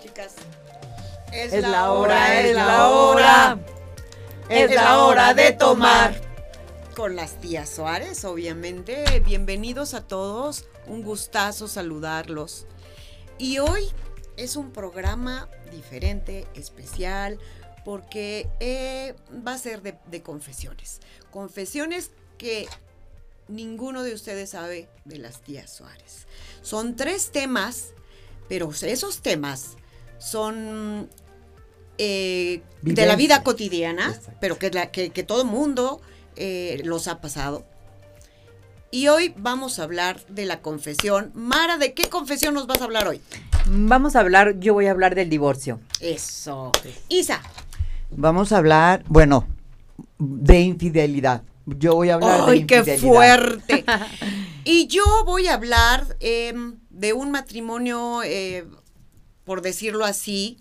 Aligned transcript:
Chicas, 0.00 0.36
Es 1.32 1.52
la 1.62 1.90
hora, 1.90 2.40
es 2.40 2.54
la 2.54 2.88
hora. 2.88 3.58
Es 4.48 4.72
la 4.72 4.98
hora 4.98 5.34
de 5.34 5.52
tomar. 5.54 6.17
Con 6.98 7.14
las 7.14 7.40
tías 7.40 7.68
Suárez, 7.70 8.24
obviamente. 8.24 9.20
Bienvenidos 9.24 9.94
a 9.94 10.00
todos. 10.04 10.64
Un 10.88 11.02
gustazo 11.02 11.68
saludarlos. 11.68 12.66
Y 13.38 13.60
hoy 13.60 13.84
es 14.36 14.56
un 14.56 14.72
programa 14.72 15.48
diferente, 15.70 16.48
especial, 16.56 17.38
porque 17.84 18.48
eh, 18.58 19.14
va 19.46 19.54
a 19.54 19.58
ser 19.58 19.80
de, 19.82 19.96
de 20.10 20.22
confesiones. 20.22 20.98
Confesiones 21.30 22.10
que 22.36 22.66
ninguno 23.46 24.02
de 24.02 24.12
ustedes 24.12 24.50
sabe 24.50 24.88
de 25.04 25.18
las 25.18 25.40
tías 25.42 25.72
Suárez. 25.72 26.26
Son 26.62 26.96
tres 26.96 27.30
temas, 27.30 27.90
pero 28.48 28.72
esos 28.82 29.22
temas 29.22 29.76
son 30.18 31.08
eh, 31.96 32.60
de 32.82 33.06
la 33.06 33.14
vida 33.14 33.44
cotidiana, 33.44 34.08
Exacto. 34.08 34.32
pero 34.40 34.58
que, 34.58 34.70
la- 34.72 34.90
que, 34.90 35.10
que 35.10 35.22
todo 35.22 35.44
mundo 35.44 36.00
eh, 36.38 36.80
los 36.84 37.08
ha 37.08 37.20
pasado. 37.20 37.64
Y 38.90 39.08
hoy 39.08 39.34
vamos 39.36 39.78
a 39.78 39.82
hablar 39.82 40.24
de 40.28 40.46
la 40.46 40.62
confesión. 40.62 41.30
Mara, 41.34 41.76
¿de 41.76 41.92
qué 41.92 42.08
confesión 42.08 42.54
nos 42.54 42.66
vas 42.66 42.80
a 42.80 42.84
hablar 42.84 43.06
hoy? 43.06 43.20
Vamos 43.66 44.16
a 44.16 44.20
hablar, 44.20 44.58
yo 44.60 44.72
voy 44.72 44.86
a 44.86 44.92
hablar 44.92 45.14
del 45.14 45.28
divorcio. 45.28 45.80
Eso. 46.00 46.72
Isa. 47.10 47.42
Vamos 48.10 48.52
a 48.52 48.56
hablar, 48.58 49.04
bueno, 49.08 49.46
de 50.18 50.60
infidelidad. 50.60 51.42
Yo 51.66 51.96
voy 51.96 52.08
a 52.08 52.14
hablar 52.14 52.46
de 52.46 52.52
¡Ay, 52.52 52.64
qué 52.64 52.78
infidelidad. 52.78 53.08
fuerte! 53.08 53.84
y 54.64 54.86
yo 54.86 55.04
voy 55.26 55.48
a 55.48 55.54
hablar 55.54 56.16
em, 56.20 56.78
de 56.88 57.12
un 57.12 57.30
matrimonio, 57.30 58.22
eh, 58.24 58.66
por 59.44 59.60
decirlo 59.60 60.06
así, 60.06 60.56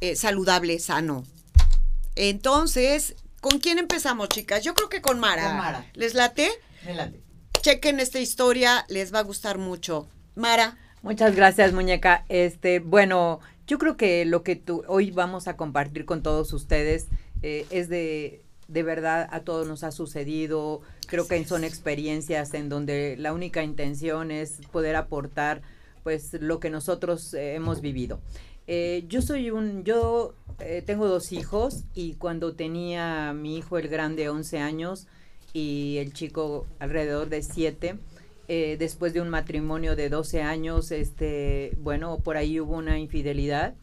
eh, 0.00 0.16
saludable, 0.16 0.78
sano. 0.78 1.24
Entonces, 2.16 3.16
¿con 3.40 3.58
quién 3.58 3.78
empezamos, 3.78 4.28
chicas? 4.28 4.62
Yo 4.64 4.74
creo 4.74 4.88
que 4.88 5.02
con 5.02 5.20
Mara. 5.20 5.44
Con 5.48 5.56
Mara. 5.56 5.86
¿Les 5.94 6.14
late? 6.14 6.50
Adelante. 6.84 7.22
Chequen 7.60 8.00
esta 8.00 8.20
historia, 8.20 8.84
les 8.88 9.12
va 9.12 9.20
a 9.20 9.22
gustar 9.22 9.58
mucho. 9.58 10.08
Mara. 10.34 10.78
Muchas 11.02 11.34
gracias, 11.34 11.72
muñeca. 11.72 12.24
Este, 12.28 12.80
bueno, 12.80 13.40
yo 13.66 13.78
creo 13.78 13.96
que 13.96 14.24
lo 14.24 14.42
que 14.42 14.56
tú, 14.56 14.82
hoy 14.88 15.10
vamos 15.10 15.48
a 15.48 15.56
compartir 15.56 16.04
con 16.04 16.22
todos 16.22 16.52
ustedes 16.52 17.06
eh, 17.42 17.66
es 17.70 17.88
de, 17.88 18.42
de 18.66 18.82
verdad 18.82 19.28
a 19.30 19.40
todos 19.40 19.66
nos 19.66 19.84
ha 19.84 19.92
sucedido. 19.92 20.80
Creo 21.06 21.26
que 21.26 21.44
son 21.44 21.64
experiencias 21.64 22.54
en 22.54 22.68
donde 22.68 23.16
la 23.18 23.32
única 23.32 23.62
intención 23.62 24.30
es 24.30 24.58
poder 24.72 24.96
aportar, 24.96 25.62
pues, 26.02 26.34
lo 26.40 26.60
que 26.60 26.70
nosotros 26.70 27.34
eh, 27.34 27.54
hemos 27.54 27.80
vivido. 27.80 28.20
Eh, 28.70 29.06
yo 29.08 29.22
soy 29.22 29.50
un, 29.50 29.82
yo 29.82 30.34
eh, 30.60 30.82
tengo 30.84 31.08
dos 31.08 31.32
hijos 31.32 31.84
y 31.94 32.16
cuando 32.16 32.54
tenía 32.54 33.32
mi 33.32 33.56
hijo 33.56 33.78
el 33.78 33.88
grande 33.88 34.28
11 34.28 34.58
años 34.58 35.06
y 35.54 35.96
el 35.96 36.12
chico 36.12 36.66
alrededor 36.78 37.30
de 37.30 37.42
7, 37.42 37.98
eh, 38.48 38.76
después 38.78 39.14
de 39.14 39.22
un 39.22 39.30
matrimonio 39.30 39.96
de 39.96 40.10
12 40.10 40.42
años, 40.42 40.90
este, 40.92 41.72
bueno, 41.80 42.18
por 42.18 42.36
ahí 42.36 42.60
hubo 42.60 42.76
una 42.76 42.98
infidelidad 42.98 43.74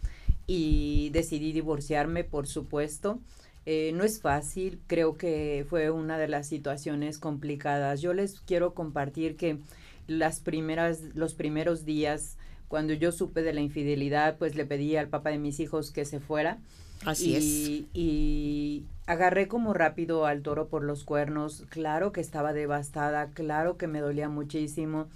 y 0.46 1.10
decidí 1.10 1.52
divorciarme, 1.52 2.24
por 2.24 2.46
supuesto. 2.46 3.20
No 3.66 4.04
es 4.04 4.22
fácil, 4.22 4.80
creo 4.86 5.18
que 5.18 5.66
fue 5.68 5.90
una 5.90 6.20
de 6.20 6.28
las 6.28 6.46
situaciones 6.46 7.18
complicadas. 7.18 8.00
Yo 8.00 8.14
les 8.14 8.40
quiero 8.42 8.76
compartir 8.76 9.38
que 9.38 9.58
las 10.06 10.40
primeras, 10.40 11.02
los 11.16 11.34
primeros 11.34 11.84
días, 11.84 12.38
cuando 12.68 12.94
yo 12.94 13.12
supe 13.12 13.42
de 13.42 13.54
la 13.54 13.62
infidelidad, 13.62 14.38
pues 14.38 14.56
le 14.56 14.66
pedí 14.66 14.96
al 14.96 15.10
papá 15.10 15.30
de 15.30 15.38
mis 15.38 15.60
hijos 15.60 15.92
que 15.92 16.06
se 16.06 16.20
fuera 16.20 16.60
Así 17.06 17.36
es. 17.36 17.44
y, 17.44 17.88
y 17.94 18.86
agarré 19.06 19.48
como 19.48 19.74
rápido 19.74 20.26
al 20.26 20.42
toro 20.42 20.68
por 20.68 20.84
los 20.84 21.04
cuernos. 21.04 21.64
Claro 21.70 22.12
que 22.12 22.22
estaba 22.22 22.54
devastada, 22.54 23.30
claro 23.32 23.78
que 23.78 23.88
me 23.88 24.00
dolía 24.00 24.30
muchísimo. 24.30 25.08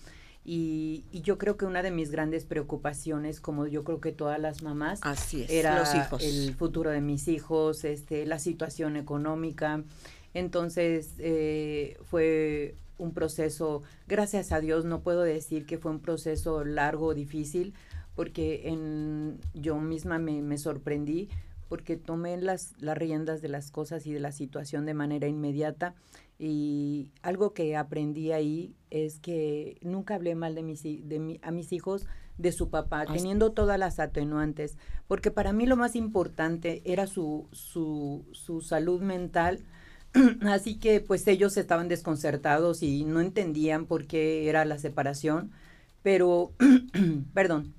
Y, 0.46 1.04
y 1.12 1.22
yo 1.22 1.38
creo 1.38 1.58
que 1.58 1.66
una 1.66 1.84
de 1.84 1.92
mis 1.92 2.10
grandes 2.12 2.46
preocupaciones, 2.46 3.40
como 3.40 3.68
yo 3.68 3.84
creo 3.84 4.00
que 4.02 4.12
todas 4.12 4.40
las 4.40 4.64
mamás, 4.64 5.00
Así 5.04 5.44
es. 5.44 5.50
era 5.50 5.78
los 5.78 5.94
hijos. 5.94 6.24
el 6.24 6.56
futuro 6.56 6.90
de 6.90 7.02
mis 7.02 7.28
hijos, 7.28 7.84
este, 7.84 8.26
la 8.26 8.40
situación 8.40 8.96
económica. 8.96 9.84
Entonces 10.34 11.16
eh, 11.20 11.98
fue 12.04 12.76
un 13.00 13.14
proceso, 13.14 13.82
gracias 14.08 14.52
a 14.52 14.60
Dios, 14.60 14.86
no 14.86 15.02
puedo 15.02 15.22
decir 15.24 15.66
que 15.66 15.78
fue 15.80 15.90
un 15.92 16.00
proceso 16.00 16.64
largo 16.64 17.08
o 17.08 17.14
difícil, 17.16 17.74
porque 18.16 18.68
en, 18.70 19.40
yo 19.54 19.78
misma 19.80 20.20
me, 20.20 20.42
me 20.42 20.58
sorprendí, 20.58 21.30
porque 21.70 21.98
tomé 21.98 22.38
las, 22.38 22.74
las 22.80 22.98
riendas 22.98 23.42
de 23.42 23.48
las 23.50 23.72
cosas 23.72 24.06
y 24.06 24.12
de 24.14 24.20
la 24.20 24.32
situación 24.32 24.86
de 24.86 24.94
manera 24.94 25.28
inmediata. 25.28 25.96
Y 26.38 27.10
algo 27.22 27.54
que 27.54 27.76
aprendí 27.76 28.32
ahí 28.32 28.74
es 28.90 29.20
que 29.20 29.78
nunca 29.82 30.16
hablé 30.16 30.36
mal 30.36 30.56
de 30.56 30.64
mis, 30.64 30.84
de 30.84 31.20
mi- 31.20 31.40
a 31.42 31.52
mis 31.52 31.72
hijos 31.74 32.08
de 32.38 32.52
su 32.54 32.70
papá, 32.70 33.02
Así- 33.02 33.14
teniendo 33.18 33.52
todas 33.52 33.78
las 33.78 34.00
atenuantes, 34.00 34.78
porque 35.08 35.32
para 35.32 35.52
mí 35.52 35.66
lo 35.66 35.76
más 35.76 35.96
importante 35.98 36.82
era 36.86 37.08
su, 37.08 37.48
su, 37.52 38.26
su 38.32 38.62
salud 38.62 39.02
mental, 39.02 39.60
así 40.48 40.76
que 40.80 41.02
pues 41.02 41.28
ellos 41.28 41.58
estaban 41.58 41.88
desconcertados 41.88 42.84
y 42.84 43.04
no 43.06 43.22
entendían 43.22 43.86
por 43.86 44.08
qué 44.08 44.50
era 44.50 44.66
la 44.66 44.78
separación, 44.80 45.52
pero, 46.04 46.54
perdón, 47.34 47.74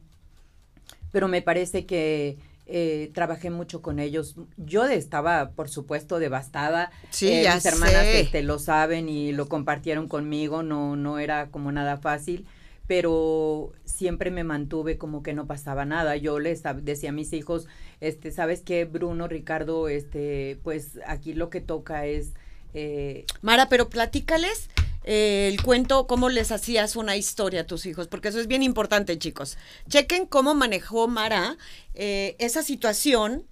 pero 1.13 1.29
me 1.29 1.43
parece 1.43 1.87
que 1.87 2.39
eh, 2.67 3.11
trabajé 3.15 3.51
mucho 3.51 3.83
con 3.83 3.99
ellos. 3.99 4.37
Yo 4.57 4.85
estaba, 4.87 5.51
por 5.51 5.69
supuesto, 5.69 6.19
devastada. 6.19 6.93
Sí, 7.11 7.29
Eh, 7.29 7.43
ya 7.43 7.55
mis 7.57 7.65
hermanas 7.67 8.03
sé. 8.03 8.21
este, 8.21 8.43
lo 8.43 8.59
saben 8.59 9.09
y 9.09 9.33
lo 9.33 9.49
compartieron 9.49 10.07
conmigo, 10.09 10.63
no, 10.63 10.95
no 10.97 11.19
era 11.19 11.49
como 11.51 11.73
nada 11.73 11.97
fácil, 11.99 12.47
pero 12.91 13.73
siempre 13.85 14.33
me 14.33 14.43
mantuve 14.43 14.99
como 14.99 15.23
que 15.23 15.33
no 15.33 15.47
pasaba 15.47 15.85
nada. 15.85 16.17
Yo 16.17 16.41
les 16.41 16.65
decía 16.83 17.11
a 17.11 17.13
mis 17.13 17.33
hijos, 17.33 17.69
este, 18.01 18.33
¿sabes 18.33 18.63
qué, 18.63 18.85
Bruno, 18.85 19.29
Ricardo? 19.29 19.89
Este, 19.89 20.59
pues 20.65 20.99
aquí 21.07 21.35
lo 21.35 21.51
que 21.51 21.61
toca 21.61 22.07
es 22.07 22.33
eh, 22.75 23.27
Mara, 23.43 23.69
pero 23.69 23.89
platícales 23.91 24.71
eh, 25.05 25.49
el 25.53 25.63
cuento, 25.63 26.09
cómo 26.09 26.31
les 26.31 26.51
hacías 26.51 26.97
una 26.97 27.17
historia 27.17 27.61
a 27.61 27.65
tus 27.65 27.87
hijos, 27.87 28.09
porque 28.09 28.27
eso 28.27 28.41
es 28.41 28.49
bien 28.49 28.65
importante, 28.65 29.17
chicos. 29.21 29.57
Chequen 29.89 30.27
cómo 30.27 30.57
manejó 30.57 31.07
Mara 31.07 31.59
eh, 31.95 32.35
esa 32.41 32.65
situación 32.65 33.45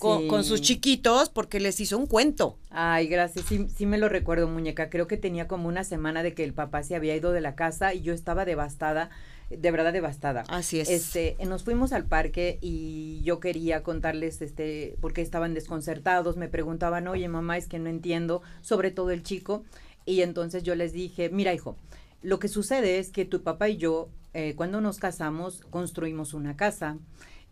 con, 0.00 0.44
sus 0.44 0.62
chiquitos, 0.62 1.28
porque 1.28 1.60
les 1.60 1.78
hizo 1.78 1.98
un 1.98 2.06
cuento. 2.06 2.58
Ay, 2.70 3.06
gracias. 3.06 3.44
Sí, 3.46 3.68
sí 3.76 3.86
me 3.86 3.98
lo 3.98 4.08
recuerdo, 4.08 4.48
muñeca. 4.48 4.88
Creo 4.88 5.06
que 5.06 5.16
tenía 5.16 5.46
como 5.46 5.68
una 5.68 5.84
semana 5.84 6.22
de 6.22 6.34
que 6.34 6.42
el 6.42 6.54
papá 6.54 6.82
se 6.82 6.96
había 6.96 7.14
ido 7.14 7.32
de 7.32 7.40
la 7.40 7.54
casa 7.54 7.92
y 7.92 8.00
yo 8.00 8.14
estaba 8.14 8.44
devastada, 8.44 9.10
de 9.50 9.70
verdad 9.70 9.92
devastada. 9.92 10.44
Así 10.48 10.80
es. 10.80 10.88
Este, 10.88 11.36
nos 11.46 11.64
fuimos 11.64 11.92
al 11.92 12.06
parque 12.06 12.58
y 12.62 13.20
yo 13.24 13.40
quería 13.40 13.82
contarles, 13.82 14.40
este, 14.40 14.96
porque 15.00 15.20
estaban 15.20 15.52
desconcertados, 15.52 16.36
me 16.36 16.48
preguntaban, 16.48 17.06
oye 17.06 17.28
mamá, 17.28 17.58
es 17.58 17.68
que 17.68 17.78
no 17.78 17.90
entiendo, 17.90 18.42
sobre 18.62 18.90
todo 18.90 19.10
el 19.10 19.22
chico, 19.22 19.64
y 20.06 20.22
entonces 20.22 20.62
yo 20.62 20.74
les 20.74 20.92
dije, 20.92 21.28
mira 21.28 21.52
hijo, 21.52 21.76
lo 22.22 22.38
que 22.38 22.48
sucede 22.48 22.98
es 22.98 23.10
que 23.10 23.24
tu 23.24 23.42
papá 23.42 23.68
y 23.68 23.76
yo, 23.76 24.08
eh, 24.32 24.54
cuando 24.56 24.80
nos 24.80 24.98
casamos, 24.98 25.62
construimos 25.70 26.32
una 26.32 26.56
casa 26.56 26.96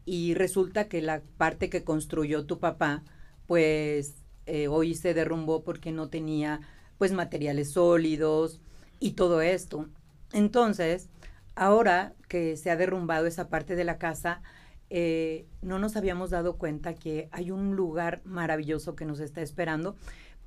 y 0.08 0.32
resulta 0.32 0.88
que 0.88 1.02
la 1.02 1.20
parte 1.36 1.68
que 1.68 1.84
construyó 1.84 2.46
tu 2.46 2.58
papá, 2.58 3.04
pues 3.46 4.14
eh, 4.46 4.66
hoy 4.66 4.94
se 4.94 5.12
derrumbó 5.12 5.62
porque 5.64 5.92
no 5.92 6.08
tenía, 6.08 6.60
pues, 6.96 7.12
materiales 7.12 7.72
sólidos 7.72 8.62
y 9.00 9.12
todo 9.12 9.42
esto. 9.42 9.86
Entonces, 10.32 11.10
ahora 11.54 12.14
que 12.26 12.56
se 12.56 12.70
ha 12.70 12.76
derrumbado 12.76 13.26
esa 13.26 13.50
parte 13.50 13.76
de 13.76 13.84
la 13.84 13.98
casa, 13.98 14.40
eh, 14.88 15.46
no 15.60 15.78
nos 15.78 15.94
habíamos 15.94 16.30
dado 16.30 16.56
cuenta 16.56 16.94
que 16.94 17.28
hay 17.30 17.50
un 17.50 17.76
lugar 17.76 18.22
maravilloso 18.24 18.96
que 18.96 19.04
nos 19.04 19.20
está 19.20 19.42
esperando 19.42 19.94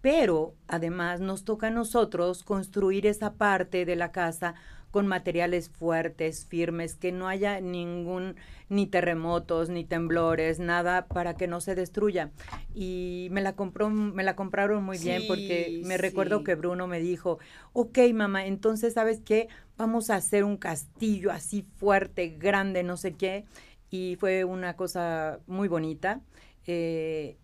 pero 0.01 0.55
además 0.67 1.21
nos 1.21 1.43
toca 1.43 1.67
a 1.67 1.69
nosotros 1.69 2.43
construir 2.43 3.05
esa 3.05 3.33
parte 3.35 3.85
de 3.85 3.95
la 3.95 4.11
casa 4.11 4.55
con 4.91 5.07
materiales 5.07 5.69
fuertes, 5.69 6.45
firmes, 6.45 6.95
que 6.95 7.11
no 7.11 7.27
haya 7.27 7.59
ningún, 7.61 8.35
ni 8.69 8.87
terremotos, 8.87 9.69
ni 9.69 9.85
temblores, 9.85 10.59
nada 10.59 11.07
para 11.07 11.35
que 11.35 11.47
no 11.47 11.61
se 11.61 11.75
destruya. 11.75 12.31
Y 12.75 13.29
me 13.31 13.41
la 13.41 13.53
compró, 13.53 13.89
me 13.89 14.23
la 14.23 14.35
compraron 14.35 14.83
muy 14.83 14.97
bien 14.97 15.23
porque 15.27 15.81
me 15.85 15.97
recuerdo 15.97 16.43
que 16.43 16.55
Bruno 16.55 16.87
me 16.87 16.99
dijo, 16.99 17.39
ok 17.73 17.99
mamá, 18.13 18.45
entonces 18.45 18.93
sabes 18.93 19.21
qué, 19.21 19.47
vamos 19.77 20.09
a 20.09 20.15
hacer 20.15 20.43
un 20.43 20.57
castillo 20.57 21.31
así 21.31 21.65
fuerte, 21.77 22.35
grande, 22.37 22.83
no 22.83 22.97
sé 22.97 23.13
qué. 23.13 23.45
Y 23.89 24.17
fue 24.19 24.45
una 24.45 24.75
cosa 24.75 25.39
muy 25.47 25.67
bonita. 25.67 26.21
Eh, 26.65 27.37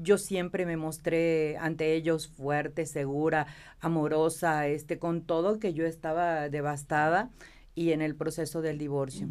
yo 0.00 0.18
siempre 0.18 0.66
me 0.66 0.76
mostré 0.76 1.56
ante 1.58 1.94
ellos 1.94 2.28
fuerte, 2.28 2.86
segura, 2.86 3.46
amorosa, 3.80 4.66
este, 4.66 4.98
con 4.98 5.22
todo 5.22 5.58
que 5.58 5.74
yo 5.74 5.86
estaba 5.86 6.48
devastada 6.48 7.30
y 7.74 7.92
en 7.92 8.02
el 8.02 8.14
proceso 8.14 8.62
del 8.62 8.78
divorcio. 8.78 9.28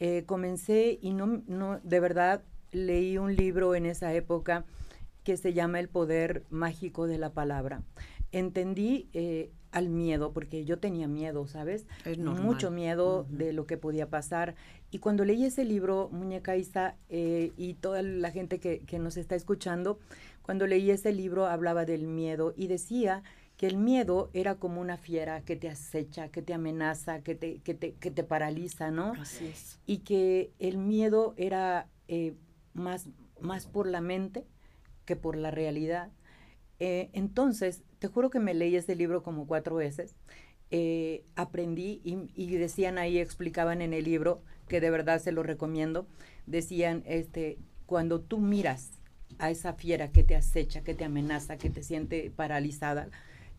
Eh, 0.00 0.24
comencé 0.26 0.98
y 1.00 1.12
no, 1.12 1.42
no, 1.46 1.80
de 1.82 2.00
verdad 2.00 2.42
leí 2.70 3.18
un 3.18 3.34
libro 3.34 3.74
en 3.74 3.86
esa 3.86 4.12
época 4.14 4.64
que 5.28 5.36
se 5.36 5.52
llama 5.52 5.78
El 5.78 5.90
poder 5.90 6.46
mágico 6.48 7.06
de 7.06 7.18
la 7.18 7.34
palabra. 7.34 7.82
Entendí 8.32 9.10
eh, 9.12 9.50
al 9.72 9.90
miedo, 9.90 10.32
porque 10.32 10.64
yo 10.64 10.78
tenía 10.78 11.06
miedo, 11.06 11.46
¿sabes? 11.46 11.86
Mucho 12.16 12.70
miedo 12.70 13.26
de 13.28 13.52
lo 13.52 13.66
que 13.66 13.76
podía 13.76 14.08
pasar. 14.08 14.54
Y 14.90 15.00
cuando 15.00 15.26
leí 15.26 15.44
ese 15.44 15.66
libro, 15.66 16.08
Muñeca 16.10 16.56
Isa, 16.56 16.96
eh, 17.10 17.52
y 17.58 17.74
toda 17.74 18.00
la 18.00 18.30
gente 18.30 18.58
que, 18.58 18.78
que, 18.86 18.98
nos 18.98 19.18
está 19.18 19.34
escuchando, 19.34 19.98
cuando 20.40 20.66
leí 20.66 20.90
ese 20.90 21.12
libro 21.12 21.44
hablaba 21.44 21.84
del 21.84 22.06
miedo 22.06 22.54
y 22.56 22.68
decía 22.68 23.22
que 23.58 23.66
el 23.66 23.76
miedo 23.76 24.30
era 24.32 24.54
como 24.54 24.80
una 24.80 24.96
fiera 24.96 25.42
que 25.42 25.56
te 25.56 25.68
acecha, 25.68 26.28
que 26.28 26.40
te 26.40 26.54
amenaza, 26.54 27.20
que 27.20 27.34
te, 27.34 27.58
que 27.58 27.74
te, 27.74 27.92
que 27.96 28.10
te 28.10 28.24
paraliza, 28.24 28.90
¿no? 28.90 29.12
Así 29.20 29.48
es. 29.48 29.78
Y 29.84 29.98
que 29.98 30.54
el 30.58 30.78
miedo 30.78 31.34
era 31.36 31.86
eh, 32.06 32.32
más, 32.72 33.10
más 33.42 33.66
por 33.66 33.86
la 33.86 34.00
mente 34.00 34.46
que 35.08 35.16
por 35.16 35.36
la 35.36 35.50
realidad. 35.50 36.10
Eh, 36.80 37.08
entonces, 37.14 37.82
te 37.98 38.08
juro 38.08 38.28
que 38.28 38.40
me 38.40 38.52
leí 38.52 38.76
ese 38.76 38.94
libro 38.94 39.22
como 39.22 39.46
cuatro 39.46 39.76
veces. 39.76 40.14
Eh, 40.70 41.24
aprendí 41.34 42.02
y, 42.04 42.56
decían 42.56 42.98
ahí, 42.98 43.18
explicaban 43.18 43.80
en 43.80 43.94
el 43.94 44.04
libro, 44.04 44.42
que 44.68 44.82
de 44.82 44.90
verdad 44.90 45.18
se 45.18 45.32
lo 45.32 45.42
recomiendo, 45.42 46.06
decían, 46.44 47.02
este, 47.06 47.56
cuando 47.86 48.20
tú 48.20 48.38
miras 48.38 48.90
a 49.38 49.50
esa 49.50 49.72
fiera 49.72 50.12
que 50.12 50.24
te 50.24 50.36
acecha, 50.36 50.82
que 50.82 50.94
te 50.94 51.06
amenaza, 51.06 51.56
que 51.56 51.70
te 51.70 51.82
siente 51.82 52.30
paralizada, 52.30 53.08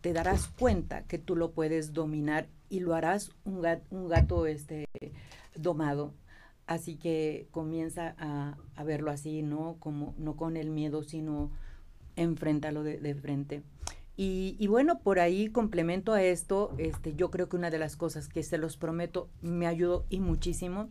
te 0.02 0.14
darás 0.14 0.50
cuenta 0.50 1.04
que 1.08 1.18
tú 1.18 1.36
lo 1.36 1.52
puedes 1.52 1.94
dominar 1.94 2.48
y 2.70 2.82
lo 2.82 2.94
harás 2.94 3.32
un 3.44 3.66
un 3.90 4.08
gato 4.08 4.46
este, 4.46 4.86
domado. 5.56 6.14
Así 6.70 6.98
que 6.98 7.48
comienza 7.50 8.14
a, 8.20 8.56
a, 8.76 8.84
verlo 8.84 9.10
así, 9.10 9.42
¿no? 9.42 9.78
Como, 9.80 10.14
no 10.20 10.36
con 10.36 10.56
el 10.56 10.70
miedo, 10.70 11.02
sino 11.02 11.50
enfréntalo 12.16 12.84
de, 12.84 13.00
de 13.00 13.16
frente. 13.16 13.64
Y, 14.16 14.68
bueno, 14.68 15.00
por 15.00 15.20
ahí 15.20 15.48
complemento 15.48 16.14
a 16.14 16.22
esto, 16.22 16.76
este, 16.78 17.16
yo 17.16 17.32
creo 17.32 17.50
que 17.50 17.56
una 17.56 17.72
de 17.72 17.80
las 17.80 17.96
cosas 17.96 18.28
que 18.28 18.44
se 18.44 18.60
los 18.60 18.78
prometo 18.78 19.30
me 19.42 19.66
ayudó 19.66 20.06
y 20.12 20.20
muchísimo. 20.20 20.90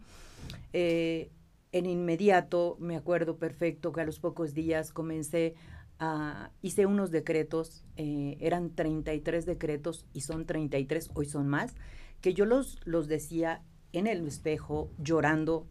Eh, 0.73 1.31
en 1.71 1.87
inmediato, 1.87 2.77
me 2.81 2.97
acuerdo 2.97 3.37
perfecto 3.37 3.93
que 3.93 4.01
a 4.01 4.05
los 4.05 4.19
pocos 4.19 4.55
días 4.55 4.93
comencé 4.93 5.55
a, 6.01 6.51
hice 6.61 6.87
unos 6.87 7.13
decretos, 7.13 7.85
eh, 7.97 8.37
eran 8.41 8.75
33 8.75 9.47
decretos 9.47 10.07
y 10.13 10.23
son 10.23 10.45
33, 10.45 11.11
hoy 11.15 11.27
son 11.27 11.47
más, 11.47 11.77
que 12.21 12.35
yo 12.35 12.47
los, 12.47 12.81
los 12.85 13.07
decía 13.07 13.63
en 13.93 14.07
el 14.07 14.27
espejo 14.27 14.91
llorando 14.99 15.67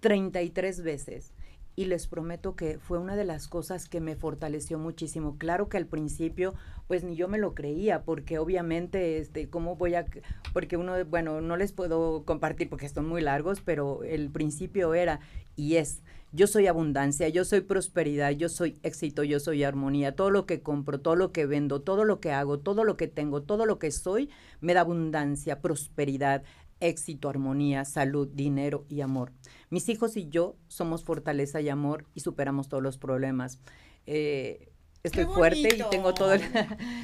33 0.00 0.82
veces 0.82 1.32
y 1.76 1.86
les 1.86 2.06
prometo 2.06 2.56
que 2.56 2.78
fue 2.78 2.98
una 2.98 3.16
de 3.16 3.24
las 3.24 3.48
cosas 3.48 3.88
que 3.88 4.00
me 4.00 4.16
fortaleció 4.16 4.78
muchísimo. 4.78 5.38
Claro 5.38 5.68
que 5.68 5.76
al 5.76 5.86
principio, 5.86 6.54
pues 6.88 7.04
ni 7.04 7.16
yo 7.16 7.28
me 7.28 7.38
lo 7.38 7.54
creía, 7.54 8.02
porque 8.02 8.38
obviamente, 8.38 9.18
este, 9.18 9.48
¿cómo 9.48 9.76
voy 9.76 9.94
a...? 9.94 10.04
Porque 10.52 10.76
uno, 10.76 11.02
bueno, 11.06 11.40
no 11.40 11.56
les 11.56 11.72
puedo 11.72 12.24
compartir 12.24 12.68
porque 12.68 12.86
están 12.86 13.06
muy 13.06 13.22
largos, 13.22 13.62
pero 13.62 14.02
el 14.02 14.30
principio 14.30 14.92
era 14.94 15.20
y 15.56 15.76
es, 15.76 16.02
yo 16.32 16.46
soy 16.46 16.66
abundancia, 16.66 17.28
yo 17.28 17.44
soy 17.44 17.60
prosperidad, 17.60 18.30
yo 18.32 18.48
soy 18.48 18.78
éxito, 18.82 19.24
yo 19.24 19.40
soy 19.40 19.64
armonía, 19.64 20.14
todo 20.14 20.30
lo 20.30 20.46
que 20.46 20.60
compro, 20.60 21.00
todo 21.00 21.16
lo 21.16 21.32
que 21.32 21.46
vendo, 21.46 21.80
todo 21.80 22.04
lo 22.04 22.20
que 22.20 22.30
hago, 22.30 22.58
todo 22.58 22.84
lo 22.84 22.96
que 22.96 23.08
tengo, 23.08 23.42
todo 23.42 23.66
lo 23.66 23.78
que 23.78 23.90
soy, 23.90 24.28
me 24.60 24.74
da 24.74 24.82
abundancia, 24.82 25.60
prosperidad, 25.60 26.42
éxito, 26.80 27.28
armonía, 27.28 27.84
salud, 27.84 28.28
dinero 28.32 28.84
y 28.88 29.00
amor. 29.02 29.32
Mis 29.70 29.88
hijos 29.88 30.16
y 30.16 30.28
yo 30.28 30.56
somos 30.68 31.04
fortaleza 31.04 31.60
y 31.60 31.68
amor 31.68 32.06
y 32.14 32.20
superamos 32.20 32.68
todos 32.68 32.82
los 32.82 32.98
problemas. 32.98 33.60
Eh, 34.06 34.72
estoy 35.02 35.26
fuerte 35.26 35.76
y 35.76 35.90
tengo 35.90 36.14
todo 36.14 36.32
el... 36.32 36.42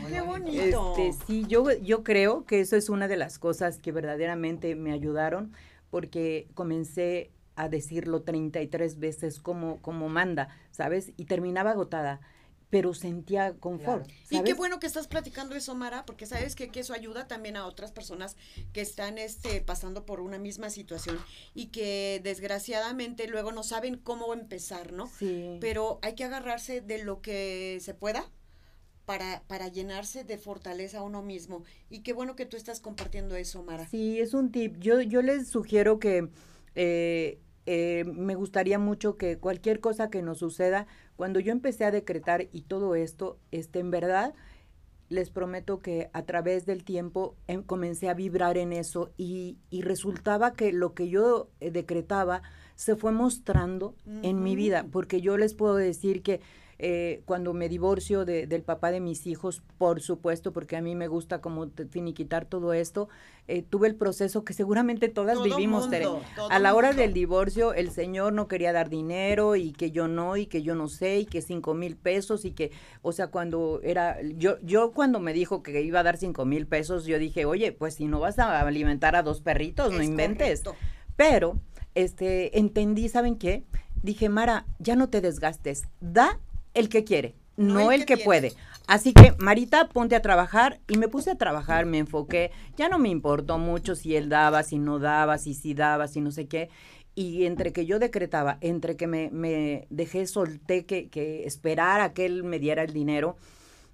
¡Qué 0.08 0.20
bonito! 0.26 0.94
Este, 0.96 1.24
sí, 1.26 1.44
yo, 1.46 1.70
yo 1.72 2.02
creo 2.02 2.44
que 2.44 2.60
eso 2.60 2.76
es 2.76 2.88
una 2.88 3.08
de 3.08 3.16
las 3.16 3.38
cosas 3.38 3.78
que 3.78 3.92
verdaderamente 3.92 4.74
me 4.74 4.92
ayudaron 4.92 5.52
porque 5.90 6.48
comencé 6.54 7.30
a 7.54 7.68
decirlo 7.68 8.22
33 8.22 8.98
veces 8.98 9.40
como, 9.40 9.80
como 9.80 10.08
manda, 10.08 10.48
¿sabes? 10.70 11.12
Y 11.16 11.24
terminaba 11.24 11.70
agotada 11.70 12.20
pero 12.70 12.94
sentía 12.94 13.54
confort. 13.54 14.08
Y 14.30 14.42
qué 14.42 14.54
bueno 14.54 14.80
que 14.80 14.86
estás 14.86 15.06
platicando 15.06 15.54
eso, 15.54 15.74
Mara, 15.74 16.04
porque 16.04 16.26
sabes 16.26 16.56
que, 16.56 16.68
que, 16.68 16.80
eso 16.80 16.94
ayuda 16.94 17.28
también 17.28 17.56
a 17.56 17.66
otras 17.66 17.92
personas 17.92 18.36
que 18.72 18.80
están 18.80 19.18
este, 19.18 19.60
pasando 19.60 20.04
por 20.04 20.20
una 20.20 20.38
misma 20.38 20.70
situación 20.70 21.18
y 21.54 21.66
que 21.66 22.20
desgraciadamente 22.24 23.28
luego 23.28 23.52
no 23.52 23.62
saben 23.62 23.96
cómo 23.96 24.34
empezar, 24.34 24.92
¿no? 24.92 25.06
Sí. 25.06 25.58
Pero 25.60 26.00
hay 26.02 26.14
que 26.14 26.24
agarrarse 26.24 26.80
de 26.80 27.02
lo 27.04 27.20
que 27.20 27.78
se 27.80 27.94
pueda 27.94 28.28
para, 29.04 29.42
para 29.46 29.68
llenarse 29.68 30.24
de 30.24 30.36
fortaleza 30.36 30.98
a 30.98 31.02
uno 31.02 31.22
mismo. 31.22 31.62
Y 31.88 32.00
qué 32.00 32.12
bueno 32.12 32.34
que 32.34 32.46
tú 32.46 32.56
estás 32.56 32.80
compartiendo 32.80 33.36
eso, 33.36 33.62
Mara. 33.62 33.88
Sí, 33.88 34.18
es 34.18 34.34
un 34.34 34.50
tip. 34.50 34.76
Yo, 34.78 35.00
yo 35.00 35.22
les 35.22 35.48
sugiero 35.48 35.98
que... 35.98 36.28
Eh, 36.74 37.40
eh, 37.66 38.04
me 38.06 38.34
gustaría 38.34 38.78
mucho 38.78 39.16
que 39.16 39.38
cualquier 39.38 39.80
cosa 39.80 40.08
que 40.08 40.22
nos 40.22 40.38
suceda, 40.38 40.86
cuando 41.16 41.40
yo 41.40 41.52
empecé 41.52 41.84
a 41.84 41.90
decretar 41.90 42.48
y 42.52 42.62
todo 42.62 42.94
esto, 42.94 43.38
este, 43.50 43.80
en 43.80 43.90
verdad, 43.90 44.34
les 45.08 45.30
prometo 45.30 45.80
que 45.80 46.10
a 46.12 46.22
través 46.22 46.66
del 46.66 46.84
tiempo 46.84 47.36
em, 47.46 47.62
comencé 47.62 48.08
a 48.08 48.14
vibrar 48.14 48.56
en 48.56 48.72
eso 48.72 49.12
y, 49.16 49.58
y, 49.70 49.82
resultaba 49.82 50.52
que 50.52 50.72
lo 50.72 50.94
que 50.94 51.08
yo 51.08 51.48
eh, 51.60 51.70
decretaba 51.70 52.42
se 52.74 52.96
fue 52.96 53.12
mostrando 53.12 53.94
en 54.22 54.42
mi 54.42 54.54
vida, 54.54 54.86
porque 54.90 55.20
yo 55.20 55.36
les 55.38 55.54
puedo 55.54 55.76
decir 55.76 56.22
que 56.22 56.40
eh, 56.78 57.22
cuando 57.24 57.54
me 57.54 57.68
divorcio 57.68 58.24
de, 58.24 58.46
del 58.46 58.62
papá 58.62 58.90
de 58.90 59.00
mis 59.00 59.26
hijos, 59.26 59.62
por 59.78 60.00
supuesto, 60.00 60.52
porque 60.52 60.76
a 60.76 60.82
mí 60.82 60.94
me 60.94 61.08
gusta 61.08 61.40
como 61.40 61.70
finiquitar 61.90 62.44
todo 62.44 62.74
esto, 62.74 63.08
eh, 63.48 63.62
tuve 63.62 63.88
el 63.88 63.94
proceso 63.94 64.44
que 64.44 64.52
seguramente 64.52 65.08
todas 65.08 65.42
vivimos, 65.42 65.88
A 66.50 66.58
la 66.58 66.74
hora 66.74 66.92
del 66.92 67.14
divorcio, 67.14 67.72
el 67.72 67.90
señor 67.90 68.32
no 68.34 68.46
quería 68.46 68.72
dar 68.72 68.90
dinero 68.90 69.56
y 69.56 69.72
que 69.72 69.90
yo 69.90 70.06
no, 70.06 70.36
y 70.36 70.46
que 70.46 70.62
yo 70.62 70.74
no 70.74 70.88
sé, 70.88 71.20
y 71.20 71.26
que 71.26 71.40
cinco 71.40 71.72
mil 71.72 71.96
pesos, 71.96 72.44
y 72.44 72.50
que, 72.50 72.72
o 73.02 73.12
sea, 73.12 73.28
cuando 73.28 73.80
era, 73.82 74.20
yo, 74.22 74.58
yo 74.60 74.92
cuando 74.92 75.18
me 75.18 75.32
dijo 75.32 75.62
que 75.62 75.80
iba 75.80 76.00
a 76.00 76.02
dar 76.02 76.18
cinco 76.18 76.44
mil 76.44 76.66
pesos, 76.66 77.06
yo 77.06 77.18
dije, 77.18 77.46
oye, 77.46 77.72
pues 77.72 77.94
si 77.94 78.06
no 78.06 78.20
vas 78.20 78.38
a 78.38 78.60
alimentar 78.60 79.16
a 79.16 79.22
dos 79.22 79.40
perritos, 79.40 79.92
no 79.92 80.02
inventes. 80.02 80.62
Pero, 81.16 81.58
este, 81.94 82.58
entendí, 82.58 83.08
¿saben 83.08 83.36
qué? 83.36 83.64
Dije, 84.02 84.28
Mara, 84.28 84.66
ya 84.78 84.94
no 84.94 85.08
te 85.08 85.20
desgastes, 85.20 85.84
da 86.00 86.38
el 86.76 86.88
que 86.88 87.04
quiere, 87.04 87.34
no, 87.56 87.90
el, 87.90 88.04
que, 88.04 88.18
puede. 88.18 88.52
Así 88.86 89.12
que, 89.12 89.34
Marita, 89.38 89.88
ponte 89.88 90.14
a 90.14 90.22
trabajar. 90.22 90.80
Y 90.88 90.98
me 90.98 91.08
puse 91.08 91.30
a 91.30 91.38
trabajar, 91.38 91.86
me 91.86 91.98
enfoqué. 91.98 92.50
Ya 92.76 92.88
no 92.88 92.98
me 92.98 93.08
importó 93.08 93.58
mucho 93.58 93.94
si 93.94 94.14
él 94.14 94.28
daba, 94.28 94.62
si 94.62 94.78
no 94.78 94.98
daba, 94.98 95.38
si 95.38 95.54
sí 95.54 95.74
daba, 95.74 96.06
si 96.06 96.20
no 96.20 96.30
sé 96.30 96.46
qué. 96.46 96.68
Y 97.14 97.46
entre 97.46 97.72
que 97.72 97.86
yo 97.86 97.98
decretaba, 97.98 98.58
entre 98.60 98.96
que 98.96 99.06
me, 99.06 99.30
me 99.30 99.86
dejé, 99.88 100.26
solté 100.26 100.84
que, 100.84 101.08
que 101.08 101.44
esperar 101.46 102.02
a 102.02 102.12
que 102.12 102.26
él 102.26 102.44
me 102.44 102.58
diera 102.58 102.82
el 102.82 102.92
dinero, 102.92 103.36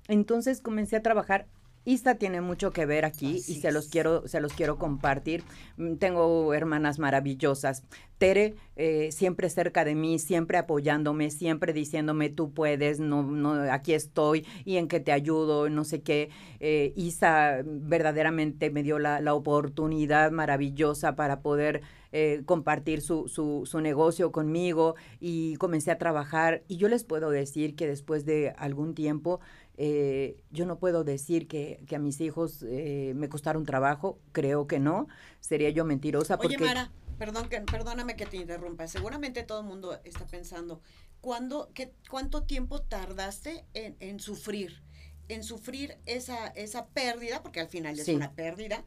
entonces 0.08 0.60
comencé 0.60 0.96
a 0.96 1.02
trabajar 1.02 1.46
Ista 1.84 2.14
tiene 2.14 2.40
mucho 2.40 2.70
que 2.70 2.86
ver 2.86 3.04
aquí 3.04 3.36
y 3.36 3.54
se 3.60 3.72
los 3.72 3.88
quiero, 3.88 4.28
se 4.28 4.40
los 4.40 4.52
quiero 4.52 4.78
compartir. 4.78 5.42
Mm, 5.76 5.96
tengo 5.96 6.54
hermanas 6.54 6.98
maravillosas. 6.98 7.82
Tere, 8.18 8.54
eh, 8.76 9.10
siempre 9.10 9.50
cerca 9.50 9.84
de 9.84 9.96
mí, 9.96 10.20
siempre 10.20 10.56
apoyándome, 10.58 11.30
siempre 11.30 11.72
diciéndome 11.72 12.28
tú 12.28 12.52
puedes, 12.52 13.00
no, 13.00 13.24
no, 13.24 13.54
aquí 13.72 13.94
estoy 13.94 14.46
y 14.64 14.76
en 14.76 14.86
que 14.86 15.00
te 15.00 15.10
ayudo, 15.10 15.68
no 15.68 15.82
sé 15.84 16.02
qué. 16.02 16.30
Eh, 16.60 16.92
Isa 16.94 17.62
verdaderamente 17.64 18.70
me 18.70 18.84
dio 18.84 19.00
la, 19.00 19.20
la 19.20 19.34
oportunidad 19.34 20.30
maravillosa 20.30 21.16
para 21.16 21.40
poder 21.40 21.82
eh, 22.14 22.42
compartir 22.44 23.00
su, 23.00 23.26
su, 23.28 23.62
su, 23.64 23.80
negocio 23.80 24.32
conmigo 24.32 24.96
y 25.18 25.56
comencé 25.56 25.90
a 25.90 25.96
trabajar. 25.96 26.62
Y 26.68 26.76
yo 26.76 26.88
les 26.88 27.04
puedo 27.04 27.30
decir 27.30 27.74
que 27.74 27.86
después 27.86 28.26
de 28.26 28.50
algún 28.58 28.94
tiempo 28.94 29.40
Eh, 29.84 30.36
yo 30.52 30.64
no 30.64 30.78
puedo 30.78 31.02
decir 31.02 31.48
que, 31.48 31.82
que 31.88 31.96
a 31.96 31.98
mis 31.98 32.20
hijos 32.20 32.62
eh, 32.62 33.14
me 33.16 33.28
costaron 33.28 33.66
trabajo, 33.66 34.20
creo 34.30 34.68
que 34.68 34.78
no, 34.78 35.08
sería 35.40 35.70
yo 35.70 35.84
mentirosa. 35.84 36.38
Oye, 36.40 36.56
Mara, 36.56 36.92
perdón, 37.18 37.48
que, 37.48 37.60
perdóname 37.62 38.14
que 38.14 38.24
te 38.24 38.36
interrumpa, 38.36 38.86
seguramente 38.86 39.42
todo 39.42 39.62
el 39.62 39.66
mundo 39.66 39.98
está 40.04 40.24
pensando, 40.24 40.80
¿cuándo, 41.20 41.72
qué, 41.74 41.90
¿cuánto 42.08 42.44
tiempo 42.44 42.80
tardaste 42.82 43.64
en, 43.74 43.96
en 43.98 44.20
sufrir? 44.20 44.84
En 45.26 45.42
sufrir 45.42 45.98
esa, 46.06 46.46
esa 46.46 46.86
pérdida, 46.86 47.42
porque 47.42 47.58
al 47.58 47.68
final 47.68 47.98
es 47.98 48.06
una 48.06 48.34
pérdida, 48.34 48.84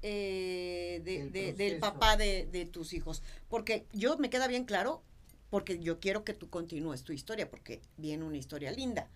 eh, 0.00 1.00
de, 1.02 1.54
del 1.54 1.80
papá 1.80 2.16
de, 2.16 2.46
de, 2.46 2.66
tus 2.66 2.92
hijos. 2.92 3.24
Porque 3.48 3.84
yo 3.92 4.16
me 4.16 4.30
queda 4.30 4.46
bien 4.46 4.64
claro, 4.64 5.02
porque 5.50 5.80
yo 5.80 5.98
quiero 5.98 6.22
que 6.22 6.34
tú 6.34 6.48
continúes 6.50 7.02
tu 7.02 7.12
historia, 7.12 7.50
porque 7.50 7.82
viene 7.96 8.22
una 8.22 8.36
historia 8.36 8.70
linda. 8.70 9.10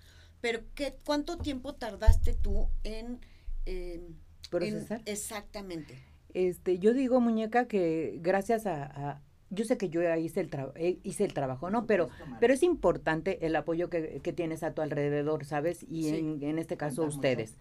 Pero 0.44 0.60
¿qué, 0.74 0.94
¿cuánto 1.06 1.38
tiempo 1.38 1.74
tardaste 1.74 2.34
tú 2.34 2.68
en... 2.82 3.18
Eh, 3.64 4.02
¿Procesar? 4.50 5.00
exactamente. 5.06 5.94
Este, 6.34 6.78
yo 6.78 6.92
digo, 6.92 7.18
muñeca, 7.18 7.66
que 7.66 8.18
gracias 8.20 8.66
a, 8.66 9.22
yo 9.48 9.64
sé 9.64 9.78
que 9.78 9.88
yo 9.88 10.02
hice 10.16 10.40
el, 10.40 10.50
eh, 10.74 10.98
hice 11.02 11.24
el 11.24 11.32
trabajo, 11.32 11.70
¿no? 11.70 11.86
Pero, 11.86 12.10
pero 12.40 12.52
es 12.52 12.62
importante 12.62 13.46
el 13.46 13.56
apoyo 13.56 13.88
que, 13.88 14.20
que 14.22 14.34
tienes 14.34 14.62
a 14.62 14.74
tu 14.74 14.82
alrededor, 14.82 15.46
¿sabes? 15.46 15.82
Y 15.88 16.08
en, 16.08 16.42
en, 16.42 16.58
este 16.58 16.76
caso 16.76 17.04
ustedes. 17.04 17.56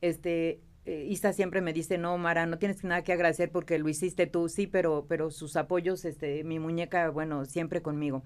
Este, 0.00 0.60
eh, 0.86 1.06
Isa 1.08 1.32
siempre 1.32 1.60
me 1.60 1.72
dice, 1.72 1.98
no, 1.98 2.16
Mara, 2.16 2.46
no 2.46 2.58
tienes 2.58 2.84
nada 2.84 3.02
que 3.02 3.12
agradecer 3.12 3.50
porque 3.50 3.76
lo 3.80 3.88
hiciste 3.88 4.28
tú, 4.28 4.48
sí, 4.48 4.68
pero, 4.68 5.04
pero 5.08 5.32
sus 5.32 5.56
apoyos, 5.56 6.04
este, 6.04 6.44
mi 6.44 6.60
muñeca, 6.60 7.10
bueno, 7.10 7.44
siempre 7.44 7.82
conmigo. 7.82 8.22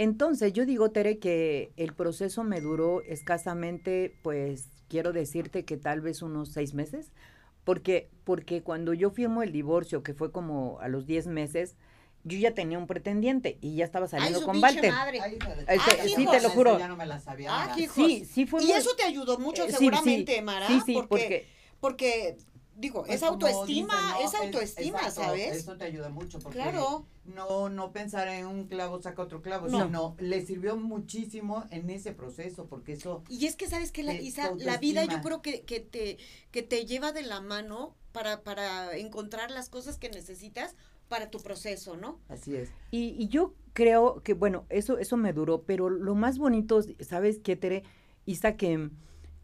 Entonces, 0.00 0.54
yo 0.54 0.64
digo, 0.64 0.90
Tere, 0.92 1.18
que 1.18 1.72
el 1.76 1.92
proceso 1.92 2.42
me 2.42 2.62
duró 2.62 3.02
escasamente, 3.02 4.16
pues, 4.22 4.70
quiero 4.88 5.12
decirte 5.12 5.66
que 5.66 5.76
tal 5.76 6.00
vez 6.00 6.22
unos 6.22 6.52
seis 6.52 6.72
meses, 6.72 7.12
porque, 7.64 8.08
porque 8.24 8.62
cuando 8.62 8.94
yo 8.94 9.10
firmo 9.10 9.42
el 9.42 9.52
divorcio, 9.52 10.02
que 10.02 10.14
fue 10.14 10.32
como 10.32 10.78
a 10.80 10.88
los 10.88 11.06
diez 11.06 11.26
meses, 11.26 11.76
yo 12.24 12.38
ya 12.38 12.54
tenía 12.54 12.78
un 12.78 12.86
pretendiente 12.86 13.58
y 13.60 13.76
ya 13.76 13.84
estaba 13.84 14.08
saliendo 14.08 14.42
con 14.42 14.62
Walter. 14.62 14.90
Este, 15.68 16.08
sí, 16.08 16.26
te 16.26 16.40
lo 16.40 16.48
juro. 16.48 16.78
Ya 16.78 16.88
no 16.88 16.96
me 16.96 17.04
la 17.04 17.20
sabía. 17.20 17.50
Ah, 17.52 17.76
sí, 17.76 18.24
sí 18.24 18.46
fue. 18.46 18.64
Y 18.64 18.70
eso 18.70 18.96
te 18.96 19.02
ayudó 19.02 19.38
mucho, 19.38 19.66
eh, 19.66 19.70
seguramente, 19.70 20.40
Mara. 20.40 20.66
Sí, 20.66 20.80
sí, 20.86 20.94
porque 21.10 21.46
porque 21.80 22.36
digo, 22.80 23.04
pues 23.04 23.16
es 23.16 23.22
autoestima, 23.22 24.16
es 24.24 24.34
autoestima, 24.34 25.10
¿sabes? 25.10 25.56
Eso 25.56 25.76
te 25.76 25.84
ayuda 25.84 26.08
mucho 26.08 26.38
porque 26.38 26.58
claro. 26.58 27.06
no 27.24 27.68
no 27.68 27.92
pensar 27.92 28.28
en 28.28 28.46
un 28.46 28.66
clavo 28.66 29.00
saca 29.02 29.22
otro 29.22 29.42
clavo, 29.42 29.68
sino 29.68 30.16
le 30.18 30.44
sirvió 30.44 30.76
muchísimo 30.76 31.64
en 31.70 31.90
ese 31.90 32.12
proceso 32.12 32.66
porque 32.66 32.94
eso 32.94 33.22
Y 33.28 33.46
es 33.46 33.56
que 33.56 33.68
sabes 33.68 33.92
que 33.92 34.02
la 34.02 34.14
Isa, 34.14 34.52
la 34.56 34.78
vida 34.78 35.04
yo 35.04 35.20
creo 35.20 35.42
que, 35.42 35.62
que 35.62 35.80
te 35.80 36.18
que 36.50 36.62
te 36.62 36.86
lleva 36.86 37.12
de 37.12 37.22
la 37.22 37.40
mano 37.40 37.94
para 38.12 38.42
para 38.42 38.96
encontrar 38.96 39.50
las 39.50 39.68
cosas 39.68 39.98
que 39.98 40.08
necesitas 40.08 40.74
para 41.08 41.30
tu 41.30 41.40
proceso, 41.40 41.96
¿no? 41.96 42.18
Así 42.28 42.56
es. 42.56 42.70
Y, 42.90 43.16
y 43.18 43.28
yo 43.28 43.54
creo 43.74 44.22
que 44.22 44.32
bueno, 44.32 44.64
eso 44.70 44.98
eso 44.98 45.16
me 45.16 45.32
duró, 45.32 45.62
pero 45.62 45.90
lo 45.90 46.14
más 46.14 46.38
bonito, 46.38 46.80
¿sabes 47.00 47.38
qué, 47.42 47.56
Tere? 47.56 47.82
Isa 48.26 48.56
que 48.56 48.90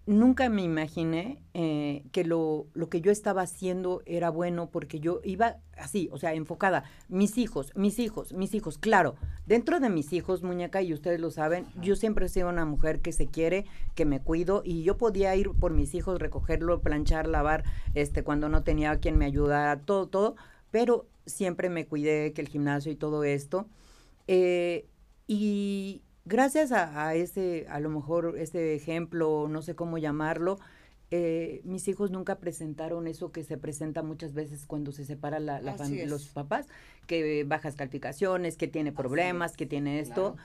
nunca 0.06 0.48
me 0.48 0.62
imaginé 0.62 1.42
eh, 1.52 2.04
que 2.12 2.25
lo, 2.25 2.68
lo, 2.75 2.88
que 2.88 3.00
yo 3.00 3.10
estaba 3.10 3.42
haciendo 3.42 4.02
era 4.06 4.30
bueno 4.30 4.70
porque 4.70 5.00
yo 5.00 5.20
iba 5.25 5.56
así, 5.76 6.08
o 6.12 6.18
sea, 6.18 6.32
enfocada. 6.34 6.84
Mis 7.08 7.36
hijos, 7.38 7.72
mis 7.75 7.98
hijos, 7.98 8.32
mis 8.32 8.54
hijos. 8.54 8.78
Claro, 8.78 9.16
dentro 9.46 9.80
de 9.80 9.90
mis 9.90 10.12
hijos, 10.12 10.42
muñeca, 10.42 10.80
y 10.80 10.92
ustedes 10.94 11.20
lo 11.20 11.30
saben, 11.30 11.66
yo 11.82 11.96
siempre 11.96 12.26
he 12.26 12.28
sido 12.28 12.48
una 12.48 12.64
mujer 12.64 13.00
que 13.00 13.12
se 13.12 13.26
quiere, 13.26 13.66
que 13.94 14.04
me 14.04 14.20
cuido 14.20 14.62
y 14.64 14.84
yo 14.84 14.96
podía 14.96 15.34
ir 15.34 15.50
por 15.50 15.72
mis 15.72 15.94
hijos, 15.94 16.20
recogerlo, 16.20 16.80
planchar, 16.80 17.26
lavar, 17.26 17.64
este, 17.94 18.22
cuando 18.22 18.48
no 18.48 18.62
tenía 18.62 18.96
quien 19.00 19.18
me 19.18 19.25
ayudara, 19.25 19.80
todo, 19.80 20.08
todo, 20.08 20.36
pero 20.70 21.08
siempre 21.26 21.68
me 21.68 21.86
cuidé 21.86 22.32
que 22.32 22.40
el 22.42 22.48
gimnasio 22.48 22.92
y 22.92 22.96
todo 22.96 23.25
esto. 23.25 23.66
Eh, 24.28 24.86
y, 25.26 26.02
gracias 26.26 26.73
a, 26.73 27.14
ese, 27.14 27.66
a 27.71 27.80
lo 27.80 27.88
mejor 27.88 28.35
ese 28.38 28.75
ejemplo, 28.75 29.47
no 29.49 29.62
sé 29.62 29.75
cómo 29.75 29.97
llamarlo, 29.97 30.59
eh, 31.12 31.61
mis 31.64 31.87
hijos 31.87 32.11
nunca 32.11 32.40
presentaron 32.40 33.06
eso 33.06 33.30
que 33.30 33.45
se 33.45 33.56
presenta 33.56 34.02
muchas 34.02 34.35
veces 34.35 34.66
cuando 34.66 34.90
se 34.90 35.04
separa 35.04 35.38
la, 35.38 35.61
los 35.61 36.28
papás, 36.28 36.66
que 37.06 37.45
bajas 37.45 37.76
calificaciones, 37.76 38.56
que 38.56 38.66
tiene 38.66 38.92
problemas, 38.92 39.56
que 39.56 39.66
tiene 39.66 40.00
esto. 40.00 40.37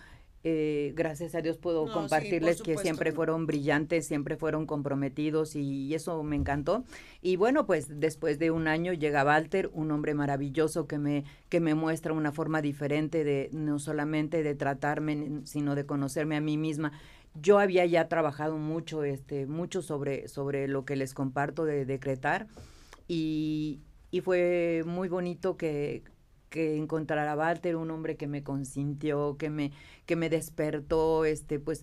Eh, 0.43 0.93
gracias 0.95 1.35
a 1.35 1.41
Dios 1.41 1.57
puedo 1.57 1.91
compartirles 1.91 2.63
que 2.63 2.75
siempre 2.77 3.11
fueron 3.11 3.45
brillantes, 3.45 4.07
siempre 4.07 4.37
fueron 4.37 4.65
comprometidos 4.65 5.55
y 5.55 5.93
eso 5.93 6.23
me 6.23 6.35
encantó. 6.35 6.83
Y 7.21 7.35
bueno, 7.35 7.67
pues 7.67 7.99
después 7.99 8.39
de 8.39 8.49
un 8.49 8.67
año 8.67 8.93
llega 8.93 9.23
Walter, 9.23 9.69
un 9.73 9.91
hombre 9.91 10.15
maravilloso 10.15 10.87
que 10.87 10.97
me, 10.97 11.25
que 11.49 11.59
me 11.59 11.75
muestra 11.75 12.13
una 12.13 12.31
forma 12.31 12.61
diferente 12.61 13.23
de 13.23 13.49
no 13.51 13.77
solamente 13.77 14.41
de 14.41 14.55
tratarme, 14.55 15.41
sino 15.43 15.75
de 15.75 15.85
conocerme 15.85 16.37
a 16.37 16.41
mí 16.41 16.57
misma. 16.57 16.91
Yo 17.35 17.59
había 17.59 17.85
ya 17.85 18.07
trabajado 18.07 18.57
mucho, 18.57 19.03
este, 19.03 19.45
mucho 19.45 19.81
sobre, 19.81 20.27
sobre 20.27 20.67
lo 20.67 20.85
que 20.85 20.95
les 20.95 21.13
comparto 21.13 21.65
de 21.65 21.85
decretar 21.85 22.47
y, 23.07 23.79
y 24.09 24.21
fue 24.21 24.83
muy 24.85 25.07
bonito 25.07 25.55
que 25.55 26.03
que 26.51 26.77
encontrar 26.77 27.27
a 27.27 27.35
Walter, 27.35 27.77
un 27.77 27.89
hombre 27.89 28.17
que 28.17 28.27
me 28.27 28.43
consintió, 28.43 29.37
que 29.37 29.49
me, 29.49 29.71
que 30.05 30.15
me 30.15 30.29
despertó, 30.29 31.25
este, 31.25 31.59
pues, 31.59 31.81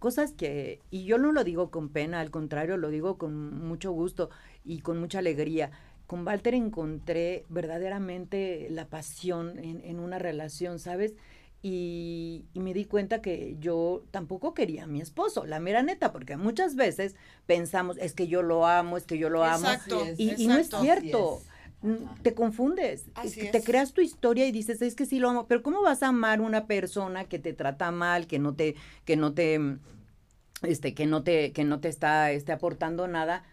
cosas 0.00 0.32
que, 0.32 0.80
y 0.90 1.04
yo 1.04 1.18
no 1.18 1.30
lo 1.32 1.44
digo 1.44 1.70
con 1.70 1.90
pena, 1.90 2.20
al 2.20 2.30
contrario, 2.30 2.78
lo 2.78 2.88
digo 2.88 3.18
con 3.18 3.54
mucho 3.68 3.92
gusto 3.92 4.30
y 4.64 4.80
con 4.80 4.98
mucha 4.98 5.20
alegría. 5.20 5.70
Con 6.06 6.26
Walter 6.26 6.54
encontré 6.54 7.44
verdaderamente 7.48 8.68
la 8.70 8.88
pasión 8.88 9.58
en, 9.58 9.82
en 9.84 10.00
una 10.00 10.18
relación, 10.18 10.78
¿sabes? 10.78 11.14
Y, 11.62 12.46
y, 12.54 12.60
me 12.60 12.72
di 12.72 12.84
cuenta 12.84 13.20
que 13.20 13.56
yo 13.58 14.04
tampoco 14.12 14.54
quería 14.54 14.84
a 14.84 14.86
mi 14.86 15.00
esposo, 15.00 15.46
la 15.46 15.58
mera 15.58 15.82
neta, 15.82 16.12
porque 16.12 16.36
muchas 16.36 16.76
veces 16.76 17.16
pensamos, 17.44 17.98
es 17.98 18.14
que 18.14 18.28
yo 18.28 18.42
lo 18.42 18.66
amo, 18.66 18.96
es 18.96 19.04
que 19.04 19.18
yo 19.18 19.28
lo 19.30 19.42
amo, 19.42 19.68
y, 20.16 20.42
y, 20.42 20.46
no 20.46 20.58
es 20.58 20.70
cierto 20.70 21.40
te 22.22 22.34
confundes, 22.34 23.06
te 23.52 23.62
creas 23.62 23.92
tu 23.92 24.00
historia 24.00 24.46
y 24.46 24.52
dices, 24.52 24.82
es 24.82 24.94
que 24.94 25.06
sí 25.06 25.18
lo 25.18 25.30
amo, 25.30 25.46
pero 25.46 25.62
¿cómo 25.62 25.82
vas 25.82 26.02
a 26.02 26.08
amar 26.08 26.40
una 26.40 26.66
persona 26.66 27.24
que 27.24 27.38
te 27.38 27.52
trata 27.52 27.90
mal, 27.90 28.26
que 28.26 28.38
no 28.38 28.54
te, 28.54 28.74
que 29.04 29.16
no 29.16 29.34
te, 29.34 29.60
este, 30.62 30.94
que 30.94 31.06
no 31.06 31.22
te, 31.22 31.52
que 31.52 31.64
no 31.64 31.80
te 31.80 31.88
está 31.88 32.32
este, 32.32 32.52
aportando 32.52 33.06
nada? 33.06 33.44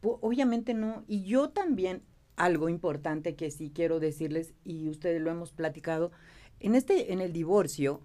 obviamente 0.00 0.74
no. 0.74 1.04
Y 1.08 1.24
yo 1.24 1.50
también, 1.50 2.02
algo 2.36 2.68
importante 2.68 3.34
que 3.34 3.50
sí 3.50 3.72
quiero 3.74 4.00
decirles, 4.00 4.54
y 4.64 4.88
ustedes 4.88 5.20
lo 5.20 5.30
hemos 5.30 5.52
platicado, 5.52 6.12
en 6.60 6.74
este, 6.74 7.12
en 7.12 7.20
el 7.20 7.32
divorcio, 7.32 8.00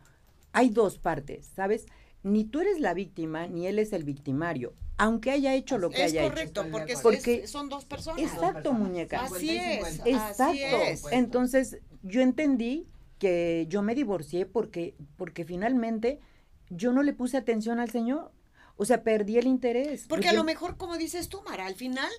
hay 0.54 0.70
dos 0.70 0.98
partes, 0.98 1.46
¿sabes? 1.56 1.86
Ni 2.24 2.46
tú 2.46 2.62
eres 2.62 2.80
la 2.80 2.94
víctima, 2.94 3.48
ni 3.48 3.68
él 3.68 3.80
es 3.80 3.94
el 3.94 4.04
victimario 4.04 4.74
aunque 4.98 5.32
haya 5.32 5.54
hecho 5.54 5.78
lo 5.78 5.90
que 5.90 6.04
haya 6.04 6.24
correcto, 6.24 6.62
hecho. 6.62 6.72
Porque, 6.72 6.96
porque 7.02 7.48
son 7.48 7.70
dos 7.70 7.86
personas. 7.86 8.22
Exacto, 8.22 8.74
muñeca. 8.74 9.24
Así 9.24 9.58
es. 9.58 10.02
Exacto. 10.06 11.10
Entonces, 11.12 11.78
yo 12.04 12.22
entendí 12.22 12.88
que 13.20 13.66
yo 13.70 13.82
me 13.82 13.96
divorcié 13.96 14.46
porque, 14.46 14.96
porque 15.18 15.46
finalmente 15.46 16.20
yo 16.70 16.92
no 16.92 17.04
le 17.04 17.14
puse 17.14 17.38
atención 17.38 17.80
al 17.80 17.90
Señor. 17.90 18.32
O 18.76 18.86
sea, 18.86 19.04
perdí 19.04 19.38
el 19.38 19.48
interés. 19.48 20.06
Porque 20.08 20.30
a 20.30 20.34
lo 20.34 20.44
mejor, 20.44 20.78
como 20.78 20.98
dices 20.98 21.30
tú, 21.30 21.42
Mara, 21.44 21.68
al 21.68 21.76
final, 21.76 22.12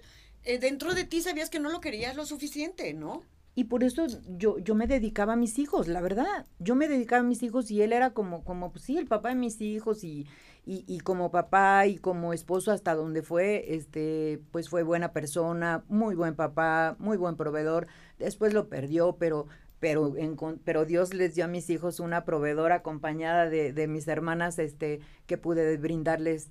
eh, 0.45 0.59
dentro 0.59 0.95
de 0.95 1.04
ti 1.04 1.21
sabías 1.21 1.50
que 1.50 1.59
no 1.59 1.71
lo 1.71 1.81
querías 1.81 2.16
lo 2.16 2.26
suficiente, 2.26 2.95
¿no? 2.95 3.23
Y 3.57 3.64
por 3.64 3.85
eso 3.85 4.07
yo, 4.37 4.59
yo 4.59 4.75
me 4.75 4.87
dedicaba 4.87 5.35
a 5.35 5.37
mis 5.37 5.59
hijos, 5.59 5.87
la 5.87 6.00
verdad. 6.00 6.47
Yo 6.59 6.75
me 6.75 6.88
dedicaba 6.88 7.21
a 7.21 7.25
mis 7.25 7.43
hijos 7.43 7.71
y 7.71 7.83
él 7.83 7.93
era 7.93 8.11
como, 8.11 8.45
como 8.45 8.73
pues 8.73 8.85
sí, 8.85 8.97
el 8.99 9.07
papá 9.07 9.28
de 9.28 9.37
mis 9.37 9.61
hijos 9.61 10.02
y, 10.02 10.26
y, 10.66 10.85
y, 10.87 11.00
como 11.00 11.30
papá 11.30 11.87
y 11.87 11.99
como 11.99 12.33
esposo 12.33 12.73
hasta 12.73 12.94
donde 12.94 13.23
fue, 13.23 13.75
este, 13.75 14.40
pues 14.50 14.68
fue 14.68 14.83
buena 14.83 15.12
persona, 15.12 15.85
muy 15.88 16.14
buen 16.14 16.35
papá, 16.35 16.97
muy 16.99 17.16
buen 17.18 17.37
proveedor. 17.37 17.87
Después 18.18 18.54
lo 18.54 18.68
perdió, 18.68 19.16
pero, 19.18 19.47
pero, 19.78 20.16
en, 20.16 20.37
pero 20.64 20.87
Dios 20.87 21.12
les 21.12 21.35
dio 21.35 21.44
a 21.44 21.49
mis 21.49 21.68
hijos 21.68 22.00
una 22.00 22.25
proveedora 22.25 22.76
acompañada 22.76 23.50
de, 23.50 23.73
de 23.73 23.87
mis 23.88 24.09
hermanas, 24.09 24.59
este, 24.59 25.00
que 25.26 25.37
pude 25.37 25.76
brindarles 25.76 26.50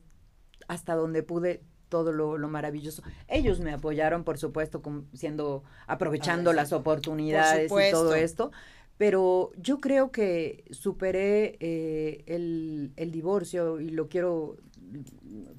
hasta 0.67 0.95
donde 0.95 1.23
pude 1.23 1.63
todo 1.89 2.11
lo, 2.11 2.37
lo, 2.37 2.47
maravilloso. 2.47 3.03
Ellos 3.27 3.59
me 3.59 3.71
apoyaron, 3.71 4.23
por 4.23 4.39
supuesto, 4.39 4.81
siendo, 5.13 5.63
aprovechando 5.85 6.51
las 6.51 6.73
oportunidades 6.73 7.71
y 7.71 7.91
todo 7.91 8.15
esto. 8.15 8.51
Pero 8.97 9.51
yo 9.57 9.79
creo 9.79 10.11
que 10.11 10.65
superé 10.71 11.57
eh, 11.59 12.23
el, 12.27 12.93
el 12.95 13.11
divorcio 13.11 13.79
y 13.79 13.89
lo 13.89 14.07
quiero 14.07 14.57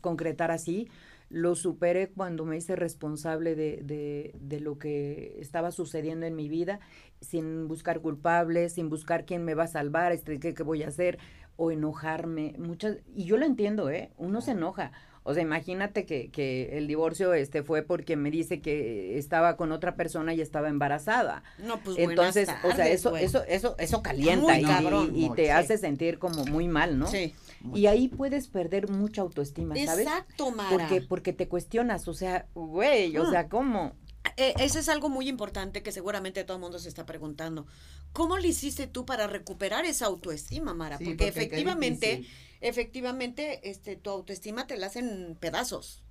concretar 0.00 0.50
así. 0.50 0.88
Lo 1.30 1.56
superé 1.56 2.10
cuando 2.10 2.44
me 2.44 2.56
hice 2.56 2.76
responsable 2.76 3.56
de, 3.56 3.80
de, 3.82 4.34
de, 4.40 4.60
lo 4.60 4.78
que 4.78 5.36
estaba 5.40 5.72
sucediendo 5.72 6.26
en 6.26 6.36
mi 6.36 6.48
vida, 6.48 6.78
sin 7.20 7.66
buscar 7.66 8.00
culpables, 8.00 8.74
sin 8.74 8.88
buscar 8.88 9.24
quién 9.24 9.44
me 9.44 9.54
va 9.54 9.64
a 9.64 9.68
salvar, 9.68 10.12
este, 10.12 10.38
qué, 10.38 10.54
qué 10.54 10.62
voy 10.62 10.84
a 10.84 10.88
hacer, 10.88 11.18
o 11.56 11.72
enojarme. 11.72 12.54
Muchas, 12.58 12.98
y 13.14 13.24
yo 13.24 13.36
lo 13.36 13.46
entiendo, 13.46 13.90
¿eh? 13.90 14.12
Uno 14.16 14.40
se 14.42 14.52
enoja 14.52 14.92
O 15.26 15.32
sea, 15.32 15.42
imagínate 15.42 16.04
que, 16.04 16.28
que 16.30 16.76
el 16.76 16.86
divorcio 16.86 17.32
este 17.32 17.62
fue 17.62 17.82
porque 17.82 18.14
me 18.14 18.30
dice 18.30 18.60
que 18.60 19.16
estaba 19.18 19.56
con 19.56 19.72
otra 19.72 19.96
persona 19.96 20.34
y 20.34 20.42
estaba 20.42 20.68
embarazada. 20.68 21.42
No, 21.58 21.80
pues 21.80 21.96
Entonces, 21.98 22.48
o 22.62 22.72
sea, 22.76 22.88
eso, 22.88 23.16
eso, 23.16 23.42
eso, 23.48 23.74
eso 23.78 24.02
calienta 24.02 24.52
Muy 24.52 24.62
y, 24.62 24.64
cabrón, 24.64 25.12
y- 25.14 25.24
y 25.26 25.30
te 25.30 25.44
sí. 25.44 25.48
hace 25.50 25.78
sentir 25.78 26.18
como 26.18 26.44
muy 26.44 26.68
mal, 26.68 26.98
¿no? 26.98 27.06
Sí. 27.06 27.34
Y 27.74 27.86
ahí 27.86 28.08
puedes 28.08 28.48
perder 28.48 28.90
mucha 28.90 29.22
autoestima, 29.22 29.74
¿sabes? 29.86 30.06
Exacto, 30.06 30.50
Mara. 30.50 30.68
Porque, 30.70 31.00
porque 31.00 31.32
te 31.32 31.48
cuestionas, 31.48 32.06
o 32.06 32.12
sea, 32.12 32.46
güey, 32.54 33.16
o 33.16 33.22
Ah. 33.22 33.30
sea, 33.30 33.48
¿cómo? 33.48 33.94
Eh, 34.36 34.54
ese 34.58 34.80
es 34.80 34.88
algo 34.88 35.08
muy 35.08 35.28
importante 35.28 35.82
que 35.82 35.92
seguramente 35.92 36.44
todo 36.44 36.56
el 36.56 36.60
mundo 36.60 36.78
se 36.78 36.88
está 36.88 37.06
preguntando. 37.06 37.66
¿Cómo 38.12 38.38
le 38.38 38.48
hiciste 38.48 38.86
tú 38.86 39.04
para 39.04 39.26
recuperar 39.26 39.84
esa 39.84 40.06
autoestima, 40.06 40.74
Mara? 40.74 40.98
Sí, 40.98 41.04
porque, 41.04 41.28
efectivamente, 41.28 42.24
efectivamente, 42.60 43.68
este, 43.70 43.96
tu 43.96 44.10
autoestima 44.10 44.66
te 44.66 44.76
la 44.76 44.86
hacen 44.86 45.36
pedazos. 45.40 46.02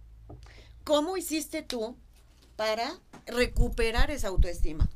¿Cómo 0.84 1.18
hiciste 1.18 1.62
tú 1.62 1.98
para 2.56 3.00
recuperar 3.26 4.12
esa 4.12 4.28
autoestima? 4.28 4.90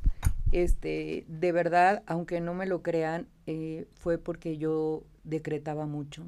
Este, 0.51 1.25
de 1.27 1.51
verdad, 1.51 2.03
aunque 2.05 2.39
no 2.39 2.53
me 2.53 2.65
lo 2.65 2.81
crean, 2.81 3.27
eh, 3.45 3.87
fue 3.95 4.17
porque 4.17 4.57
yo 4.57 5.03
decretaba 5.23 5.85
mucho. 5.85 6.25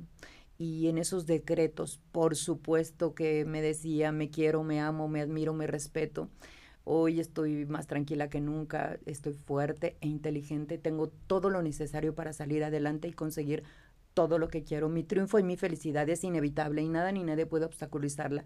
Y 0.57 0.87
en 0.89 0.97
esos 0.97 1.25
decretos, 1.25 2.01
por 2.11 2.35
supuesto 2.35 3.15
que 3.15 3.45
me 3.45 3.61
decía, 3.61 4.11
me 4.11 4.29
quiero, 4.29 4.63
me 4.63 4.81
amo, 4.81 5.07
me 5.07 5.21
admiro, 5.21 5.53
me 5.53 5.67
respeto. 5.67 6.29
Hoy 6.83 7.19
estoy 7.19 7.65
más 7.65 7.87
tranquila 7.87 8.29
que 8.29 8.41
nunca, 8.41 8.99
estoy 9.05 9.33
fuerte 9.33 9.97
e 10.01 10.07
inteligente, 10.07 10.77
tengo 10.77 11.09
todo 11.27 11.49
lo 11.49 11.61
necesario 11.61 12.15
para 12.15 12.33
salir 12.33 12.63
adelante 12.63 13.07
y 13.07 13.13
conseguir 13.13 13.63
todo 14.13 14.39
lo 14.39 14.47
que 14.47 14.63
quiero. 14.63 14.89
Mi 14.89 15.03
triunfo 15.03 15.39
y 15.39 15.43
mi 15.43 15.55
felicidad 15.55 16.09
es 16.09 16.23
inevitable 16.23 16.81
y 16.81 16.89
nada 16.89 17.11
ni 17.11 17.23
nadie 17.23 17.45
puede 17.45 17.65
obstaculizarla. 17.65 18.43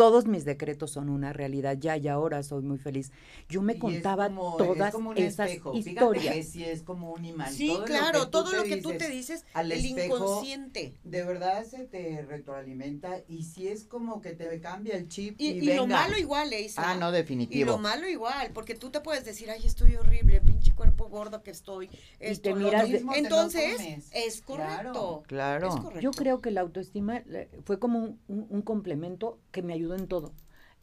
Todos 0.00 0.26
mis 0.26 0.46
decretos 0.46 0.92
son 0.92 1.10
una 1.10 1.34
realidad 1.34 1.76
ya 1.78 1.94
y 1.98 2.08
ahora 2.08 2.42
soy 2.42 2.62
muy 2.62 2.78
feliz. 2.78 3.12
Yo 3.50 3.60
me 3.60 3.74
Y 3.74 3.76
es 3.76 3.80
contaba 3.82 4.28
como- 4.28 4.56
todas 4.56 4.88
es 4.88 4.94
como 4.94 5.10
un 5.10 5.18
esas 5.18 5.48
espejo. 5.50 5.72
Fíjate 5.74 5.90
historias. 5.90 6.34
que 6.34 6.42
sí 6.42 6.64
es 6.64 6.82
como 6.82 7.12
un 7.12 7.22
imán. 7.24 7.52
Sí, 7.52 7.66
Todo 7.68 7.80
lo 7.80 7.84
claro, 7.84 8.24
tú 8.24 8.30
todo 8.30 8.50
te 8.50 8.56
lo 8.56 8.62
que 8.64 8.76
tú 8.78 8.88
dices 8.92 9.06
te 9.06 9.12
dices, 9.14 9.44
al 9.52 9.70
el 9.72 9.84
espejo, 9.84 10.16
inconsciente. 10.16 10.94
De 11.04 11.22
verdad 11.22 11.64
se 11.66 11.84
te 11.84 12.22
retroalimenta 12.22 13.20
y 13.28 13.42
si 13.44 13.68
es 13.68 13.84
como 13.84 14.22
que 14.22 14.30
te 14.32 14.58
cambia 14.60 14.96
el 14.96 15.06
chip 15.08 15.34
Y, 15.38 15.48
y, 15.50 15.70
y 15.70 15.74
lo 15.74 15.86
malo 15.86 16.16
igual, 16.16 16.50
Isa. 16.54 16.82
Ah, 16.92 16.96
no, 16.96 17.10
Y 17.10 17.12
definitivo. 17.12 17.72
lo 17.72 17.76
malo 17.78 18.08
igual, 18.08 18.52
porque 18.54 18.74
tú 18.74 18.88
te 18.88 19.00
puedes 19.00 19.26
decir, 19.26 19.50
ay, 19.50 19.60
estoy 19.66 19.96
horrible, 19.96 20.40
pinche 20.60 20.74
cuerpo 20.76 21.08
gordo 21.08 21.42
que 21.42 21.50
estoy. 21.50 21.88
Esto, 22.18 22.50
te 22.50 22.54
miras 22.54 22.74
otro". 22.84 22.86
de- 22.86 22.92
Mismo 22.92 23.12
te 23.12 23.20
lo 23.22 23.26
Entonces, 23.26 24.10
es 24.12 24.42
correcto. 24.42 25.22
Claro. 25.26 25.68
Es 25.68 25.74
correcto. 25.76 26.00
Yo 26.00 26.10
creo 26.10 26.40
que 26.40 26.50
la 26.50 26.60
autoestima 26.60 27.18
eh, 27.18 27.48
fue 27.64 27.78
como 27.78 27.98
un, 27.98 28.20
un- 28.28 28.46
un 28.50 28.62
complemento 28.62 29.38
que 29.50 29.62
me 29.62 29.72
ayudó 29.72 29.94
en 29.96 30.06
todo. 30.06 30.32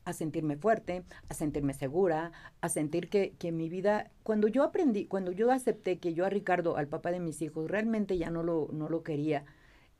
A 0.05 0.13
sentirme 0.13 0.55
fuerte, 0.55 1.03
a 1.27 1.33
sentirme 1.33 1.73
segura, 1.73 2.31
a 2.61 2.69
sentir 2.69 3.09
que, 3.09 3.33
que 3.37 3.51
mi 3.51 3.67
vida, 3.67 4.09
cuando 4.23 4.47
yo 4.47 4.63
aprendí, 4.63 5.05
cuando 5.05 5.33
yo 5.33 5.51
acepté 5.51 5.99
que 5.99 6.13
yo 6.13 6.25
a 6.25 6.29
Ricardo, 6.29 6.77
al 6.77 6.87
papá 6.87 7.11
de 7.11 7.19
mis 7.19 7.41
hijos, 7.41 7.69
realmente 7.69 8.17
ya 8.17 8.29
no 8.29 8.41
lo, 8.41 8.69
no 8.71 8.87
lo 8.87 9.03
quería, 9.03 9.43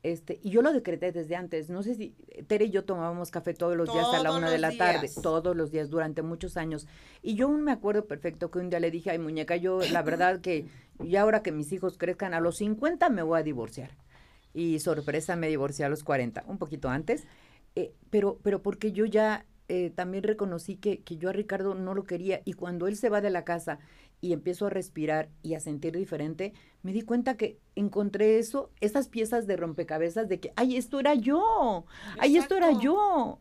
este, 0.02 0.38
y 0.42 0.50
yo 0.50 0.62
lo 0.62 0.72
decreté 0.72 1.10
desde 1.10 1.34
antes, 1.34 1.70
no 1.70 1.82
sé 1.82 1.94
si 1.94 2.14
Tere 2.46 2.66
y 2.66 2.70
yo 2.70 2.84
tomábamos 2.84 3.30
café 3.30 3.52
todos 3.52 3.76
los 3.76 3.92
días 3.92 4.06
a 4.14 4.22
la 4.22 4.32
una 4.32 4.50
de 4.50 4.58
la 4.58 4.76
tarde, 4.76 5.10
todos 5.22 5.56
los 5.56 5.72
días 5.72 5.90
durante 5.90 6.22
muchos 6.22 6.56
años, 6.56 6.86
y 7.20 7.34
yo 7.34 7.46
aún 7.46 7.64
me 7.64 7.72
acuerdo 7.72 8.06
perfecto 8.06 8.50
que 8.50 8.60
un 8.60 8.70
día 8.70 8.78
le 8.78 8.90
dije, 8.90 9.10
ay 9.10 9.18
muñeca, 9.18 9.56
yo 9.56 9.80
la 9.90 10.02
verdad 10.02 10.40
que 10.40 10.66
ya 11.00 11.22
ahora 11.22 11.42
que 11.42 11.50
mis 11.50 11.72
hijos 11.72 11.98
crezcan 11.98 12.32
a 12.32 12.40
los 12.40 12.58
50 12.58 13.08
me 13.10 13.22
voy 13.22 13.40
a 13.40 13.42
divorciar. 13.42 13.90
Y 14.54 14.78
sorpresa, 14.80 15.36
me 15.36 15.48
divorcié 15.48 15.84
a 15.84 15.88
los 15.88 16.02
40, 16.02 16.44
un 16.46 16.58
poquito 16.58 16.88
antes, 16.88 17.26
eh, 17.76 17.92
pero, 18.10 18.38
pero 18.42 18.62
porque 18.62 18.92
yo 18.92 19.04
ya 19.04 19.44
eh, 19.68 19.90
también 19.94 20.24
reconocí 20.24 20.76
que, 20.76 21.00
que 21.00 21.16
yo 21.16 21.28
a 21.28 21.32
Ricardo 21.32 21.74
no 21.74 21.94
lo 21.94 22.04
quería 22.04 22.40
y 22.44 22.54
cuando 22.54 22.86
él 22.86 22.96
se 22.96 23.10
va 23.10 23.20
de 23.20 23.30
la 23.30 23.44
casa 23.44 23.78
y 24.20 24.32
empiezo 24.32 24.66
a 24.66 24.70
respirar 24.70 25.28
y 25.42 25.54
a 25.54 25.60
sentir 25.60 25.96
diferente, 25.96 26.52
me 26.82 26.92
di 26.92 27.02
cuenta 27.02 27.36
que 27.36 27.58
encontré 27.76 28.38
eso, 28.38 28.70
esas 28.80 29.08
piezas 29.08 29.46
de 29.46 29.56
rompecabezas 29.56 30.28
de 30.28 30.40
que, 30.40 30.52
ay, 30.56 30.76
esto 30.76 30.98
era 31.00 31.14
yo, 31.14 31.84
ay, 32.18 32.36
esto 32.36 32.56
era 32.56 32.72
yo. 32.80 33.38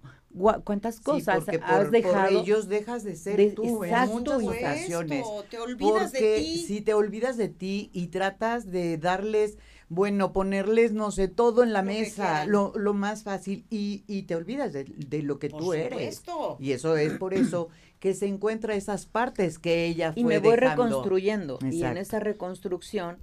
¿Cuántas 0.64 0.98
Sí, 0.98 1.04
cosas 1.04 1.48
has 1.64 1.90
dejado? 1.92 2.32
por 2.32 2.44
ellos 2.44 2.68
dejas 2.70 3.04
de 3.04 3.16
ser 3.16 3.38
de- 3.38 3.52
tú 3.52 3.84
exacto, 3.84 4.12
en 4.12 4.46
muchas 4.46 4.48
ocasiones. 4.48 5.26
Esto, 5.26 5.46
te 5.50 5.58
olvidas 5.58 6.12
porque 6.12 6.36
de 6.36 6.42
ti. 6.42 6.58
si 6.68 6.82
te 6.82 6.94
olvidas 6.94 7.38
de 7.38 7.48
ti 7.50 7.90
y 7.92 8.08
tratas 8.08 8.70
de 8.70 8.98
darles, 8.98 9.58
bueno, 9.90 10.34
ponerles, 10.34 10.92
no 10.94 11.12
sé, 11.12 11.28
todo 11.28 11.64
en 11.64 11.74
la 11.74 11.82
Lo 11.82 11.84
mesa, 11.84 12.46
lo, 12.46 12.74
lo 12.76 12.94
más 12.94 13.24
fácil, 13.24 13.66
y, 13.70 14.04
y 14.08 14.24
te 14.24 14.36
olvidas 14.36 14.74
de, 14.74 14.84
de 14.86 15.22
lo 15.24 15.40
que 15.40 15.50
Por 15.50 15.60
tú 15.62 15.74
eres. 15.74 16.24
supuesto. 16.24 16.58
Y 16.60 16.72
eso 16.72 16.98
es 16.98 17.14
por 17.14 17.34
eso 17.34 17.70
que 18.00 18.14
se 18.14 18.28
encuentra 18.28 18.76
esas 18.76 19.06
partes 19.06 19.60
que 19.60 19.86
ella 19.86 20.14
fue 20.14 20.22
y 20.22 20.24
me 20.24 20.40
voy 20.40 20.56
dejando. 20.56 20.58
reconstruyendo. 20.58 21.60
Y 21.70 21.84
en 21.84 21.98
esa 21.98 22.20
reconstrucción, 22.20 23.18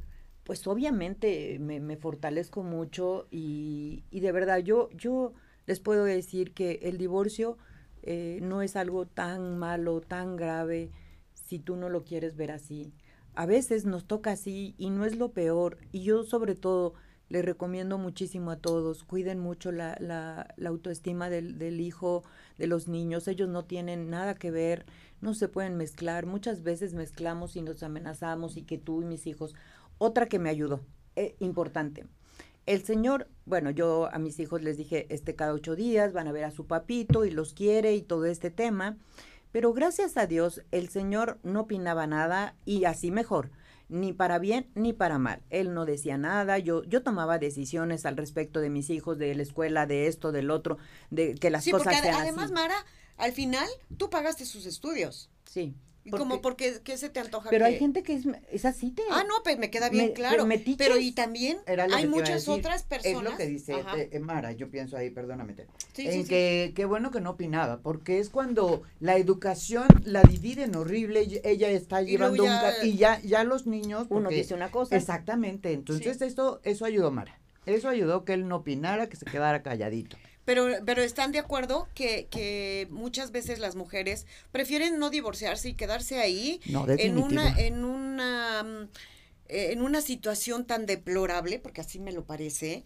pues 0.45 0.67
obviamente 0.67 1.59
me, 1.61 1.81
me 1.81 1.97
fortalezco 1.97 2.63
mucho 2.63 3.27
y, 3.31 4.05
y 4.11 4.21
de 4.21 4.33
verdad 4.33 4.59
yo, 4.59 4.89
yo 4.93 5.33
les 5.67 5.81
puedo 5.81 6.05
decir 6.05 6.53
que 6.55 6.81
el 6.83 6.99
divorcio 6.99 7.59
eh, 8.03 8.39
no 8.43 8.63
es 8.63 8.77
algo 8.77 9.07
tan 9.07 9.59
malo, 9.59 10.01
tan 10.01 10.37
grave, 10.37 10.91
si 11.35 11.59
tú 11.59 11.77
no 11.77 11.89
lo 11.89 12.05
quieres 12.05 12.37
ver 12.37 12.51
así. 12.53 12.93
A 13.35 13.47
veces 13.47 13.85
nos 13.85 14.07
toca 14.07 14.33
así 14.33 14.75
y 14.79 14.91
no 14.91 15.05
es 15.05 15.17
lo 15.17 15.33
peor. 15.33 15.79
Y 15.93 16.03
yo 16.03 16.25
sobre 16.25 16.55
todo 16.55 16.95
les 17.29 17.45
recomiendo 17.45 17.99
muchísimo 17.99 18.51
a 18.51 18.57
todos, 18.57 19.03
cuiden 19.03 19.39
mucho 19.39 19.73
la, 19.73 19.97
la, 19.99 20.55
la 20.57 20.69
autoestima 20.69 21.31
del, 21.31 21.59
del 21.59 21.81
hijo, 21.81 22.23
de 22.59 22.67
los 22.67 22.87
niños. 22.87 23.27
Ellos 23.29 23.49
no 23.49 23.65
tienen 23.65 24.11
nada 24.11 24.35
que 24.35 24.51
ver, 24.51 24.87
no 25.21 25.35
se 25.35 25.49
pueden 25.49 25.77
mezclar. 25.77 26.27
Muchas 26.27 26.63
veces 26.63 26.95
mezclamos 26.95 27.57
y 27.57 27.63
nos 27.63 27.83
amenazamos 27.83 28.57
y 28.57 28.63
que 28.63 28.79
tú 28.79 29.03
y 29.03 29.07
mis 29.07 29.27
hijos. 29.27 29.55
Otra 29.99 30.27
que 30.27 30.39
me 30.39 30.51
ayudó, 30.51 30.81
eh, 31.17 31.35
importante. 31.41 32.07
El 32.67 32.83
señor, 32.83 33.29
bueno, 33.45 33.71
yo 33.71 34.09
a 34.13 34.19
mis 34.19 34.39
hijos 34.41 34.63
les 34.63 34.79
dije, 34.79 35.07
este 35.11 35.35
cada 35.35 35.53
ocho 35.53 35.77
días 35.77 36.13
van 36.13 36.29
a 36.29 36.33
ver 36.33 36.45
a 36.45 36.51
su 36.51 36.67
papito 36.67 37.25
y 37.25 37.31
los 37.31 37.53
quiere 37.53 37.95
y 37.95 38.03
todo 38.03 38.25
este 38.25 38.51
tema. 38.51 38.97
Pero 39.55 39.73
gracias 39.73 40.17
a 40.17 40.27
Dios, 40.27 40.63
el 40.73 40.89
señor 40.89 41.39
no 41.45 41.61
opinaba 41.61 42.09
nada 42.09 42.57
y 42.65 42.87
así 42.87 43.13
mejor, 43.13 43.53
ni 43.89 44.13
para 44.13 44.41
bien 44.41 44.69
ni 44.75 44.93
para 44.93 45.21
mal. 45.21 45.45
Él 45.49 45.75
no 45.75 45.85
decía 45.85 46.19
nada, 46.19 46.59
yo, 46.59 46.83
yo 46.83 47.05
tomaba 47.05 47.39
decisiones 47.39 48.05
al 48.05 48.17
respecto 48.17 48.59
de 48.59 48.69
mis 48.69 48.91
hijos, 48.91 49.17
de 49.17 49.33
la 49.33 49.45
escuela, 49.45 49.87
de 49.87 50.09
esto, 50.09 50.33
del 50.33 50.51
otro, 50.51 50.79
de 51.11 51.37
que 51.37 51.51
las 51.51 51.63
sí, 51.63 51.71
cosas 51.71 51.85
porque 51.85 52.01
sean 52.01 52.21
además, 52.21 52.47
así. 52.47 52.53
Mara, 52.53 52.75
al 53.17 53.31
final 53.31 53.69
tú 53.97 54.11
pagaste 54.11 54.45
sus 54.45 54.67
estudios. 54.67 55.31
Sí. 55.45 55.77
¿Y 56.07 56.11
porque- 56.11 56.23
como 56.23 56.43
porque 56.43 56.81
qué 56.85 56.99
se 56.99 57.09
te 57.09 57.19
antoja 57.19 57.49
pero 57.49 57.65
que- 57.65 57.73
hay 57.73 57.79
gente 57.79 58.03
que 58.03 58.13
es, 58.15 58.25
es 58.53 58.65
así, 58.67 58.91
te... 58.91 59.03
Ah, 59.11 59.25
no, 59.27 59.35
pues 59.43 59.59
me 59.59 59.71
queda 59.71 59.89
bien 59.89 60.09
Me- 60.09 60.13
claro. 60.13 60.47
Pero 60.77 60.99
y 60.99 61.13
también 61.13 61.59
hay 61.67 62.07
muchas 62.07 62.47
otras 62.47 62.83
personas. 62.83 63.17
Es 63.25 63.31
lo 63.31 63.37
que 63.37 63.47
dice 63.47 63.75
eh, 63.97 64.19
Mara, 64.21 64.53
yo 64.53 64.71
pienso 64.71 64.97
ahí, 64.99 65.09
perdóname. 65.11 65.55
Sí, 65.95 66.07
en 66.07 66.13
sí, 66.13 66.23
sí. 66.25 66.29
que 66.29 66.73
qué 66.77 66.85
bueno 66.85 67.11
que 67.11 67.21
no 67.23 67.31
opinaba, 67.31 67.79
porque 67.81 68.19
es 68.19 68.29
cuando 68.29 68.83
la 69.01 69.17
educación 69.17 69.87
la 70.05 70.23
dividen 70.23 70.75
horrible, 70.77 71.41
ella 71.43 71.71
está 71.71 72.03
Y 72.03 72.07
llevando 72.07 72.43
un 72.43 72.49
ya- 72.51 72.61
ca- 72.61 72.85
y 72.85 72.97
ya 72.97 73.21
ya 73.23 73.43
los 73.45 73.67
niños 73.67 74.07
Uno 74.11 74.29
dice 74.29 74.53
una 74.55 74.71
cosa. 74.71 74.97
Exactamente, 74.97 75.73
entonces 75.73 76.21
esto 76.21 76.61
eso 76.65 76.85
ayudó 76.85 77.11
Mara. 77.11 77.39
Eso 77.67 77.89
ayudó 77.89 78.27
que 78.27 78.35
él 78.35 78.47
no 78.47 78.57
opinara, 78.57 79.09
que 79.09 79.17
se 79.17 79.25
quedara 79.25 79.63
calladito. 79.63 80.19
Pero, 80.45 80.69
pero 80.85 81.03
están 81.03 81.33
de 81.33 81.39
acuerdo 81.39 81.89
que, 81.95 82.27
que 82.31 82.87
muchas 82.91 83.31
veces 83.31 83.59
las 83.59 83.77
mujeres 83.77 84.27
prefieren 84.53 84.99
no 84.99 85.11
divorciarse 85.11 85.71
y 85.71 85.75
quedarse 85.75 86.19
ahí 86.21 86.61
No, 86.67 86.87
en 86.89 87.19
una, 87.19 87.59
en 87.59 87.85
una, 87.85 88.63
mm, 88.63 88.89
eh, 89.49 89.73
en 89.73 89.83
una 89.83 90.01
situación 90.01 90.67
tan 90.67 90.87
deplorable, 90.87 91.59
porque 91.59 91.81
así 91.81 91.99
me 91.99 92.13
lo 92.13 92.25
parece, 92.25 92.85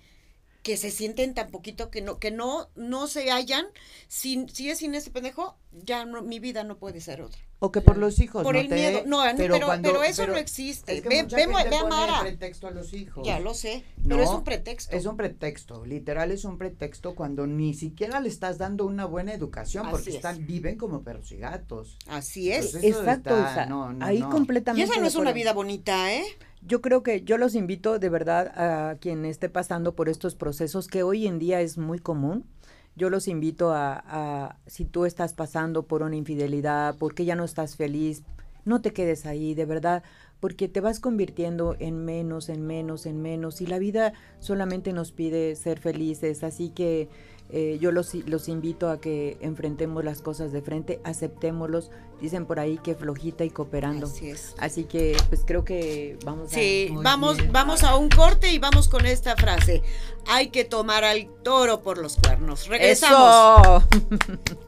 que 0.62 0.77
se 0.77 0.90
sienten 0.90 1.35
tan 1.35 1.51
poquito 1.51 1.90
que 1.90 2.03
no, 2.03 2.18
que 2.18 2.31
no, 2.31 2.68
no 2.75 3.07
se 3.07 3.31
hallan, 3.31 3.66
sin, 4.09 4.49
si 4.49 4.68
es 4.71 4.79
sin 4.79 4.94
ese 4.94 5.11
pendejo, 5.11 5.57
ya 5.73 6.05
no, 6.05 6.23
mi 6.23 6.40
vida 6.40 6.64
no 6.64 6.77
puede 6.79 7.01
ser 7.01 7.23
otra. 7.23 7.40
O 7.61 7.73
que 7.73 7.81
por 7.81 7.97
los 7.97 8.21
hijos, 8.21 8.44
Por 8.44 8.55
¿no, 8.55 8.61
el 8.61 8.68
miedo. 8.68 9.03
No, 9.07 9.25
no, 9.25 9.37
pero, 9.37 9.59
cuando- 9.66 9.88
pero 9.88 10.05
eso 10.05 10.23
pero 10.23 10.35
no 10.35 10.38
existe. 10.38 10.97
Es 10.97 11.03
que 11.03 11.09
ve, 11.09 11.23
mucha 11.25 11.37
ve, 11.37 11.47
gente 11.47 11.71
ve 11.71 11.77
a 11.77 11.85
Mara. 11.87 12.21
pretexto 12.21 12.68
a 12.68 12.71
los 12.71 12.92
hijos. 12.92 13.27
Ya 13.27 13.40
lo 13.40 13.53
sé, 13.55 13.83
No, 13.97 14.11
pero 14.11 14.23
es 14.23 14.31
un 14.31 14.44
pretexto. 14.44 14.94
Es 14.97 15.07
un 15.07 15.16
pretexto, 15.16 15.85
literal 15.85 16.31
es 16.31 16.44
un 16.44 16.57
pretexto 16.59 17.14
cuando 17.16 17.47
ni 17.49 17.75
siquiera 17.75 18.21
le 18.21 18.29
estás 18.29 18.59
dando 18.59 18.85
una 18.85 19.07
buena 19.07 19.33
educación 19.35 19.87
Así 19.87 19.90
porque 19.90 20.11
es. 20.11 20.16
están 20.16 20.47
viven 20.47 20.77
como 20.77 21.03
perros 21.03 21.33
y 21.33 21.38
gatos. 21.38 21.97
Así 22.07 22.53
es. 22.53 22.66
Entonces, 22.66 22.97
Exacto, 22.97 23.37
está- 23.37 23.53
Isa. 23.53 23.66
no, 23.66 23.92
no, 23.92 24.05
Ahí 24.07 24.21
no. 24.21 24.29
y 24.29 24.31
completamente. 24.31 24.88
esa 24.92 25.01
no 25.01 25.07
es 25.09 25.16
una 25.16 25.33
vida 25.33 25.53
bonita, 25.53 26.12
¿eh? 26.14 26.25
Yo 26.68 26.83
creo 26.83 27.02
que 27.02 27.22
yo 27.22 27.38
los 27.38 27.54
invito 27.54 27.98
de 27.98 28.11
verdad 28.11 28.52
a 28.54 28.96
quien 28.96 29.24
esté 29.24 29.48
pasando 29.48 29.94
por 29.94 30.11
estos 30.11 30.35
procesos 30.35 30.87
que 30.87 31.02
hoy 31.02 31.26
en 31.26 31.38
día 31.38 31.62
es 31.62 31.78
muy 31.78 31.98
común. 31.98 32.44
Yo 32.94 33.09
los 33.09 33.26
invito 33.26 33.72
a, 33.72 34.04
a 34.07 34.59
si 34.66 34.85
tú 34.85 35.07
estás 35.07 35.33
pasando 35.33 35.85
por 35.85 36.02
una 36.02 36.16
infidelidad, 36.16 36.94
porque 36.98 37.24
ya 37.24 37.37
no 37.37 37.44
estás 37.44 37.76
feliz, 37.76 38.22
no 38.66 38.83
te 38.83 38.92
quedes 38.92 39.24
ahí, 39.24 39.54
de 39.54 39.64
verdad, 39.64 40.02
porque 40.40 40.68
te 40.68 40.83
vas 40.83 41.00
convirtiendo 41.00 41.74
en 41.78 42.04
menos, 42.04 42.50
en 42.50 42.66
menos, 42.66 43.07
en 43.07 43.22
menos, 43.22 43.62
y 43.62 43.66
la 43.66 43.78
vida 43.78 44.12
solamente 44.38 44.92
nos 44.92 45.11
pide 45.11 45.57
ser 45.57 45.81
felices, 45.81 46.44
así 46.44 46.68
que 46.68 47.09
Eh, 47.50 47.78
yo 47.80 47.92
los, 47.92 48.14
los 48.14 48.48
invito 48.48 48.90
a 48.90 49.00
que 49.00 49.38
enfrentemos 49.40 50.04
las 50.04 50.20
cosas 50.20 50.52
de 50.52 50.61
frente, 50.61 51.00
aceptémoslos. 51.04 51.90
Dicen 52.20 52.46
por 52.46 52.58
ahí 52.58 52.78
que 52.78 52.94
flojita 52.94 53.44
y 53.44 53.50
cooperando. 53.50 54.06
Así 54.06 54.28
es. 54.28 54.54
Así 54.58 54.84
que 54.84 55.16
pues 55.28 55.44
creo 55.46 55.64
que 55.64 56.18
vamos 56.24 56.50
Sí, 56.50 56.88
Muy 56.90 57.04
vamos, 57.04 57.37
bien, 57.37 57.52
vamos 57.52 57.84
a 57.84 57.96
un 57.96 58.08
corte 58.08 58.52
y 58.52 58.58
vamos 58.58 58.88
con 58.88 59.06
esta 59.06 59.37
frase. 59.37 59.82
Hay 60.26 60.48
que 60.48 60.64
tomar 60.64 61.04
al 61.04 61.28
toro 61.42 61.80
por 61.82 61.98
los 61.98 62.16
cuernos. 62.16 62.66
a... 62.66 62.70
Regresamos. 62.70 63.84
¡Eso! 63.84 64.58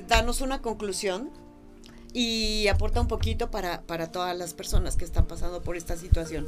danos 0.00 0.40
una 0.40 0.62
conclusión 0.62 1.30
y 2.12 2.68
aporta 2.68 3.00
un 3.00 3.08
poquito 3.08 3.50
para, 3.50 3.82
para 3.82 4.10
todas 4.10 4.36
las 4.36 4.54
personas 4.54 4.96
que 4.96 5.04
están 5.04 5.26
pasando 5.26 5.62
por 5.62 5.76
esta 5.76 5.96
situación. 5.96 6.46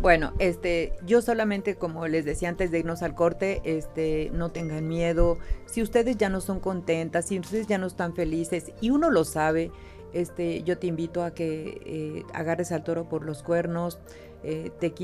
Bueno, 0.00 0.32
este, 0.38 0.92
yo 1.04 1.20
solamente, 1.20 1.74
como 1.74 2.06
les 2.06 2.24
decía 2.24 2.48
antes 2.48 2.70
de 2.70 2.78
irnos 2.78 3.02
al 3.02 3.16
corte, 3.16 3.60
este, 3.64 4.30
no 4.32 4.52
tengan 4.52 4.86
miedo. 4.86 5.38
Si 5.66 5.82
ustedes 5.82 6.16
ya 6.16 6.28
no 6.28 6.40
son 6.40 6.60
contentas, 6.60 7.26
si 7.26 7.40
ustedes 7.40 7.66
ya 7.66 7.78
no 7.78 7.88
están 7.88 8.14
felices, 8.14 8.72
y 8.80 8.90
uno 8.90 9.10
lo 9.10 9.24
sabe, 9.24 9.72
este, 10.12 10.62
yo 10.62 10.78
te 10.78 10.86
invito 10.86 11.24
a 11.24 11.34
que 11.34 11.80
eh, 11.84 12.24
agarres 12.32 12.70
al 12.70 12.84
toro 12.84 13.08
por 13.08 13.24
los 13.24 13.42
cuernos. 13.42 13.98
eh, 14.44 14.70
te 14.78 14.94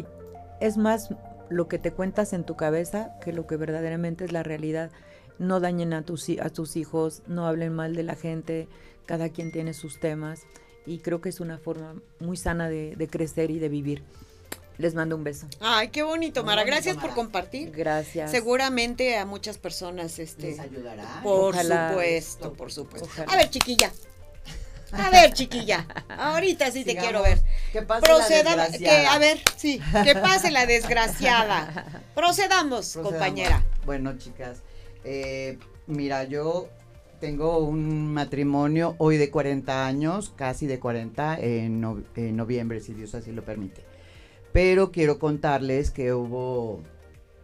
es 0.60 0.76
más 0.76 1.10
lo 1.48 1.68
que 1.68 1.78
te 1.78 1.92
cuentas 1.92 2.32
en 2.32 2.44
tu 2.44 2.56
cabeza 2.56 3.18
que 3.20 3.32
lo 3.32 3.46
que 3.46 3.56
verdaderamente 3.56 4.24
es 4.24 4.32
la 4.32 4.42
realidad. 4.42 4.90
No 5.38 5.60
dañen 5.60 5.92
a 5.92 6.02
tus, 6.02 6.28
hi- 6.28 6.38
a 6.40 6.48
tus 6.50 6.76
hijos, 6.76 7.22
no 7.26 7.46
hablen 7.46 7.74
mal 7.74 7.94
de 7.94 8.02
la 8.02 8.14
gente, 8.14 8.68
cada 9.06 9.28
quien 9.28 9.52
tiene 9.52 9.74
sus 9.74 10.00
temas 10.00 10.42
y 10.86 10.98
creo 10.98 11.20
que 11.20 11.28
es 11.28 11.40
una 11.40 11.58
forma 11.58 11.94
muy 12.20 12.36
sana 12.36 12.68
de, 12.68 12.96
de 12.96 13.08
crecer 13.08 13.50
y 13.50 13.58
de 13.58 13.68
vivir. 13.68 14.02
Les 14.78 14.94
mando 14.94 15.16
un 15.16 15.24
beso. 15.24 15.46
Ay, 15.60 15.88
qué 15.88 16.02
bonito, 16.02 16.44
Mara. 16.44 16.60
bonito, 16.62 16.74
Gracias 16.74 16.96
por 16.98 17.14
compartir. 17.14 17.70
Gracias. 17.70 18.30
Seguramente 18.30 19.16
a 19.16 19.24
muchas 19.24 19.56
personas, 19.56 20.18
¿Les 20.18 20.30
este, 20.30 20.60
ayudará? 20.60 21.20
por 21.22 21.54
Ojalá. 21.54 21.88
supuesto, 21.90 22.52
por 22.52 22.70
supuesto. 22.70 23.08
Ojalá. 23.10 23.32
A 23.32 23.36
ver, 23.36 23.48
chiquilla. 23.50 23.90
A 24.92 25.10
ver, 25.10 25.32
chiquilla. 25.32 25.86
Ahorita 26.08 26.70
sí 26.70 26.84
te 26.84 26.94
quiero 26.96 27.22
ver. 27.22 27.42
Que 27.72 27.82
pase 27.82 28.06
la 28.06 28.14
Proceda, 28.14 28.68
que, 28.78 28.88
a 29.06 29.18
ver, 29.18 29.40
sí, 29.56 29.80
que 30.04 30.14
pase 30.14 30.50
la 30.50 30.66
desgraciada. 30.66 32.02
Procedamos, 32.14 32.92
Procedamos. 32.92 33.12
compañera. 33.12 33.64
Bueno, 33.84 34.16
chicas, 34.18 34.58
eh, 35.08 35.58
mira, 35.86 36.24
yo 36.24 36.68
tengo 37.20 37.58
un 37.58 38.12
matrimonio 38.12 38.96
hoy 38.98 39.16
de 39.18 39.30
40 39.30 39.86
años, 39.86 40.32
casi 40.34 40.66
de 40.66 40.80
40, 40.80 41.38
en, 41.38 42.04
en 42.16 42.36
noviembre, 42.36 42.80
si 42.80 42.92
Dios 42.92 43.14
así 43.14 43.30
lo 43.30 43.44
permite. 43.44 43.84
Pero 44.52 44.90
quiero 44.90 45.20
contarles 45.20 45.92
que 45.92 46.12
hubo, 46.12 46.82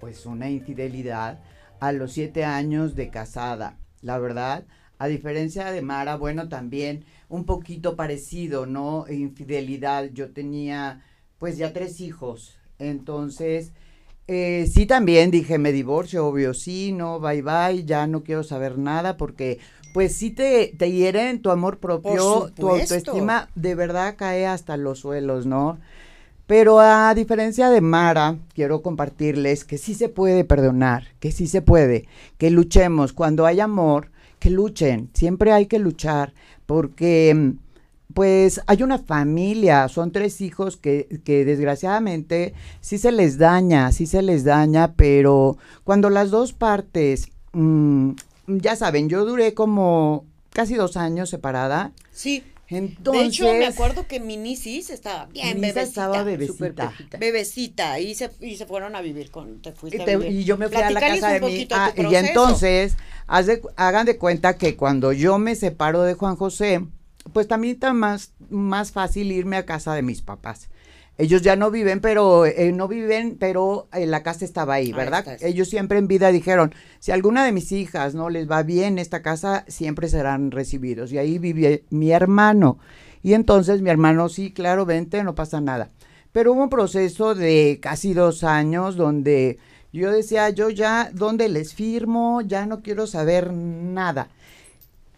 pues, 0.00 0.26
una 0.26 0.50
infidelidad 0.50 1.40
a 1.78 1.92
los 1.92 2.12
siete 2.12 2.44
años 2.44 2.96
de 2.96 3.10
casada. 3.10 3.78
La 4.00 4.18
verdad, 4.18 4.64
a 4.98 5.06
diferencia 5.06 5.70
de 5.70 5.82
Mara, 5.82 6.16
bueno, 6.16 6.48
también 6.48 7.04
un 7.28 7.44
poquito 7.44 7.94
parecido, 7.94 8.66
¿no? 8.66 9.04
Infidelidad. 9.08 10.10
Yo 10.12 10.32
tenía, 10.32 11.04
pues, 11.38 11.58
ya 11.58 11.72
tres 11.72 12.00
hijos. 12.00 12.58
Entonces, 12.80 13.72
eh, 14.28 14.68
sí, 14.72 14.86
también 14.86 15.30
dije, 15.30 15.58
me 15.58 15.72
divorcio, 15.72 16.26
obvio, 16.26 16.54
sí, 16.54 16.92
no, 16.92 17.20
bye 17.20 17.42
bye, 17.42 17.84
ya 17.84 18.06
no 18.06 18.22
quiero 18.22 18.44
saber 18.44 18.78
nada 18.78 19.16
porque, 19.16 19.58
pues 19.92 20.14
sí 20.14 20.30
te, 20.30 20.74
te 20.78 20.90
hieren 20.90 21.42
tu 21.42 21.50
amor 21.50 21.78
propio, 21.78 22.50
tu 22.56 22.68
autoestima 22.68 23.48
de 23.54 23.74
verdad 23.74 24.14
cae 24.16 24.46
hasta 24.46 24.76
los 24.76 25.00
suelos, 25.00 25.46
¿no? 25.46 25.78
Pero 26.46 26.80
a 26.80 27.14
diferencia 27.14 27.70
de 27.70 27.80
Mara, 27.80 28.36
quiero 28.54 28.82
compartirles 28.82 29.64
que 29.64 29.78
sí 29.78 29.94
se 29.94 30.08
puede 30.08 30.44
perdonar, 30.44 31.08
que 31.20 31.32
sí 31.32 31.46
se 31.46 31.62
puede, 31.62 32.06
que 32.36 32.50
luchemos. 32.50 33.12
Cuando 33.12 33.46
hay 33.46 33.60
amor, 33.60 34.10
que 34.38 34.50
luchen, 34.50 35.08
siempre 35.14 35.52
hay 35.52 35.66
que 35.66 35.78
luchar, 35.78 36.34
porque 36.66 37.32
mm, 37.34 37.50
pues 38.14 38.60
hay 38.66 38.82
una 38.82 38.98
familia, 38.98 39.88
son 39.88 40.12
tres 40.12 40.40
hijos 40.40 40.76
que, 40.76 41.20
que 41.24 41.44
desgraciadamente 41.44 42.54
sí 42.80 42.98
se 42.98 43.12
les 43.12 43.38
daña, 43.38 43.90
sí 43.92 44.06
se 44.06 44.22
les 44.22 44.44
daña, 44.44 44.94
pero 44.94 45.56
cuando 45.84 46.10
las 46.10 46.30
dos 46.30 46.52
partes, 46.52 47.28
mm, 47.52 48.12
ya 48.46 48.76
saben, 48.76 49.08
yo 49.08 49.24
duré 49.24 49.54
como 49.54 50.24
casi 50.50 50.74
dos 50.74 50.96
años 50.96 51.30
separada, 51.30 51.92
Sí. 52.12 52.42
entonces... 52.68 53.22
de 53.22 53.28
hecho, 53.28 53.54
me 53.54 53.66
acuerdo 53.66 54.06
que 54.06 54.20
Minisis 54.20 54.90
estaba 54.90 55.26
bien 55.26 55.60
Misa 55.60 55.74
bebecita. 55.74 55.82
estaba 55.82 56.22
bebecita. 56.22 56.92
Bebecita, 57.18 58.00
y 58.00 58.14
se, 58.14 58.30
y 58.40 58.56
se 58.56 58.66
fueron 58.66 58.94
a 58.96 59.00
vivir 59.00 59.30
con, 59.30 59.60
te 59.62 59.72
fuiste 59.72 59.98
Y, 59.98 60.00
a 60.02 60.04
te- 60.04 60.16
vivir. 60.16 60.32
y 60.40 60.44
yo 60.44 60.56
me 60.58 60.68
fui 60.68 60.76
a 60.82 60.90
la 60.90 61.00
casa 61.00 61.28
de 61.32 61.40
mi 61.40 61.68
ah, 61.70 61.92
y 61.96 62.14
entonces 62.14 62.96
haz 63.26 63.46
de- 63.46 63.62
hagan 63.76 64.06
de 64.06 64.18
cuenta 64.18 64.56
que 64.58 64.76
cuando 64.76 65.12
yo 65.12 65.38
me 65.38 65.54
separo 65.54 66.02
de 66.02 66.14
Juan 66.14 66.36
José, 66.36 66.84
pues 67.32 67.48
también 67.48 67.74
está 67.74 67.92
más, 67.92 68.32
más 68.50 68.92
fácil 68.92 69.32
irme 69.32 69.56
a 69.56 69.66
casa 69.66 69.94
de 69.94 70.02
mis 70.02 70.22
papás. 70.22 70.68
Ellos 71.18 71.42
ya 71.42 71.56
no 71.56 71.70
viven, 71.70 72.00
pero 72.00 72.46
eh, 72.46 72.72
no 72.72 72.88
viven, 72.88 73.36
pero 73.38 73.88
eh, 73.92 74.06
la 74.06 74.22
casa 74.22 74.44
estaba 74.44 74.74
ahí, 74.74 74.92
¿verdad? 74.92 75.36
Ellos 75.42 75.68
siempre 75.68 75.98
en 75.98 76.08
vida 76.08 76.32
dijeron, 76.32 76.74
si 77.00 77.12
alguna 77.12 77.44
de 77.44 77.52
mis 77.52 77.70
hijas 77.70 78.14
no 78.14 78.30
les 78.30 78.50
va 78.50 78.62
bien 78.62 78.98
esta 78.98 79.20
casa, 79.20 79.64
siempre 79.68 80.08
serán 80.08 80.50
recibidos. 80.50 81.12
Y 81.12 81.18
ahí 81.18 81.38
vive 81.38 81.84
mi 81.90 82.12
hermano. 82.12 82.78
Y 83.22 83.34
entonces 83.34 83.82
mi 83.82 83.90
hermano, 83.90 84.28
sí, 84.30 84.52
claro, 84.52 84.86
vente, 84.86 85.22
no 85.22 85.34
pasa 85.34 85.60
nada. 85.60 85.90
Pero 86.32 86.54
hubo 86.54 86.62
un 86.62 86.70
proceso 86.70 87.34
de 87.34 87.78
casi 87.82 88.14
dos 88.14 88.42
años 88.42 88.96
donde 88.96 89.58
yo 89.92 90.10
decía, 90.10 90.48
yo 90.48 90.70
ya, 90.70 91.10
¿dónde 91.12 91.50
les 91.50 91.74
firmo? 91.74 92.40
Ya 92.40 92.64
no 92.64 92.80
quiero 92.80 93.06
saber 93.06 93.52
nada. 93.52 94.28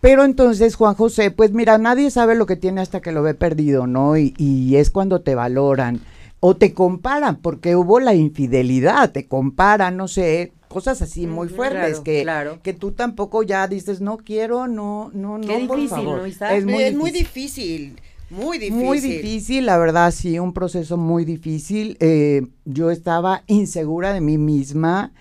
Pero 0.04 0.22
entonces 0.24 0.74
Juan 0.76 0.94
José, 0.96 1.30
pues 1.30 1.52
mira, 1.52 1.78
nadie 1.78 2.10
sabe 2.10 2.34
lo 2.34 2.44
que 2.44 2.56
tiene 2.56 2.82
hasta 2.82 3.00
que 3.00 3.10
lo 3.10 3.22
ve 3.22 3.32
perdido, 3.32 3.86
¿no? 3.86 4.18
Y, 4.18 4.34
y 4.36 4.76
es 4.76 4.90
cuando 4.90 5.22
te 5.22 5.34
valoran 5.34 6.02
o 6.40 6.54
te 6.54 6.74
comparan, 6.74 7.36
porque 7.36 7.74
hubo 7.74 8.00
la 8.00 8.12
infidelidad, 8.12 9.12
te 9.12 9.26
comparan, 9.26 9.96
no 9.96 10.06
sé, 10.06 10.52
cosas 10.68 11.00
así 11.00 11.26
muy 11.26 11.46
Ujú, 11.46 11.56
fuertes 11.56 11.78
claro, 11.78 12.04
que, 12.04 12.20
claro. 12.22 12.58
que 12.62 12.74
tú 12.74 12.92
tampoco 12.92 13.44
ya 13.44 13.66
dices, 13.66 14.02
no 14.02 14.18
quiero, 14.18 14.68
no, 14.68 15.10
no, 15.14 15.38
Qué 15.40 15.58
no, 15.60 15.66
por 15.66 15.78
difícil, 15.78 15.88
favor". 15.88 16.20
¿no? 16.20 16.26
Es 16.26 16.66
muy 16.66 16.82
es 16.82 16.94
muy 16.94 17.10
difícil, 17.10 17.98
muy 18.28 18.58
difícil. 18.58 18.84
Muy 18.84 19.00
difícil, 19.00 19.64
la 19.64 19.78
verdad, 19.78 20.10
sí, 20.10 20.38
un 20.38 20.52
proceso 20.52 20.98
muy 20.98 21.24
difícil. 21.24 21.96
Eh, 22.00 22.46
yo 22.66 22.90
estaba 22.90 23.42
insegura 23.46 24.12
de 24.12 24.20
mí 24.20 24.36
misma. 24.36 25.12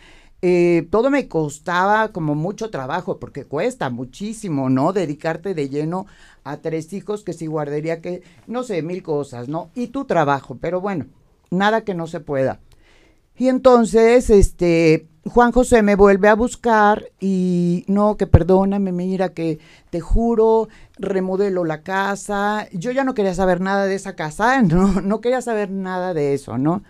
Eh, 0.45 0.88
todo 0.89 1.10
me 1.10 1.29
costaba 1.29 2.10
como 2.10 2.36
mucho 2.36 2.69
trabajo, 2.69 3.17
porque 3.17 3.45
cuesta 3.45 3.89
muchísimo, 3.89 4.69
¿no? 4.69 4.91
Dedicarte 4.91 5.53
de 5.53 5.69
lleno 5.69 6.06
a 6.43 6.58
tres 6.58 6.91
hijos, 6.91 7.23
que 7.23 7.32
si 7.32 7.47
guardería, 7.47 8.01
que 8.01 8.23
no 8.45 8.63
sé, 8.63 8.82
mil 8.82 9.03
cosas, 9.03 9.47
¿no? 9.47 9.69
Y 9.73 9.88
tu 9.88 10.03
trabajo, 10.03 10.58
pero 10.60 10.82
bueno, 10.82 11.06
nada 11.49 11.86
que 11.86 11.93
no 11.93 12.08
se 12.08 12.19
pueda. 12.19 12.60
Y 13.38 13.47
entonces, 13.47 14.29
este, 14.29 15.08
Juan 15.25 15.53
José 15.53 15.82
me 15.82 15.95
vuelve 15.95 16.27
a 16.27 16.36
buscar 16.36 17.06
y 17.21 17.86
no, 17.88 18.17
que 18.17 18.27
perdóname, 18.27 18.91
mira, 18.91 19.29
que 19.29 19.60
te 19.91 20.01
juro, 20.01 20.67
remodelo 20.97 21.63
la 21.63 21.84
casa. 21.84 22.67
Yo 22.73 22.91
ya 22.91 23.06
no 23.06 23.13
quería 23.13 23.34
saber 23.34 23.62
nada 23.62 23.86
de 23.86 23.95
esa 23.95 24.17
casa, 24.17 24.62
no, 24.62 24.99
no 24.99 25.21
quería 25.21 25.41
saber 25.41 25.71
nada 25.71 26.13
de 26.13 26.34
eso, 26.34 26.58
¿no? 26.58 26.84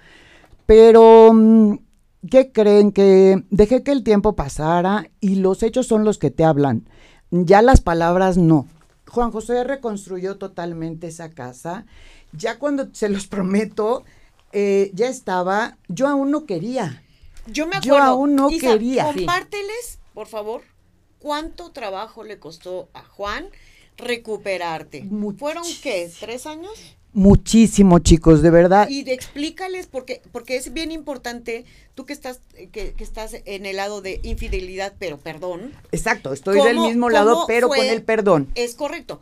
Pero, 0.65 1.31
mm, 1.33 1.77
¿qué 2.29 2.51
creen? 2.51 2.91
Que 2.91 3.43
dejé 3.49 3.83
que 3.83 3.91
el 3.91 4.03
tiempo 4.03 4.35
pasara 4.35 5.09
y 5.19 5.35
los 5.35 5.63
hechos 5.63 5.87
son 5.87 6.03
los 6.03 6.17
que 6.17 6.31
te 6.31 6.43
hablan. 6.43 6.87
Ya 7.31 7.61
las 7.61 7.81
palabras 7.81 8.37
no. 8.37 8.67
Juan 9.07 9.31
José 9.31 9.63
reconstruyó 9.63 10.37
totalmente 10.37 11.07
esa 11.07 11.29
casa. 11.29 11.85
Ya 12.31 12.57
cuando 12.57 12.89
se 12.93 13.09
los 13.09 13.27
prometo, 13.27 14.03
eh, 14.51 14.91
ya 14.93 15.07
estaba, 15.07 15.77
yo 15.87 16.07
aún 16.07 16.31
no 16.31 16.45
quería. 16.45 17.03
Yo 17.47 17.67
me 17.67 17.75
acuerdo. 17.75 17.97
Yo 17.97 18.03
aún 18.03 18.35
no 18.35 18.49
quería. 18.49 19.05
Compárteles, 19.05 19.99
por 20.13 20.27
favor, 20.27 20.61
cuánto 21.19 21.71
trabajo 21.71 22.23
le 22.23 22.39
costó 22.39 22.89
a 22.93 23.03
Juan 23.03 23.47
recuperarte. 23.97 25.07
¿Fueron 25.37 25.63
qué? 25.81 26.11
¿Tres 26.19 26.45
años? 26.45 26.95
Muchísimo, 27.13 27.99
chicos, 27.99 28.41
de 28.41 28.49
verdad. 28.49 28.89
Y 28.89 29.03
de 29.03 29.13
explícales, 29.13 29.85
porque, 29.85 30.21
porque 30.31 30.55
es 30.55 30.73
bien 30.73 30.91
importante, 30.91 31.63
tú 31.93 32.05
que 32.05 32.13
estás, 32.13 32.41
que, 32.71 32.95
estás 32.97 33.35
en 33.45 33.67
el 33.67 33.75
lado 33.75 34.01
de 34.01 34.19
infidelidad, 34.23 34.93
pero 34.97 35.17
perdón. 35.17 35.71
Exacto, 35.91 36.33
estoy 36.33 36.61
del 36.61 36.79
mismo 36.79 37.09
lado, 37.09 37.45
pero 37.47 37.67
con 37.67 37.85
el 37.85 38.01
perdón. 38.01 38.49
Es 38.55 38.73
correcto. 38.73 39.21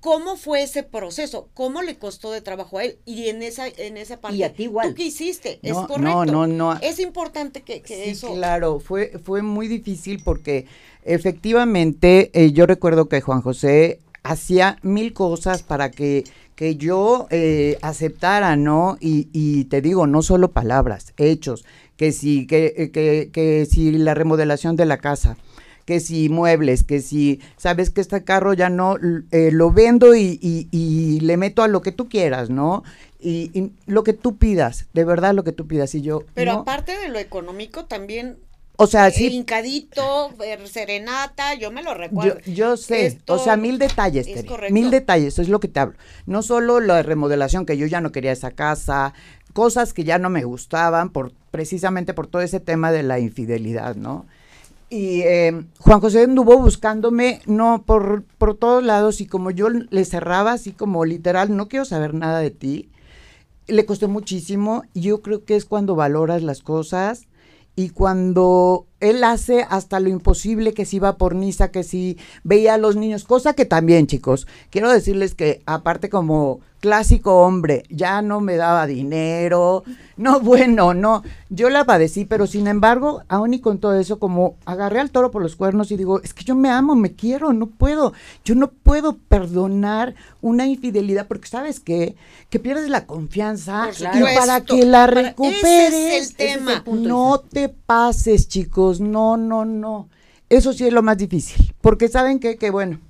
¿Cómo 0.00 0.36
fue 0.36 0.62
ese 0.62 0.82
proceso? 0.82 1.48
¿Cómo 1.54 1.80
le 1.80 1.96
costó 1.96 2.30
de 2.30 2.42
trabajo 2.42 2.76
a 2.78 2.84
él? 2.84 2.98
Y 3.06 3.28
en 3.28 3.42
esa, 3.42 3.68
en 3.68 3.96
esa 3.96 4.20
parte. 4.20 4.36
Y 4.36 4.42
a 4.42 4.52
ti 4.52 4.64
igual. 4.64 4.90
¿Tú 4.90 4.96
qué 4.96 5.04
hiciste? 5.04 5.60
es 5.62 5.72
correcto. 5.72 6.02
No, 6.02 6.26
no, 6.26 6.46
no. 6.46 6.74
Es 6.82 6.98
importante 6.98 7.62
que, 7.62 7.80
que 7.80 8.14
sí, 8.14 8.26
Claro, 8.26 8.80
fue, 8.80 9.12
fue 9.24 9.40
muy 9.40 9.66
difícil 9.66 10.20
porque 10.22 10.66
efectivamente 11.04 12.30
eh, 12.34 12.52
yo 12.52 12.66
recuerdo 12.66 13.08
que 13.08 13.22
Juan 13.22 13.40
José 13.40 14.00
hacía 14.24 14.78
mil 14.82 15.14
cosas 15.14 15.62
para 15.62 15.90
que 15.90 16.24
que 16.54 16.76
yo 16.76 17.26
eh, 17.30 17.78
aceptara, 17.82 18.56
¿no? 18.56 18.96
Y, 19.00 19.28
y, 19.32 19.64
te 19.64 19.80
digo, 19.80 20.06
no 20.06 20.22
solo 20.22 20.52
palabras, 20.52 21.12
hechos, 21.16 21.64
que 21.96 22.12
si, 22.12 22.46
que, 22.46 22.74
eh, 22.76 22.90
que, 22.90 23.30
que 23.32 23.66
si 23.66 23.92
la 23.92 24.14
remodelación 24.14 24.76
de 24.76 24.86
la 24.86 24.98
casa, 24.98 25.36
que 25.84 26.00
si 26.00 26.28
muebles, 26.28 26.82
que 26.82 27.00
si 27.00 27.40
sabes 27.56 27.90
que 27.90 28.00
este 28.00 28.24
carro 28.24 28.54
ya 28.54 28.70
no 28.70 28.96
eh, 29.30 29.50
lo 29.52 29.70
vendo 29.70 30.14
y, 30.14 30.38
y, 30.40 30.68
y, 30.70 31.20
le 31.20 31.36
meto 31.36 31.62
a 31.62 31.68
lo 31.68 31.82
que 31.82 31.92
tú 31.92 32.08
quieras, 32.08 32.50
¿no? 32.50 32.82
Y, 33.20 33.72
lo 33.86 34.04
que 34.04 34.12
tú 34.12 34.36
pidas, 34.36 34.86
de 34.92 35.04
verdad 35.04 35.34
lo 35.34 35.44
que 35.44 35.52
tú 35.52 35.66
pidas. 35.66 35.94
Y 35.94 36.02
yo. 36.02 36.24
Pero 36.34 36.52
aparte 36.52 36.96
de 36.98 37.08
lo 37.08 37.18
económico, 37.18 37.86
también 37.86 38.36
o 38.76 38.86
sea, 38.86 39.10
sí. 39.10 39.28
Hincadito, 39.28 40.34
serenata, 40.64 41.54
yo 41.54 41.70
me 41.70 41.82
lo 41.82 41.94
recuerdo. 41.94 42.40
Yo, 42.46 42.76
sé, 42.76 43.20
o 43.28 43.38
sea, 43.38 43.56
mil 43.56 43.78
detalles, 43.78 44.26
es 44.26 44.44
mil 44.70 44.90
detalles, 44.90 45.38
es 45.38 45.48
lo 45.48 45.60
que 45.60 45.68
te 45.68 45.80
hablo. 45.80 45.96
No 46.26 46.42
solo 46.42 46.80
la 46.80 47.02
remodelación, 47.02 47.66
que 47.66 47.76
yo 47.76 47.86
ya 47.86 48.00
no 48.00 48.10
quería 48.10 48.32
esa 48.32 48.50
casa, 48.50 49.14
cosas 49.52 49.92
que 49.92 50.04
ya 50.04 50.18
no 50.18 50.28
me 50.28 50.42
gustaban, 50.42 51.10
por 51.10 51.32
precisamente 51.52 52.14
por 52.14 52.26
todo 52.26 52.42
ese 52.42 52.58
tema 52.58 52.90
de 52.90 53.04
la 53.04 53.20
infidelidad, 53.20 53.94
¿no? 53.94 54.26
Y 54.90 55.22
eh, 55.22 55.64
Juan 55.78 56.00
José 56.00 56.24
anduvo 56.24 56.58
buscándome, 56.58 57.40
no, 57.46 57.84
por, 57.86 58.24
por 58.38 58.56
todos 58.56 58.82
lados, 58.82 59.20
y 59.20 59.26
como 59.26 59.52
yo 59.52 59.68
le 59.68 60.04
cerraba 60.04 60.52
así 60.52 60.72
como 60.72 61.04
literal, 61.04 61.56
no 61.56 61.68
quiero 61.68 61.84
saber 61.84 62.12
nada 62.12 62.40
de 62.40 62.50
ti, 62.50 62.90
le 63.68 63.86
costó 63.86 64.08
muchísimo, 64.08 64.82
y 64.92 65.02
yo 65.02 65.22
creo 65.22 65.44
que 65.44 65.54
es 65.54 65.64
cuando 65.64 65.94
valoras 65.94 66.42
las 66.42 66.60
cosas, 66.60 67.28
y 67.76 67.90
cuando 67.90 68.86
él 69.00 69.24
hace 69.24 69.66
hasta 69.68 70.00
lo 70.00 70.08
imposible 70.08 70.72
que 70.72 70.84
si 70.84 70.96
iba 70.96 71.16
por 71.16 71.34
Nisa, 71.34 71.70
que 71.70 71.82
si 71.82 72.18
veía 72.42 72.74
a 72.74 72.78
los 72.78 72.96
niños, 72.96 73.24
cosa 73.24 73.54
que 73.54 73.64
también, 73.64 74.06
chicos, 74.06 74.46
quiero 74.70 74.90
decirles 74.90 75.34
que 75.34 75.62
aparte 75.66 76.08
como 76.08 76.60
clásico 76.84 77.40
hombre, 77.40 77.84
ya 77.88 78.20
no 78.20 78.42
me 78.42 78.56
daba 78.56 78.86
dinero, 78.86 79.84
no, 80.18 80.38
bueno, 80.40 80.92
no, 80.92 81.22
yo 81.48 81.70
la 81.70 81.86
padecí, 81.86 82.26
pero 82.26 82.46
sin 82.46 82.66
embargo, 82.66 83.22
aún 83.28 83.54
y 83.54 83.60
con 83.60 83.78
todo 83.78 83.98
eso, 83.98 84.18
como 84.18 84.56
agarré 84.66 85.00
al 85.00 85.10
toro 85.10 85.30
por 85.30 85.40
los 85.40 85.56
cuernos 85.56 85.90
y 85.90 85.96
digo, 85.96 86.20
es 86.20 86.34
que 86.34 86.44
yo 86.44 86.54
me 86.54 86.68
amo, 86.68 86.94
me 86.94 87.14
quiero, 87.14 87.54
no 87.54 87.68
puedo, 87.68 88.12
yo 88.44 88.54
no 88.54 88.70
puedo 88.70 89.16
perdonar 89.16 90.14
una 90.42 90.66
infidelidad, 90.66 91.26
porque 91.26 91.48
sabes 91.48 91.80
qué, 91.80 92.16
que 92.50 92.58
pierdes 92.58 92.90
la 92.90 93.06
confianza 93.06 93.88
y 93.98 94.36
para 94.36 94.60
que 94.60 94.84
la 94.84 95.06
recuperes, 95.06 96.36
no 96.86 97.40
te 97.40 97.70
pases, 97.70 98.46
chicos, 98.46 98.83
no, 98.92 99.36
no, 99.36 99.64
no, 99.64 100.08
eso 100.48 100.72
sí 100.72 100.86
es 100.86 100.92
lo 100.92 101.02
más 101.02 101.18
difícil, 101.18 101.74
porque 101.80 102.08
saben 102.08 102.38
que, 102.38 102.56
que 102.56 102.70
bueno, 102.70 103.00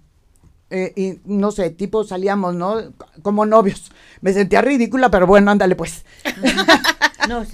eh, 0.71 0.93
y 0.97 1.21
no 1.25 1.53
sé, 1.53 1.71
tipo 1.71 2.05
salíamos, 2.05 2.55
¿no? 2.55 2.77
Como 3.23 3.47
novios. 3.47 3.93
Me 4.23 4.33
sentía 4.33 4.61
ridícula, 4.61 5.11
pero 5.11 5.27
bueno, 5.27 5.51
ándale 5.51 5.77
pues. 5.77 6.05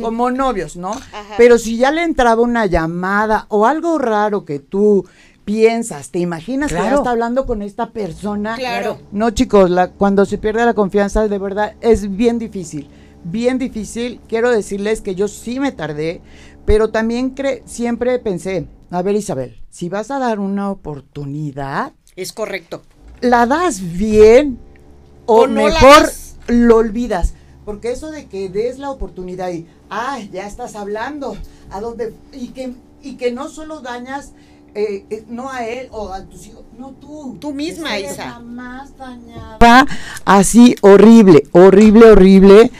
Como 0.01 0.31
novios, 0.31 0.77
¿no? 0.77 0.93
Pero 1.37 1.59
si 1.59 1.77
ya 1.77 1.91
le 1.91 2.03
entraba 2.03 2.41
una 2.41 2.67
llamada 2.67 3.47
o 3.49 3.67
algo 3.67 3.99
raro 3.99 4.45
que 4.45 4.59
tú 4.59 5.07
piensas, 5.45 6.11
te 6.11 6.19
imaginas 6.19 6.71
que 6.71 6.79
ya 6.79 6.95
está 6.95 7.11
hablando 7.11 7.45
con 7.47 7.63
esta 7.63 7.91
persona. 7.91 8.57
Claro. 8.57 8.99
No, 9.13 9.31
chicos, 9.31 9.69
la, 9.69 9.89
cuando 9.89 10.25
se 10.25 10.39
pierde 10.39 10.65
la 10.65 10.75
confianza, 10.75 11.29
de 11.29 11.39
verdad, 11.39 11.75
es 11.81 12.17
bien 12.17 12.39
difícil. 12.39 12.89
Bien 13.23 13.59
difícil. 13.59 14.21
Quiero 14.29 14.51
decirles 14.51 15.03
que 15.03 15.15
yo 15.15 15.29
sí 15.29 15.61
me 15.61 15.73
tardé, 15.73 16.21
pero 16.65 16.91
también 16.91 17.31
cre 17.31 17.63
siempre 17.67 18.19
pensé, 18.19 18.67
a 18.91 19.03
ver 19.03 19.17
Isabel, 19.17 19.61
si 19.71 19.89
vas 19.89 20.11
a 20.11 20.19
dar 20.19 20.39
una 20.39 20.71
oportunidad. 20.71 21.93
Es 22.17 22.33
correcto 22.33 22.83
la 23.21 23.47
das 23.47 23.81
bien 23.97 24.59
o, 25.27 25.47
mejor 25.47 26.11
lo 26.49 26.77
olvidas. 26.77 27.35
Porque 27.65 27.93
eso 27.93 28.11
de 28.11 28.27
que 28.27 28.49
des 28.49 28.79
la 28.79 28.91
oportunidad 28.91 29.51
y, 29.51 29.67
ah, 29.91 30.19
ya 30.33 30.47
estás 30.47 30.75
hablando, 30.75 31.37
a 31.71 31.81
dónde, 31.81 32.15
y 32.33 32.49
que, 32.49 32.75
y 33.03 33.17
que 33.17 33.31
no 33.31 33.49
solo 33.49 33.81
dañas, 33.81 34.33
eh, 34.75 35.05
eh, 35.11 35.25
no 35.29 35.51
a 35.51 35.67
él 35.67 35.89
o 35.93 36.13
a 36.13 36.25
tus 36.25 36.47
hijos, 36.47 36.65
no 36.77 36.93
tú. 36.93 37.37
Tú 37.41 37.53
misma, 37.53 37.99
Isa. 37.99 38.41
Más 38.41 38.97
dañada. 38.97 39.87
Así, 40.25 40.75
horrible, 40.81 41.45
horrible, 41.53 42.13
horrible. 42.13 42.71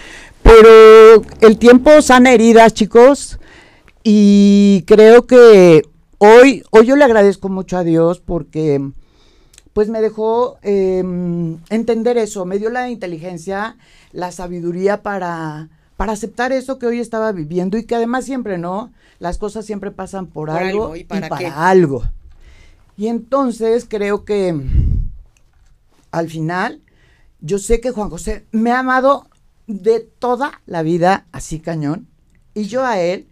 Pero 0.43 1.23
el 1.41 1.59
tiempo 1.59 2.01
sana 2.03 2.33
heridas, 2.33 2.73
chicos. 2.73 3.40
Y 4.03 4.85
creo 4.87 5.27
que 5.27 5.83
hoy, 6.19 6.63
hoy 6.71 6.87
yo 6.87 6.97
le 6.97 7.05
agradezco 7.05 7.49
mucho 7.49 7.77
a 7.77 7.85
Dios 7.85 8.21
porque 8.21 8.81
pues 9.73 9.89
me 9.89 10.01
dejó 10.01 10.59
em, 10.63 11.59
entender 11.69 12.19
eso, 12.19 12.45
me 12.45 12.59
dio 12.59 12.71
la 12.71 12.91
inteligencia, 12.91 13.77
la 14.13 14.33
sabiduría 14.33 15.03
para, 15.03 15.69
para 15.97 16.13
aceptar 16.13 16.53
eso 16.53 16.79
que 16.79 16.87
hoy 16.87 16.99
estaba 16.99 17.33
viviendo 17.33 17.79
y 17.79 17.85
que 17.85 17.95
además 17.95 18.25
siempre, 18.25 18.59
¿no? 18.59 18.93
Las 19.19 19.39
cosas 19.39 19.67
siempre 19.67 19.91
pasan 19.91 20.27
por, 20.27 20.51
algo, 20.51 20.97
y 20.97 21.05
para, 21.05 21.69
algo. 21.69 22.05
Y 22.97 23.07
entonces 23.07 23.87
creo 23.89 24.25
que 24.25 24.59
al 26.11 26.29
final, 26.29 26.83
yo 27.41 27.59
sé 27.59 27.81
que 27.81 27.91
Juan 27.91 28.11
José 28.11 28.45
me 28.51 28.73
ha 28.73 28.81
amado 28.81 29.27
de 29.67 30.01
toda 30.01 30.61
la 30.67 30.83
vida 30.83 31.27
así 31.33 31.61
cañón 31.61 32.09
y 32.55 32.65
yo 32.65 32.85
a 32.85 33.01
él 33.01 33.30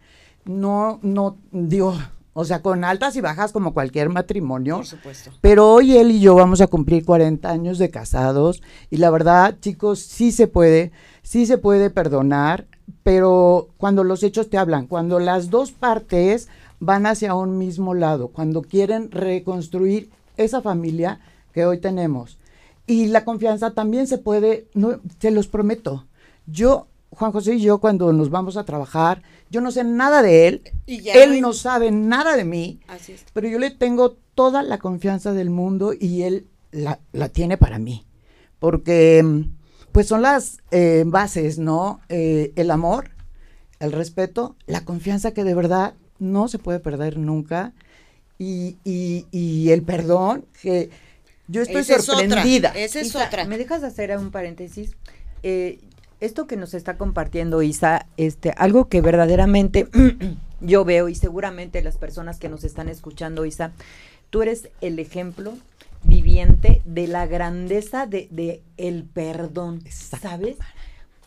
no, 0.49 0.99
no, 1.03 1.37
digo, 1.53 1.95
o 2.33 2.45
sea, 2.45 2.63
con 2.63 2.83
altas 2.83 3.15
y 3.17 3.21
bajas 3.21 3.53
como 3.53 3.75
cualquier 3.75 4.09
matrimonio. 4.09 4.77
Por 4.77 4.87
supuesto. 4.87 5.31
Pero 5.43 5.71
hoy 5.71 5.99
él 5.99 6.11
y 6.11 6.21
yo 6.21 6.35
vamos 6.35 6.63
a 6.63 6.69
cumplir 6.69 7.05
40 7.05 7.51
años 7.51 7.79
de 7.79 7.91
casados 7.91 8.63
y 8.91 8.97
la 8.97 9.11
verdad, 9.11 9.57
chicos, 9.61 10.01
sí 10.01 10.33
se 10.33 10.47
puede, 10.49 10.91
sí 11.23 11.45
se 11.45 11.59
puede 11.59 11.91
perdonar, 11.91 12.67
pero 13.03 13.69
cuando 13.77 14.05
los 14.05 14.23
hechos 14.23 14.49
te 14.49 14.57
hablan, 14.57 14.87
cuando 14.87 15.21
las 15.21 15.51
dos 15.51 15.71
partes 15.71 16.49
van 16.81 17.05
hacia 17.05 17.35
un 17.35 17.59
mismo 17.59 17.93
lado, 17.93 18.29
cuando 18.29 18.63
quieren 18.63 19.11
reconstruir 19.11 20.11
esa 20.39 20.63
familia 20.63 21.21
que 21.53 21.67
hoy 21.67 21.79
tenemos. 21.79 22.39
Y 22.87 23.09
la 23.09 23.27
confianza 23.27 23.75
también 23.75 24.07
se 24.07 24.17
puede, 24.17 24.67
no, 24.73 25.01
se 25.19 25.31
los 25.31 25.47
prometo. 25.47 26.07
Yo 26.47 26.87
Juan 27.11 27.33
José 27.33 27.55
y 27.55 27.61
yo 27.61 27.79
cuando 27.79 28.13
nos 28.13 28.31
vamos 28.31 28.57
a 28.57 28.65
trabajar, 28.65 29.23
yo 29.51 29.61
no 29.61 29.71
sé 29.71 29.83
nada 29.85 30.23
de 30.23 30.49
él, 30.49 30.63
él 30.87 31.41
no 31.41 31.53
sabe 31.53 31.91
nada 31.91 32.37
de 32.37 32.45
mí, 32.45 32.81
pero 33.33 33.49
yo 33.49 33.59
le 33.59 33.71
tengo 33.71 34.17
toda 34.35 34.63
la 34.63 34.79
confianza 34.79 35.33
del 35.33 35.51
mundo 35.51 35.93
y 35.99 36.23
él 36.23 36.47
la, 36.71 36.99
tiene 37.31 37.57
para 37.57 37.79
mí, 37.79 38.07
porque 38.59 39.45
pues 39.93 40.07
son 40.07 40.23
las 40.23 40.59
eh, 40.71 41.05
bases, 41.07 41.59
¿no? 41.59 42.01
Eh, 42.09 42.53
el 42.57 42.71
amor, 42.71 43.11
el 43.81 43.93
respeto, 43.93 44.57
la 44.67 44.85
confianza 44.85 45.33
que 45.33 45.45
de 45.45 45.55
verdad 45.55 45.95
no 46.19 46.49
se 46.49 46.59
puede 46.59 46.79
perder 46.79 47.17
nunca 47.17 47.73
y, 48.39 48.77
y, 48.85 49.71
el 49.71 49.83
perdón 49.83 50.47
que 50.63 50.91
yo 51.49 51.63
estoy 51.63 51.83
sorprendida. 51.83 52.69
Esa 52.71 53.01
es 53.01 53.17
otra. 53.17 53.45
¿Me 53.47 53.59
dejas 53.59 53.83
hacer 53.83 54.17
un 54.17 54.31
paréntesis? 54.31 54.93
Eh, 55.43 55.81
esto 56.21 56.47
que 56.47 56.57
nos 56.57 56.75
está 56.75 56.97
compartiendo 56.97 57.63
Isa, 57.63 58.07
este, 58.17 58.51
algo 58.57 58.89
que 58.89 59.01
verdaderamente 59.01 59.89
yo 60.61 60.85
veo 60.85 61.09
y 61.09 61.15
seguramente 61.15 61.83
las 61.83 61.97
personas 61.97 62.39
que 62.39 62.49
nos 62.49 62.65
están 62.65 62.89
escuchando, 62.89 63.45
Isa, 63.45 63.73
tú 64.31 64.43
eres 64.43 64.69
el 64.81 64.99
ejemplo 64.99 65.55
viviente 66.05 66.83
de 66.85 67.07
la 67.07 67.27
grandeza 67.27 68.07
de, 68.07 68.63
el 68.77 69.05
perdón, 69.05 69.83
¿sabes? 69.91 70.57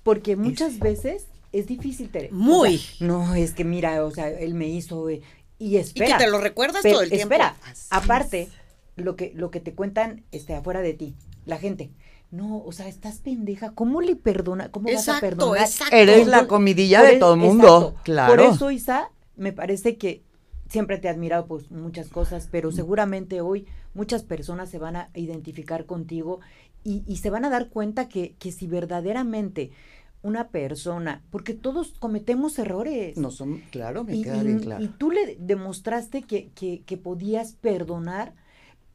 Porque 0.04 0.36
muchas 0.36 0.80
veces 0.80 1.28
es 1.52 1.68
difícil. 1.68 2.10
Muy. 2.32 2.82
no, 3.00 3.36
es 3.36 3.54
que 3.54 3.64
mira, 3.64 4.04
o 4.06 4.12
sea, 4.12 4.30
él 4.30 4.54
me 4.54 4.68
hizo 4.68 5.10
eh, 5.10 5.22
y 5.60 5.78
espera. 5.78 6.10
Y 6.10 6.12
que 6.14 6.18
te 6.26 6.30
lo 6.30 6.40
recuerdas 6.40 6.82
todo 6.82 7.02
el 7.02 7.10
tiempo. 7.10 7.34
Espera, 7.34 7.56
aparte, 7.90 8.50
lo 8.96 9.16
que, 9.16 9.32
lo 9.36 9.52
que 9.52 9.60
te 9.60 9.74
cuentan 9.74 10.24
este, 10.32 10.56
afuera 10.56 10.82
de 10.82 10.94
ti, 10.94 11.16
la 11.46 11.58
gente. 11.58 11.92
No, 12.32 12.64
o 12.64 12.72
sea, 12.72 12.88
estás 12.88 13.20
pendeja. 13.20 13.72
¿Cómo 13.74 14.02
le 14.02 14.16
perdona? 14.16 14.72
¿Cómo 14.72 14.90
vas 14.92 15.10
a 15.10 15.20
perdonar? 15.20 15.62
exacto. 15.62 15.96
Eres 15.96 16.28
la 16.28 16.48
comidilla 16.48 17.04
de 17.04 17.12
Por 17.12 17.20
todo 17.20 17.34
el 17.36 17.42
e- 17.42 17.44
mundo, 17.44 17.78
exacto. 17.78 18.00
claro. 18.04 18.36
Por 18.44 18.54
eso, 18.54 18.72
Isa, 18.72 19.12
me 19.36 19.52
parece 19.52 19.98
que 19.98 20.24
siempre 20.70 20.98
te 20.98 21.08
he 21.08 21.12
admirado 21.12 21.46
pues 21.48 21.70
muchas 21.72 22.08
cosas, 22.08 22.48
pero 22.50 22.72
seguramente 22.72 23.42
hoy 23.42 23.68
muchas 23.94 24.24
personas 24.24 24.70
se 24.70 24.80
van 24.80 24.96
a 24.96 25.10
identificar 25.14 25.86
contigo 25.86 26.40
y, 26.84 27.04
y 27.06 27.18
se 27.18 27.30
van 27.30 27.44
a 27.44 27.50
dar 27.50 27.68
cuenta 27.70 28.08
que, 28.08 28.36
que 28.40 28.52
si 28.54 28.68
verdaderamente 28.68 29.72
una 30.24 30.50
persona, 30.50 31.24
porque 31.32 31.54
todos 31.54 31.94
cometemos 32.00 32.58
errores. 32.60 33.18
No 33.18 33.32
son, 33.32 33.60
claro, 33.72 34.04
me 34.04 34.16
y, 34.16 34.24
queda 34.24 34.44
bien 34.44 34.60
claro. 34.60 34.84
y 34.84 34.88
tú 34.88 35.12
le 35.12 35.36
demostraste 35.40 36.22
que, 36.22 36.50
que, 36.56 36.84
que 36.86 36.98
podías 36.98 37.54
perdonar, 37.54 38.34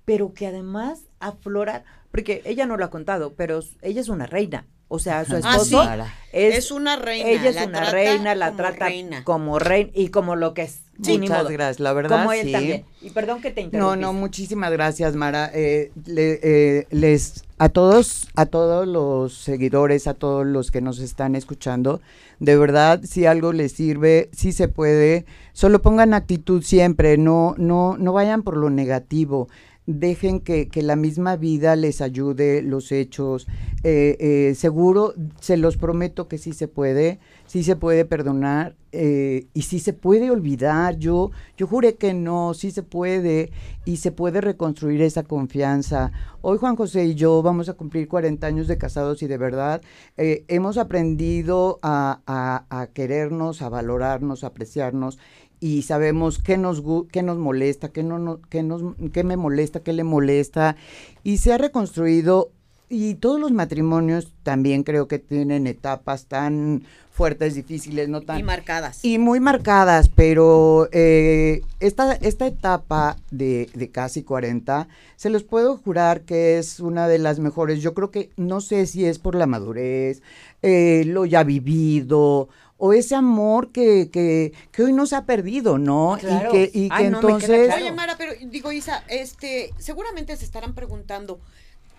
pero 0.05 0.33
que 0.35 0.46
además 0.46 1.07
aflorar, 1.18 1.85
porque 2.16 2.42
ella 2.46 2.66
no 2.66 2.76
lo 2.76 2.85
ha 2.85 2.90
contado, 2.90 3.35
pero 3.37 3.61
ella 3.83 4.00
es 4.00 4.09
una 4.09 4.26
reina. 4.26 4.66
O 4.88 5.00
sea, 5.00 5.24
su 5.24 5.35
Ah, 5.35 5.38
esposo 5.40 5.83
sí. 5.83 5.88
es, 6.33 6.55
Es 6.59 6.70
una 6.70 6.94
reina. 6.96 7.29
ella 7.29 7.48
es 7.50 7.57
la 7.57 7.64
una 7.66 7.90
reina, 7.90 8.35
la 8.37 8.46
como 8.46 8.57
trata 8.57 8.87
reina. 8.87 9.24
como 9.24 9.59
reina 9.59 9.90
y 9.94 10.09
como 10.09 10.37
lo 10.37 10.55
que 10.55 10.62
es. 10.62 10.81
Sí, 11.02 11.18
Muchas 11.18 11.50
gracias, 11.50 11.81
la 11.81 11.92
verdad, 11.92 12.18
Como 12.20 12.33
él 12.33 12.46
sí. 12.46 12.52
también. 12.52 12.85
Y 13.02 13.11
perdón 13.11 13.42
que 13.42 13.50
te 13.50 13.61
No, 13.62 13.66
interrumpí. 13.66 14.00
no, 14.00 14.12
muchísimas 14.14 14.70
gracias, 14.72 15.14
Mara. 15.16 15.50
Eh, 15.52 15.90
le- 16.07 16.38
eh, 16.42 16.87
les 16.90 17.44
a 17.59 17.68
todos, 17.68 18.29
a 18.37 18.46
todos 18.46 18.87
los 18.87 19.35
seguidores, 19.35 20.07
a 20.07 20.14
todos 20.14 20.46
los 20.46 20.70
que 20.70 20.81
nos 20.81 21.00
están 21.00 21.35
escuchando, 21.35 22.00
de 22.38 22.57
verdad, 22.57 23.00
si 23.02 23.26
algo 23.26 23.52
les 23.52 23.72
sirve, 23.72 24.31
si 24.33 24.52
se 24.52 24.68
puede, 24.68 25.26
solo 25.52 25.83
pongan 25.83 26.14
actitud 26.14 26.62
siempre, 26.62 27.18
no, 27.18 27.55
no, 27.59 27.96
no 27.98 28.12
vayan 28.12 28.42
por 28.42 28.57
lo 28.57 28.70
negativo. 28.70 29.48
Dejen 29.88 30.40
que, 30.40 30.68
que 30.68 30.83
la 30.83 30.96
misma 30.96 31.37
vida 31.37 31.77
les 31.77 32.01
ayude, 32.01 32.61
los 32.62 32.90
hechos. 32.90 33.46
eh, 33.85 34.16
eh, 34.18 34.55
seguro, 34.57 35.14
se 35.40 35.57
los 35.57 35.77
prometo 35.77 36.27
que 36.27 36.38
sí 36.38 36.53
se 36.53 36.66
puede, 36.66 37.20
sí 37.46 37.62
se 37.62 37.77
puede 37.77 38.05
perdonar 38.05 38.75
eh, 38.90 39.46
y 39.55 39.62
sí 39.62 39.79
se 39.79 39.92
puede 39.92 40.31
olvidar. 40.33 40.99
Yo, 40.99 41.31
yo 41.57 41.68
juré 41.68 41.94
que 41.94 42.14
no, 42.14 42.53
sí 42.55 42.72
se 42.72 42.83
puede 42.83 43.53
y 43.85 43.99
se 43.99 44.11
puede 44.11 44.40
reconstruir 44.40 45.03
esa 45.03 45.22
confianza. 45.22 46.11
Hoy 46.40 46.59
Juan 46.59 46.75
José 46.75 47.05
y 47.05 47.14
yo 47.14 47.40
vamos 47.42 47.68
a 47.68 47.75
cumplir 47.75 48.09
40 48.09 48.49
años 48.49 48.66
de 48.66 48.79
casados 48.79 49.22
y 49.22 49.29
de 49.29 49.38
verdad 49.38 49.83
hemos 50.16 50.79
aprendido 50.79 51.79
a, 51.83 52.20
a- 52.27 52.64
a 52.70 52.87
querernos, 52.88 53.62
a 53.62 53.68
valorarnos, 53.68 54.42
a 54.44 54.49
apreciarnos 54.49 55.18
y 55.60 55.82
sabemos 55.82 56.38
qué 56.38 56.56
nos, 56.56 56.82
qué 57.10 57.22
nos 57.22 57.38
molesta, 57.38 57.88
qué, 57.88 58.02
no, 58.02 58.18
no- 58.18 58.40
qué, 58.50 58.62
nos, 58.62 58.82
qué 59.12 59.24
me 59.24 59.36
molesta, 59.36 59.80
qué 59.80 59.92
le 59.92 60.04
molesta 60.04 60.76
y 61.24 61.38
se 61.38 61.52
ha 61.52 61.58
reconstruido 61.58 62.50
y 62.88 63.14
todos 63.16 63.40
los 63.40 63.50
matrimonios 63.50 64.32
también 64.44 64.84
creo 64.84 65.08
que 65.08 65.18
tienen 65.18 65.66
etapas 65.66 66.26
tan 66.26 66.84
fuertes, 67.10 67.54
difíciles, 67.56 68.08
no 68.08 68.20
tan... 68.20 68.38
Y 68.38 68.42
marcadas. 68.44 69.04
Y 69.04 69.18
muy 69.18 69.40
marcadas, 69.40 70.08
pero 70.08 70.88
eh, 70.92 71.62
esta, 71.80 72.12
esta 72.12 72.46
etapa 72.46 73.16
de, 73.32 73.68
de 73.74 73.88
casi 73.90 74.22
40, 74.22 74.86
se 75.16 75.30
los 75.30 75.42
puedo 75.42 75.78
jurar 75.78 76.20
que 76.20 76.58
es 76.58 76.78
una 76.78 77.08
de 77.08 77.18
las 77.18 77.40
mejores. 77.40 77.80
Yo 77.82 77.94
creo 77.94 78.10
que 78.12 78.30
no 78.36 78.60
sé 78.60 78.86
si 78.86 79.04
es 79.06 79.18
por 79.18 79.34
la 79.34 79.46
madurez, 79.46 80.22
eh, 80.62 81.04
lo 81.06 81.24
ya 81.24 81.42
vivido, 81.42 82.48
o 82.78 82.92
ese 82.92 83.14
amor 83.14 83.72
que, 83.72 84.10
que, 84.10 84.52
que 84.72 84.82
hoy 84.82 84.92
no 84.92 85.06
se 85.06 85.16
ha 85.16 85.24
perdido, 85.24 85.78
¿no? 85.78 86.16
Claro. 86.20 86.50
Y 86.50 86.52
que, 86.52 86.78
y 86.78 86.88
Ay, 86.90 87.04
que 87.04 87.10
no, 87.10 87.18
entonces... 87.18 87.66
claro. 87.66 87.82
Oye, 87.82 87.92
Mara, 87.92 88.16
pero 88.18 88.32
digo, 88.48 88.72
Isa, 88.72 89.04
este, 89.08 89.72
seguramente 89.78 90.36
se 90.36 90.44
estarán 90.44 90.74
preguntando, 90.74 91.40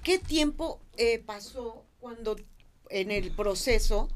¿qué 0.03 0.19
tiempo 0.19 0.79
eh, 0.97 1.19
pasó 1.25 1.83
cuando 1.99 2.35
en 2.89 3.11
el 3.11 3.31
proceso 3.31 4.07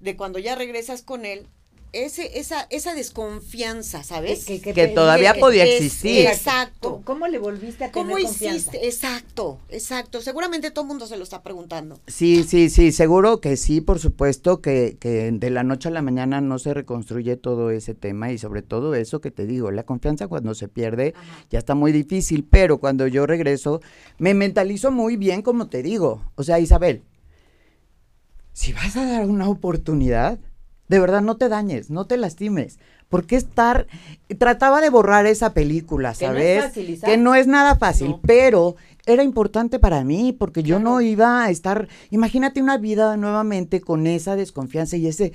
de 0.00 0.16
cuando 0.16 0.38
ya 0.38 0.54
regresas 0.54 1.02
con 1.02 1.24
él, 1.24 1.46
ese, 1.94 2.38
esa, 2.38 2.66
esa 2.70 2.94
desconfianza, 2.94 4.02
¿sabes? 4.02 4.44
Que- 4.44 4.60
Que 4.60 4.72
te- 4.72 4.88
todavía 4.88 5.32
que- 5.34 5.40
podía 5.40 5.64
es- 5.64 5.76
existir. 5.76 6.26
Exacto. 6.26 7.02
¿Cómo, 7.04 7.26
le 7.28 7.38
volviste 7.38 7.84
a 7.84 7.92
tener 7.92 7.92
¿Cómo 8.12 8.18
confianza? 8.26 8.56
hiciste? 8.56 8.86
Exacto, 8.86 9.58
exacto. 9.68 10.20
Seguramente 10.20 10.70
todo 10.70 10.82
el 10.84 10.88
mundo 10.88 11.06
se 11.06 11.16
lo 11.16 11.22
está 11.24 11.42
preguntando. 11.42 11.98
Sí, 12.06 12.44
sí, 12.44 12.70
sí, 12.70 12.92
seguro 12.92 13.40
que 13.40 13.56
sí, 13.56 13.80
por 13.80 13.98
supuesto 13.98 14.60
que, 14.60 14.96
que 14.98 15.30
de 15.32 15.50
la 15.50 15.62
noche 15.62 15.88
a 15.88 15.92
la 15.92 16.02
mañana 16.02 16.40
no 16.40 16.58
se 16.58 16.74
reconstruye 16.74 17.36
todo 17.36 17.70
ese 17.70 17.94
tema 17.94 18.32
y 18.32 18.38
sobre 18.38 18.62
todo 18.62 18.94
eso 18.94 19.20
que 19.20 19.30
te 19.30 19.46
digo, 19.46 19.70
la 19.70 19.84
confianza 19.84 20.26
cuando 20.28 20.54
se 20.54 20.68
pierde 20.68 21.14
Ajá. 21.16 21.44
ya 21.50 21.58
está 21.58 21.74
muy 21.74 21.92
difícil, 21.92 22.44
pero 22.48 22.78
cuando 22.78 23.06
yo 23.06 23.26
regreso 23.26 23.80
me 24.18 24.34
mentalizo 24.34 24.90
muy 24.90 25.16
bien 25.16 25.42
como 25.42 25.68
te 25.68 25.82
digo, 25.82 26.22
o 26.34 26.42
sea, 26.42 26.58
Isabel, 26.58 27.02
si 28.52 28.72
vas 28.72 28.96
a 28.96 29.04
dar 29.04 29.26
una 29.26 29.48
oportunidad, 29.48 30.38
de 30.88 30.98
verdad 30.98 31.22
no 31.22 31.36
te 31.36 31.48
dañes, 31.48 31.90
no 31.90 32.06
te 32.06 32.16
lastimes. 32.16 32.78
¿Por 33.08 33.26
qué 33.26 33.36
estar? 33.36 33.86
Trataba 34.38 34.80
de 34.80 34.90
borrar 34.90 35.26
esa 35.26 35.52
película, 35.54 36.14
Que 36.18 36.26
no 36.28 36.36
es 36.36 36.64
¿sabes? 36.72 37.00
que 37.02 37.16
no 37.16 37.34
es 37.34 37.46
nada 37.46 37.76
fácil, 37.76 38.08
No. 38.10 38.20
pero 38.26 38.76
era 39.06 39.22
importante 39.22 39.78
para 39.78 40.02
mí 40.04 40.32
porque 40.32 40.62
yo 40.62 40.78
no 40.80 41.00
iba 41.00 41.44
a 41.44 41.50
estar, 41.50 41.88
imagínate 42.10 42.62
una 42.62 42.78
vida 42.78 43.16
nuevamente 43.16 43.80
con 43.82 44.06
esa 44.06 44.34
desconfianza 44.34 44.96
y 44.96 45.06
ese, 45.06 45.32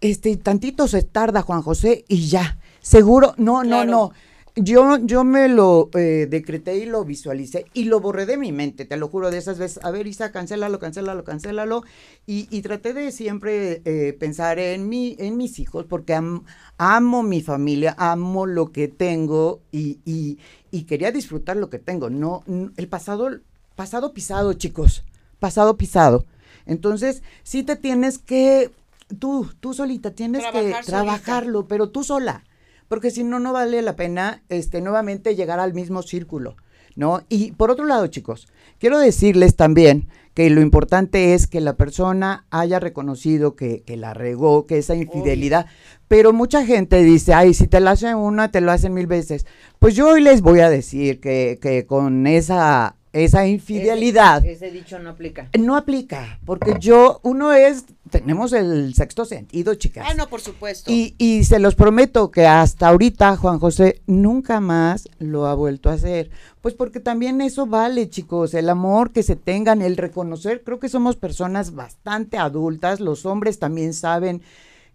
este, 0.00 0.36
tantito 0.36 0.86
se 0.86 1.02
tarda 1.02 1.42
Juan 1.42 1.62
José 1.62 2.04
y 2.08 2.26
ya, 2.28 2.58
seguro, 2.80 3.34
no, 3.38 3.62
Claro. 3.62 3.84
no, 3.90 3.96
no. 4.08 4.12
Yo, 4.58 4.96
yo 5.04 5.22
me 5.22 5.48
lo 5.48 5.90
eh, 5.92 6.26
decreté 6.30 6.78
y 6.78 6.86
lo 6.86 7.04
visualicé 7.04 7.66
y 7.74 7.84
lo 7.84 8.00
borré 8.00 8.24
de 8.24 8.38
mi 8.38 8.52
mente, 8.52 8.86
te 8.86 8.96
lo 8.96 9.08
juro, 9.08 9.30
de 9.30 9.36
esas 9.36 9.58
veces. 9.58 9.84
A 9.84 9.90
ver, 9.90 10.06
Isa, 10.06 10.32
cancélalo, 10.32 10.78
cancélalo, 10.78 11.24
cancélalo. 11.24 11.82
Y, 12.26 12.48
y 12.50 12.62
traté 12.62 12.94
de 12.94 13.12
siempre 13.12 13.82
eh, 13.84 14.14
pensar 14.18 14.58
en, 14.58 14.88
mi, 14.88 15.14
en 15.18 15.36
mis 15.36 15.58
hijos, 15.58 15.84
porque 15.86 16.14
am- 16.14 16.44
amo 16.78 17.22
mi 17.22 17.42
familia, 17.42 17.94
amo 17.98 18.46
lo 18.46 18.72
que 18.72 18.88
tengo 18.88 19.60
y, 19.72 19.98
y, 20.06 20.38
y 20.70 20.84
quería 20.84 21.12
disfrutar 21.12 21.58
lo 21.58 21.68
que 21.68 21.78
tengo. 21.78 22.08
No, 22.08 22.42
el 22.78 22.88
pasado, 22.88 23.28
pasado 23.74 24.14
pisado, 24.14 24.54
chicos, 24.54 25.04
pasado 25.38 25.76
pisado. 25.76 26.24
Entonces, 26.64 27.22
sí 27.42 27.62
te 27.62 27.76
tienes 27.76 28.18
que, 28.18 28.70
tú, 29.18 29.50
tú 29.60 29.74
solita 29.74 30.12
tienes 30.12 30.40
Trabajar 30.40 30.62
que 30.62 30.72
solita. 30.72 30.86
trabajarlo, 30.86 31.68
pero 31.68 31.90
tú 31.90 32.04
sola 32.04 32.42
porque 32.88 33.10
si 33.10 33.24
no, 33.24 33.38
no 33.38 33.52
vale 33.52 33.82
la 33.82 33.96
pena 33.96 34.42
este, 34.48 34.80
nuevamente 34.80 35.34
llegar 35.34 35.60
al 35.60 35.74
mismo 35.74 36.02
círculo, 36.02 36.56
¿no? 36.94 37.22
Y 37.28 37.52
por 37.52 37.70
otro 37.70 37.84
lado, 37.84 38.06
chicos, 38.06 38.48
quiero 38.78 38.98
decirles 38.98 39.56
también 39.56 40.08
que 40.34 40.50
lo 40.50 40.60
importante 40.60 41.32
es 41.32 41.46
que 41.46 41.62
la 41.62 41.76
persona 41.76 42.44
haya 42.50 42.78
reconocido 42.78 43.56
que, 43.56 43.82
que 43.82 43.96
la 43.96 44.12
regó, 44.12 44.66
que 44.66 44.76
esa 44.76 44.94
infidelidad, 44.94 45.64
pero 46.08 46.34
mucha 46.34 46.66
gente 46.66 47.02
dice, 47.02 47.32
ay, 47.32 47.54
si 47.54 47.66
te 47.66 47.80
la 47.80 47.92
hacen 47.92 48.16
una, 48.16 48.50
te 48.50 48.60
lo 48.60 48.70
hacen 48.70 48.92
mil 48.92 49.06
veces. 49.06 49.46
Pues 49.78 49.94
yo 49.94 50.10
hoy 50.10 50.20
les 50.20 50.42
voy 50.42 50.60
a 50.60 50.68
decir 50.68 51.20
que, 51.20 51.58
que 51.62 51.86
con 51.86 52.26
esa, 52.26 52.96
esa 53.24 53.46
infidelidad 53.46 54.44
Ese, 54.44 54.66
ese 54.66 54.70
dicho 54.70 54.98
no 54.98 55.10
aplica. 55.10 55.48
no 55.58 55.76
aplica, 55.76 56.38
porque 56.44 56.74
yo, 56.78 57.20
uno 57.22 57.52
es, 57.52 57.84
tenemos 58.10 58.52
el 58.52 58.94
sexto 58.94 59.24
sentido, 59.24 59.74
chicas. 59.74 60.06
Ah, 60.08 60.14
no, 60.14 60.28
por 60.28 60.40
supuesto. 60.40 60.90
Y, 60.90 61.14
y 61.18 61.44
se 61.44 61.58
los 61.58 61.74
prometo 61.74 62.30
que 62.30 62.46
hasta 62.46 62.88
ahorita 62.88 63.36
Juan 63.36 63.58
José 63.58 64.02
nunca 64.06 64.60
más 64.60 65.08
lo 65.18 65.46
ha 65.46 65.54
vuelto 65.54 65.90
a 65.90 65.94
hacer. 65.94 66.30
Pues 66.60 66.74
porque 66.74 67.00
también 67.00 67.40
eso 67.40 67.66
vale, 67.66 68.08
chicos, 68.10 68.54
el 68.54 68.68
amor 68.68 69.12
que 69.12 69.22
se 69.22 69.36
tengan, 69.36 69.82
el 69.82 69.96
reconocer, 69.96 70.62
creo 70.64 70.78
que 70.80 70.88
somos 70.88 71.16
personas 71.16 71.74
bastante 71.74 72.38
adultas, 72.38 73.00
los 73.00 73.24
hombres 73.26 73.58
también 73.58 73.94
saben 73.94 74.42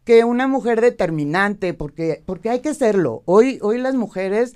que 0.03 0.23
una 0.23 0.47
mujer 0.47 0.81
determinante, 0.81 1.73
porque, 1.73 2.23
porque 2.25 2.49
hay 2.49 2.59
que 2.61 2.73
serlo. 2.73 3.21
Hoy, 3.25 3.59
hoy 3.61 3.77
las 3.77 3.93
mujeres 3.95 4.55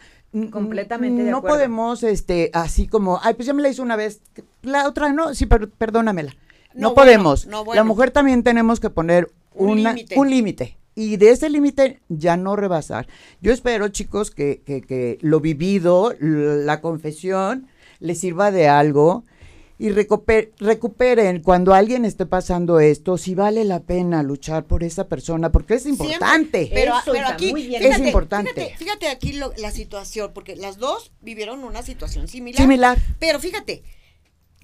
Completamente 0.52 1.24
de 1.24 1.32
no 1.32 1.38
acuerdo. 1.38 1.56
podemos, 1.58 2.04
este, 2.04 2.50
así 2.54 2.88
como, 2.88 3.19
ay, 3.24 3.34
pues 3.36 3.45
ya 3.45 3.54
me 3.54 3.62
la 3.62 3.69
hizo 3.69 3.82
una 3.84 3.95
vez, 3.95 4.21
la 4.62 4.88
otra 4.88 5.12
no, 5.13 5.34
sí, 5.34 5.45
per- 5.45 5.69
perdónamela. 5.69 6.34
No, 6.74 6.89
No, 6.89 6.93
bueno, 6.93 6.95
podemos. 6.95 7.48
no, 7.48 7.63
La 7.74 7.84
mujer 7.86 8.12
también 8.12 8.43
tenemos 8.43 8.80
que 8.80 8.89
poner 8.89 9.32
Un 9.54 9.69
una- 9.80 9.93
límite. 9.93 10.19
un 10.19 10.30
límite. 10.30 10.78
Y 10.93 11.17
de 11.17 11.30
ese 11.32 11.50
límite 11.50 12.00
ya 12.10 12.38
no 12.38 12.56
rebasar. 12.56 13.08
Yo 13.41 13.52
espero, 13.52 13.88
chicos, 13.89 14.32
que, 14.32 14.62
que, 14.65 14.82
que 14.82 15.17
lo 15.21 15.39
vivido, 15.41 16.13
la 16.19 16.80
confesión, 16.82 17.67
les 18.00 18.19
sirva 18.19 18.52
de 18.52 18.67
algo 18.67 19.24
y 19.78 19.90
recuper- 19.90 20.52
recuperen 20.58 21.42
cuando 21.42 21.73
alguien 21.73 22.06
esté 22.06 22.26
pasando 22.26 22.80
esto, 22.80 23.17
si 23.17 23.36
vale 23.36 23.65
la 23.65 23.82
pena 23.82 24.23
luchar 24.23 24.65
por 24.65 24.84
esa 24.84 25.08
persona, 25.08 25.52
porque 25.52 25.73
es 25.76 25.84
Siempre. 25.84 26.06
importante. 26.08 26.69
Pero, 26.73 26.94
Eso, 26.94 27.12
pero 27.12 27.26
Isa, 27.26 27.34
aquí, 27.34 27.52
muy 27.52 27.67
bien. 27.67 27.84
Es 27.84 28.00
importante. 28.00 28.54
Fíjate, 28.54 28.78
fíjate 28.78 29.08
aquí 29.10 29.34
lo- 29.34 29.54
la 29.58 29.71
situación, 29.71 30.32
porque 30.34 30.56
las 30.56 30.78
dos 30.78 31.12
vivieron 31.21 31.63
una 31.63 31.82
situación 31.84 32.28
similar. 32.28 32.62
Similar. 32.62 32.98
Pero 33.19 33.40
fíjate, 33.40 33.84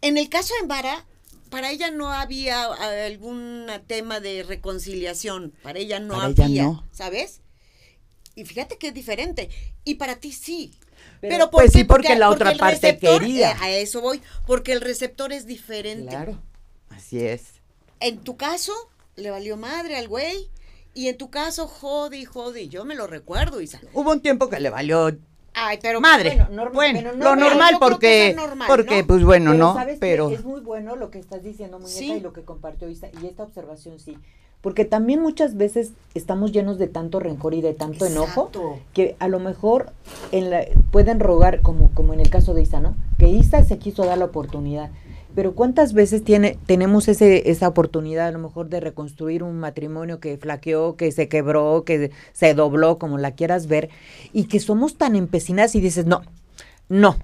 en 0.01 0.18
el 0.18 0.30
caso 0.30 0.53
de 0.62 0.68
Mara, 0.68 1.05
para 1.49 1.72
ella 1.72 1.91
no 1.91 2.09
había 2.12 2.64
ah, 2.64 3.05
algún 3.05 3.68
tema 3.88 4.22
de 4.22 4.43
reconciliación, 4.43 5.53
para 5.62 5.80
ella 5.80 5.99
no 5.99 6.14
Para 6.16 6.30
ella 6.30 6.43
había, 6.45 6.64
no. 6.64 6.88
¿sabes? 6.91 7.41
Y 8.36 8.45
fíjate 8.45 8.78
que 8.78 8.88
es 8.88 8.93
diferente. 8.93 9.49
Y 9.84 9.95
para 9.95 10.16
ti 10.16 10.32
sí. 10.32 10.72
Pero- 11.20 11.36
Pero, 11.36 11.52
pues 11.52 11.72
qué? 11.72 11.80
sí, 11.80 11.84
porque 11.84 12.16
la 12.16 12.30
otra 12.30 12.54
parte 12.58 12.88
receptor, 12.88 13.22
quería. 13.22 13.52
eh, 13.52 13.56
a 13.60 13.70
eso 13.72 14.02
voy. 14.02 14.22
Porque 14.47 14.72
el 14.74 14.82
receptor 14.82 15.32
es 15.34 15.45
diferente. 15.45 16.10
Claro, 16.10 16.41
así 16.89 17.20
es. 17.24 17.43
En 17.99 18.20
tu 18.20 18.38
caso, 18.38 18.74
le 19.16 19.30
valió 19.30 19.56
madre 19.58 19.97
al 19.97 20.08
güey. 20.08 20.49
Y 20.93 21.08
en 21.08 21.18
tu 21.18 21.30
caso, 21.30 21.68
jode 21.68 22.18
y 22.18 22.26
jode. 22.26 22.68
Yo 22.68 22.84
me 22.86 22.95
lo 22.95 23.08
recuerdo, 23.08 23.62
Isa. 23.62 23.80
Hubo 23.93 24.12
un 24.12 24.22
tiempo 24.22 24.49
que 24.49 24.60
le 24.60 24.70
valió 24.70 25.16
Ay, 25.54 25.80
pero 25.82 25.99
madre. 25.99 26.30
bueno, 26.30 26.72
Bueno, 26.74 27.02
norm- 27.02 27.04
pero 27.04 27.16
lo 27.16 27.36
no, 27.36 27.49
normal 27.49 27.76
porque, 27.80 28.30
es 28.30 28.36
normal, 28.36 28.68
porque 28.70 29.02
¿no? 29.02 29.08
pues 29.08 29.24
bueno, 29.24 29.54
¿no? 29.54 29.76
Pero 29.99 30.30
es 30.30 30.43
muy 30.45 30.62
bueno 30.62 30.95
lo 30.95 31.12
que 31.12 31.20
estás 31.20 31.43
diciendo, 31.43 31.78
muñeca, 31.80 31.97
Sí. 31.99 32.14
y 32.14 32.20
lo 32.22 32.32
que 32.34 32.43
compartió 32.43 32.89
Isa, 32.89 33.08
y 33.22 33.26
esta 33.28 33.43
observación 33.43 33.99
sí. 33.99 34.18
Porque 34.62 34.86
también 34.86 35.20
muchas 35.22 35.58
veces 35.58 35.91
estamos 36.14 36.52
llenos 36.52 36.78
de 36.78 36.88
tanto 36.88 37.20
rencor 37.20 37.56
y 37.56 37.62
de 37.62 37.74
tanto 37.74 38.06
enojo 38.06 38.52
que 38.93 39.16
a 39.18 39.28
lo 39.28 39.39
mejor 39.39 39.91
en 40.32 40.52
la, 40.52 40.64
pueden 40.91 41.20
rogar, 41.20 41.62
como, 41.62 41.89
como 41.95 42.14
en 42.14 42.20
el 42.20 42.30
caso 42.30 42.54
de 42.54 42.62
Isa, 42.62 42.80
¿no? 42.80 42.95
Que 43.18 43.28
Isa 43.28 43.64
se 43.64 43.80
quiso 43.80 44.06
dar 44.06 44.20
la 44.20 44.26
oportunidad. 44.26 44.91
Pero 45.36 45.53
¿cuántas 45.53 45.93
veces 45.93 46.23
tiene, 46.23 46.57
tenemos 46.65 47.07
ese, 47.07 47.49
esa 47.49 47.67
oportunidad 47.67 48.27
a 48.27 48.32
lo 48.32 48.39
mejor 48.39 48.69
de 48.69 48.79
reconstruir 48.79 49.43
un 49.43 49.59
matrimonio 49.59 50.19
que 50.19 50.38
flaqueó, 50.38 50.95
que 50.95 51.11
se 51.11 51.27
quebró, 51.29 51.84
que 51.86 52.11
se 52.34 52.53
dobló, 52.53 52.97
como 52.97 53.17
la 53.17 53.32
quieras 53.32 53.67
ver, 53.67 53.89
y 54.34 54.45
que 54.45 54.59
somos 54.59 54.97
tan 54.97 55.15
empecinadas 55.15 55.75
y 55.75 55.82
dices, 55.82 56.05
no, 56.05 56.21
no, 56.89 57.15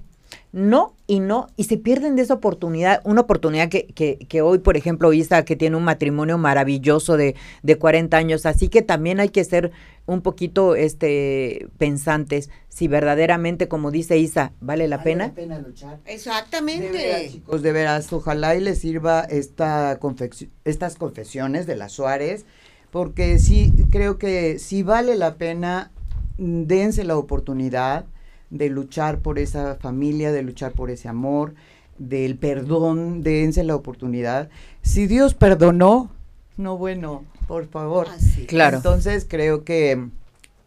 no 0.52 0.94
y 1.06 1.20
no, 1.20 1.48
y 1.56 1.64
se 1.64 1.76
pierden 1.76 2.16
de 2.16 2.22
esa 2.22 2.34
oportunidad, 2.34 3.00
una 3.04 3.22
oportunidad 3.22 3.68
que, 3.68 3.86
que, 3.86 4.16
que 4.28 4.40
hoy, 4.42 4.58
por 4.58 4.76
ejemplo, 4.76 5.12
Isa, 5.12 5.44
que 5.44 5.56
tiene 5.56 5.76
un 5.76 5.84
matrimonio 5.84 6.38
maravilloso 6.38 7.16
de, 7.16 7.34
de 7.62 7.76
40 7.76 8.16
años, 8.16 8.46
así 8.46 8.68
que 8.68 8.82
también 8.82 9.20
hay 9.20 9.28
que 9.28 9.44
ser 9.44 9.72
un 10.06 10.22
poquito 10.22 10.74
este 10.74 11.68
pensantes 11.76 12.48
si 12.68 12.88
verdaderamente, 12.88 13.68
como 13.68 13.90
dice 13.90 14.18
Isa, 14.18 14.52
vale 14.60 14.88
la 14.88 15.02
pena. 15.02 15.32
luchar. 15.66 15.98
Exactamente. 16.06 16.86
De 16.92 16.98
veras, 16.98 17.32
chicos, 17.32 17.62
de 17.62 17.72
veras, 17.72 18.12
ojalá 18.12 18.54
y 18.56 18.60
les 18.60 18.78
sirva 18.78 19.20
esta 19.22 19.98
confecci- 20.00 20.48
estas 20.64 20.96
confesiones 20.96 21.66
de 21.66 21.76
las 21.76 21.92
Suárez, 21.92 22.46
porque 22.90 23.38
sí, 23.38 23.72
creo 23.90 24.16
que 24.18 24.58
si 24.58 24.82
vale 24.82 25.14
la 25.16 25.34
pena, 25.34 25.90
dense 26.38 27.04
la 27.04 27.16
oportunidad 27.18 28.06
de 28.50 28.68
luchar 28.68 29.18
por 29.18 29.38
esa 29.38 29.76
familia, 29.76 30.32
de 30.32 30.42
luchar 30.42 30.72
por 30.72 30.90
ese 30.90 31.08
amor, 31.08 31.54
del 31.98 32.36
perdón, 32.36 33.22
dense 33.22 33.64
la 33.64 33.74
oportunidad. 33.74 34.48
Si 34.82 35.06
Dios 35.06 35.34
perdonó, 35.34 36.10
no 36.56 36.76
bueno, 36.76 37.24
por 37.46 37.66
favor. 37.66 38.08
Así. 38.08 38.46
Claro. 38.46 38.78
Entonces 38.78 39.26
creo 39.28 39.64
que 39.64 39.96
mm, 39.96 40.10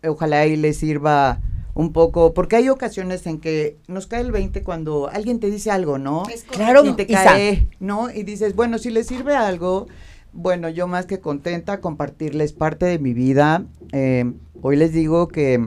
ojalá 0.08 0.46
y 0.46 0.56
les 0.56 0.78
sirva 0.78 1.40
un 1.74 1.94
poco, 1.94 2.34
porque 2.34 2.58
hay 2.58 2.70
ocasiones 2.70 3.26
en 3.28 3.40
que 3.40 3.78
nos 3.88 4.08
cae 4.08 4.22
el 4.22 4.32
20 4.32 4.62
cuando 4.64 5.10
alguien 5.10 5.40
te 5.40 5.50
dice 5.50 5.72
algo, 5.72 5.98
¿no? 5.98 6.24
Es 6.30 6.44
Claro, 6.44 6.86
y 6.86 6.94
te 6.94 7.04
Isa. 7.04 7.24
cae, 7.24 7.68
¿no? 7.80 8.10
Y 8.12 8.24
dices, 8.24 8.56
bueno, 8.56 8.78
si 8.78 8.90
les 8.90 9.08
sirve 9.08 9.36
algo, 9.36 9.88
bueno, 10.34 10.70
yo 10.70 10.88
más 10.88 11.06
que 11.06 11.20
contenta 11.20 11.80
compartirles 11.80 12.52
parte 12.54 12.86
de 12.86 13.00
mi 13.00 13.14
vida. 13.14 13.64
Eh, 13.94 14.32
hoy 14.62 14.76
les 14.76 14.92
digo 14.94 15.30
que 15.30 15.66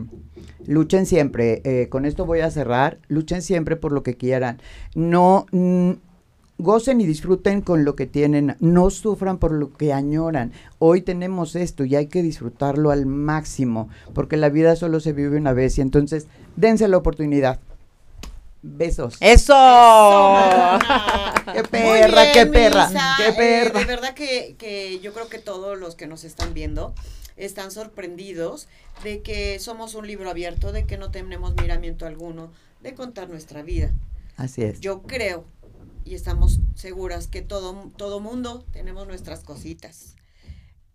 luchen 0.66 1.06
siempre, 1.06 1.60
eh, 1.64 1.88
con 1.88 2.04
esto 2.04 2.24
voy 2.26 2.40
a 2.40 2.50
cerrar, 2.50 2.98
luchen 3.08 3.42
siempre 3.42 3.76
por 3.76 3.92
lo 3.92 4.02
que 4.02 4.16
quieran. 4.16 4.60
No, 4.94 5.46
mm, 5.52 5.90
gocen 6.58 7.00
y 7.00 7.06
disfruten 7.06 7.60
con 7.62 7.84
lo 7.84 7.96
que 7.96 8.06
tienen, 8.06 8.56
no 8.60 8.90
sufran 8.90 9.38
por 9.38 9.52
lo 9.52 9.72
que 9.72 9.92
añoran. 9.92 10.52
Hoy 10.78 11.02
tenemos 11.02 11.56
esto 11.56 11.84
y 11.84 11.96
hay 11.96 12.06
que 12.06 12.22
disfrutarlo 12.22 12.90
al 12.90 13.06
máximo, 13.06 13.88
porque 14.14 14.36
la 14.36 14.48
vida 14.48 14.76
solo 14.76 15.00
se 15.00 15.12
vive 15.12 15.36
una 15.36 15.52
vez 15.52 15.78
y 15.78 15.80
entonces 15.80 16.26
dense 16.56 16.86
la 16.88 16.96
oportunidad. 16.96 17.60
Besos. 18.66 19.18
¡Eso! 19.20 19.52
¡Qué 21.52 21.62
perra, 21.64 22.22
bien, 22.22 22.32
qué 22.32 22.46
perra, 22.46 22.88
qué 23.18 23.28
Eh, 23.28 23.34
perra! 23.36 23.80
de 23.80 23.84
verdad 23.84 24.14
que, 24.14 24.56
que 24.58 25.00
yo 25.00 25.12
creo 25.12 25.28
que 25.28 25.38
todos 25.38 25.78
los 25.78 25.94
que 25.96 26.06
nos 26.06 26.24
están 26.24 26.54
viendo 26.54 26.94
están 27.36 27.70
sorprendidos 27.70 28.68
de 29.02 29.22
que 29.22 29.58
somos 29.58 29.94
un 29.94 30.06
libro 30.06 30.30
abierto, 30.30 30.72
de 30.72 30.86
que 30.86 30.98
no 30.98 31.10
tenemos 31.10 31.54
miramiento 31.56 32.06
alguno, 32.06 32.52
de 32.82 32.94
contar 32.94 33.28
nuestra 33.28 33.62
vida. 33.62 33.92
Así 34.36 34.62
es. 34.62 34.80
Yo 34.80 35.02
creo 35.02 35.44
y 36.04 36.14
estamos 36.14 36.60
seguras 36.74 37.28
que 37.28 37.42
todo, 37.42 37.90
todo 37.96 38.20
mundo 38.20 38.64
tenemos 38.72 39.06
nuestras 39.06 39.40
cositas. 39.40 40.16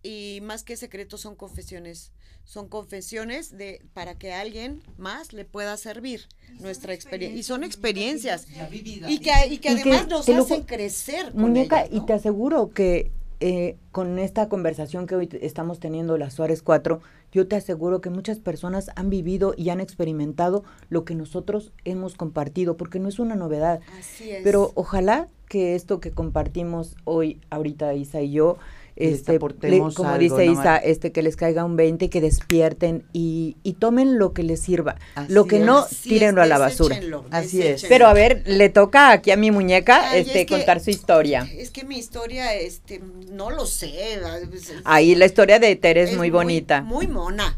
Y 0.02 0.40
más 0.44 0.64
que 0.64 0.78
secretos 0.78 1.22
son 1.22 1.36
confesiones. 1.36 2.12
Son 2.46 2.68
confesiones 2.68 3.58
de 3.58 3.86
para 3.94 4.18
que 4.18 4.34
alguien 4.34 4.82
más 4.98 5.34
le 5.34 5.46
pueda 5.46 5.76
servir 5.78 6.28
nuestra 6.60 6.94
experiencia. 6.94 7.40
Y 7.40 7.44
son 7.44 7.64
experiencias. 7.64 8.48
Y 8.50 8.82
que, 8.82 9.08
y 9.08 9.20
que 9.20 9.54
Y 9.54 9.58
que 9.60 9.70
además 9.70 10.08
nos 10.08 10.30
hacen 10.30 10.64
crecer. 10.64 11.32
con 11.32 11.42
Muñeca, 11.42 11.82
ellas, 11.82 11.94
y 11.94 12.06
te 12.06 12.14
aseguro 12.14 12.70
que 12.72 13.12
eh, 13.40 13.78
con 13.92 14.20
esta 14.20 14.50
conversación 14.50 15.08
que 15.08 15.16
hoy 15.16 15.30
estamos 15.42 15.80
teniendo, 15.80 16.18
las 16.18 16.34
Suárez 16.34 16.62
4, 16.62 17.02
yo 17.32 17.48
te 17.48 17.56
aseguro 17.56 18.02
que 18.02 18.10
muchas 18.10 18.40
personas 18.40 18.92
han 18.96 19.10
vivido 19.10 19.54
y 19.56 19.70
han 19.70 19.80
experimentado 19.80 20.64
lo 20.90 21.06
que 21.06 21.16
nosotros 21.16 21.72
hemos 21.86 22.16
compartido, 22.16 22.76
porque 22.76 23.00
no 23.00 23.08
es 23.08 23.20
una 23.20 23.36
novedad. 23.36 23.80
Así 23.98 24.32
es. 24.32 24.44
Pero 24.44 24.72
ojalá 24.76 25.28
que 25.48 25.76
esto 25.76 26.00
que 26.00 26.12
compartimos 26.12 26.96
hoy, 27.06 27.40
ahorita 27.50 27.94
Isa 27.94 28.22
y 28.22 28.32
yo, 28.32 28.58
este, 29.00 29.40
le- 29.62 29.80
como 29.94 30.10
algo, 30.10 30.20
dice 30.20 30.46
¿no, 30.46 30.52
Isa, 30.52 30.78
este, 30.78 31.12
que 31.12 31.24
les 31.24 31.36
caiga 31.36 31.64
un 31.66 31.76
20, 31.76 32.10
que 32.10 32.22
despierten 32.22 33.04
y, 33.14 33.56
y 33.64 33.74
tomen 33.74 34.20
lo 34.20 34.34
que 34.34 34.44
les 34.44 34.60
sirva. 34.60 34.98
Así 35.16 35.32
lo 35.34 35.46
que 35.46 35.60
no, 35.60 35.80
Así 35.80 36.10
tírenlo 36.10 36.42
es, 36.42 36.46
a 36.46 36.50
la 36.50 36.58
basura. 36.58 36.96
deséchenlo, 36.96 37.26
Así 37.32 37.62
es. 37.62 37.86
Pero 37.88 38.08
a 38.08 38.14
ver, 38.14 38.44
le 38.46 38.70
toca 38.70 39.12
aquí 39.12 39.32
a 39.32 39.38
mi 39.38 39.52
muñeca 39.52 40.10
Ay, 40.12 40.22
este, 40.22 40.42
es 40.42 40.46
que- 40.48 40.56
contar 40.58 40.80
su 40.82 40.90
historia. 40.90 41.48
Es 41.58 41.72
que 41.72 41.84
mi 41.86 41.98
historia, 41.98 42.54
este, 42.56 43.02
no 43.32 43.50
lo 43.50 43.66
sé. 43.66 44.20
pues, 44.50 44.74
Ahí 44.84 45.16
la 45.16 45.26
historia 45.26 45.60
de 45.60 45.76
Tere 45.76 46.04
es, 46.04 46.12
es 46.12 46.18
muy 46.18 46.30
bonita. 46.30 46.82
Muy 46.82 47.08
mona. 47.08 47.58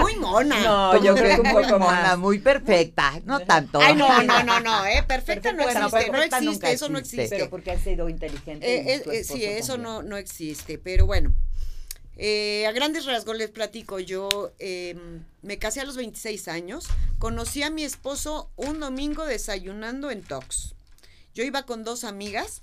Muy 0.00 0.16
mona. 0.16 0.60
No, 0.60 1.02
yo 1.02 1.14
creo 1.14 1.36
que 1.36 1.48
un 1.48 1.54
muy 1.54 1.62
poco 1.64 1.78
mona, 1.78 2.02
más. 2.02 2.18
muy 2.18 2.38
perfecta, 2.38 3.20
no 3.24 3.40
tanto. 3.40 3.80
Ay, 3.80 3.94
no, 3.94 4.22
no, 4.22 4.42
no, 4.42 4.60
no, 4.60 4.86
eh, 4.86 5.02
perfecta 5.08 5.52
no 5.52 5.64
Perfecta 5.64 5.80
no, 5.80 5.86
existe, 5.86 6.10
no 6.10 6.18
existe, 6.22 6.44
nunca 6.44 6.70
eso 6.70 6.88
no 6.88 6.98
existe. 6.98 7.28
Pero 7.30 7.50
porque 7.50 7.70
has 7.72 7.82
sido 7.82 8.08
inteligente. 8.08 8.66
Eh, 8.66 9.02
eh, 9.06 9.24
sí, 9.24 9.44
eso 9.44 9.74
también. 9.74 9.94
no, 9.94 10.02
no 10.02 10.16
existe, 10.16 10.78
pero 10.78 11.06
bueno. 11.06 11.32
Eh, 12.16 12.66
a 12.66 12.72
grandes 12.72 13.06
rasgos 13.06 13.36
les 13.36 13.50
platico, 13.50 13.98
yo 13.98 14.52
eh, 14.58 14.96
me 15.40 15.58
casé 15.58 15.80
a 15.80 15.84
los 15.84 15.96
26 15.96 16.46
años, 16.48 16.86
conocí 17.18 17.62
a 17.62 17.70
mi 17.70 17.84
esposo 17.84 18.50
un 18.56 18.80
domingo 18.80 19.24
desayunando 19.24 20.10
en 20.10 20.22
Tox. 20.22 20.74
Yo 21.34 21.42
iba 21.42 21.62
con 21.64 21.84
dos 21.84 22.04
amigas 22.04 22.62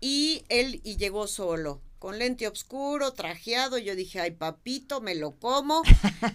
y 0.00 0.44
él 0.50 0.80
y 0.84 0.98
llegó 0.98 1.26
solo, 1.26 1.80
con 2.02 2.18
lente 2.18 2.48
oscuro, 2.48 3.12
trajeado, 3.12 3.78
yo 3.78 3.94
dije, 3.94 4.18
ay 4.18 4.32
papito, 4.32 5.00
me 5.00 5.14
lo 5.14 5.38
como. 5.38 5.84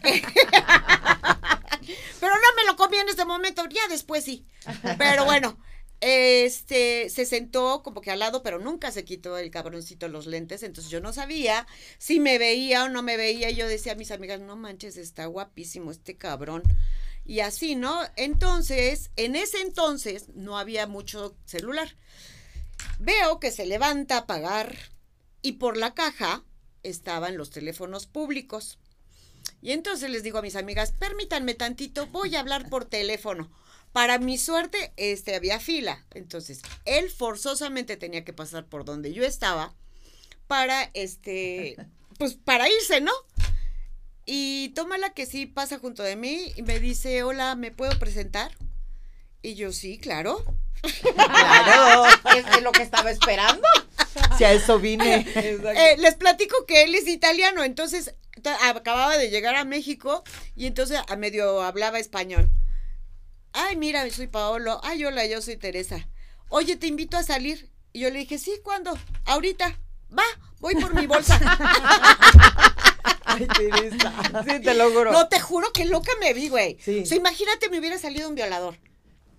Pero 2.22 2.34
no 2.34 2.56
me 2.56 2.66
lo 2.66 2.78
comí 2.78 2.96
en 2.96 3.10
este 3.10 3.26
momento, 3.26 3.66
ya 3.68 3.86
después 3.90 4.24
sí. 4.24 4.46
Pero 4.98 5.26
bueno, 5.26 5.60
este 6.00 7.10
se 7.10 7.26
sentó 7.26 7.84
como 7.84 8.00
que 8.00 8.12
al 8.12 8.20
lado, 8.20 8.44
pero 8.44 8.60
nunca 8.60 8.94
se 8.94 9.04
quitó 9.04 9.38
el 9.38 9.52
cabroncito 9.52 10.08
los 10.08 10.26
lentes, 10.26 10.64
entonces 10.64 10.90
yo 10.90 11.02
no 11.02 11.12
sabía 11.12 11.68
si 11.98 12.22
me 12.22 12.38
veía 12.38 12.86
o 12.86 12.90
no 12.90 13.04
me 13.04 13.18
veía. 13.18 13.50
y 13.50 13.56
Yo 13.56 13.68
decía 13.68 13.92
a 13.92 13.96
mis 13.98 14.12
amigas, 14.12 14.40
no 14.40 14.56
manches, 14.56 14.96
está 14.96 15.26
guapísimo 15.26 15.92
este 15.92 16.16
cabrón. 16.16 16.64
Y 17.26 17.42
así, 17.42 17.76
¿no? 17.76 18.00
Entonces, 18.16 19.12
en 19.18 19.36
ese 19.36 19.60
entonces 19.60 20.30
no 20.34 20.58
había 20.58 20.88
mucho 20.88 21.36
celular. 21.44 21.98
Veo 23.00 23.42
que 23.42 23.52
se 23.52 23.66
levanta 23.66 24.20
a 24.20 24.28
pagar 24.28 24.97
y 25.48 25.54
por 25.54 25.78
la 25.78 25.94
caja 25.94 26.44
estaban 26.84 27.38
los 27.38 27.52
teléfonos 27.52 28.06
públicos. 28.06 28.80
Y 29.62 29.72
entonces 29.72 30.10
les 30.10 30.22
digo 30.22 30.40
a 30.40 30.42
mis 30.42 30.58
amigas, 30.58 30.92
permítanme 30.92 31.54
tantito, 31.54 32.06
voy 32.08 32.36
a 32.36 32.42
hablar 32.42 32.68
por 32.70 32.84
teléfono. 32.84 33.50
Para 33.94 34.20
mi 34.20 34.38
suerte, 34.38 34.92
este 34.98 35.36
había 35.36 35.62
fila. 35.62 36.06
Entonces, 36.14 36.62
él 36.84 37.10
forzosamente 37.10 37.96
tenía 37.96 38.26
que 38.26 38.34
pasar 38.34 38.66
por 38.66 38.84
donde 38.84 39.14
yo 39.14 39.24
estaba 39.24 39.74
para 40.48 40.92
este 40.94 41.78
pues 42.18 42.34
para 42.34 42.68
irse, 42.68 43.00
¿no? 43.00 43.14
Y 44.26 44.74
toma 44.76 44.98
la 44.98 45.14
que 45.14 45.26
sí 45.26 45.46
pasa 45.46 45.80
junto 45.80 46.04
de 46.04 46.18
mí 46.18 46.52
y 46.58 46.62
me 46.62 46.82
dice, 46.82 47.24
"Hola, 47.24 47.56
¿me 47.56 47.72
puedo 47.72 47.98
presentar?" 48.00 48.52
Y 49.42 49.56
yo, 49.56 49.72
"Sí, 49.72 49.98
claro." 49.98 50.44
Claro, 50.82 52.06
es 52.36 52.62
lo 52.62 52.72
que 52.72 52.84
estaba 52.84 53.12
esperando. 53.12 53.68
Si 54.38 54.44
a 54.44 54.52
eso 54.52 54.80
vine. 54.80 55.26
Eh, 55.36 55.96
les 56.00 56.16
platico 56.16 56.66
que 56.66 56.84
él 56.84 56.96
es 56.96 57.08
italiano, 57.08 57.64
entonces 57.64 58.14
acababa 58.64 59.18
de 59.18 59.30
llegar 59.30 59.56
a 59.56 59.66
México 59.66 60.24
y 60.56 60.68
entonces 60.68 61.00
a 61.08 61.16
medio 61.16 61.62
hablaba 61.62 62.00
español. 62.00 62.50
Ay, 63.54 63.76
mira, 63.76 64.08
soy 64.12 64.28
Paolo. 64.28 64.80
Ay, 64.84 65.04
hola, 65.04 65.26
yo 65.26 65.42
soy 65.42 65.58
Teresa. 65.58 66.08
Oye, 66.50 66.76
te 66.76 66.88
invito 66.88 67.18
a 67.18 67.24
salir. 67.24 67.72
Y 67.94 68.02
yo 68.02 68.10
le 68.10 68.20
dije, 68.20 68.38
sí, 68.38 68.54
¿cuándo? 68.64 68.98
Ahorita. 69.26 69.80
Va, 70.18 70.24
voy 70.60 70.76
por 70.76 70.94
mi 70.94 71.08
bolsa. 71.08 71.40
Ay, 73.26 73.48
Teresa. 73.48 74.14
Sí, 74.48 74.60
te 74.62 74.74
lo 74.74 74.92
juro. 74.92 75.12
No, 75.12 75.28
te 75.28 75.40
juro 75.40 75.72
que 75.74 75.86
loca 75.86 76.12
me 76.20 76.34
vi, 76.34 76.50
güey. 76.50 76.78
Sí. 76.80 77.02
O 77.02 77.06
sea, 77.06 77.18
imagínate 77.18 77.70
me 77.70 77.80
hubiera 77.80 77.98
salido 77.98 78.30
un 78.30 78.36
violador. 78.36 78.78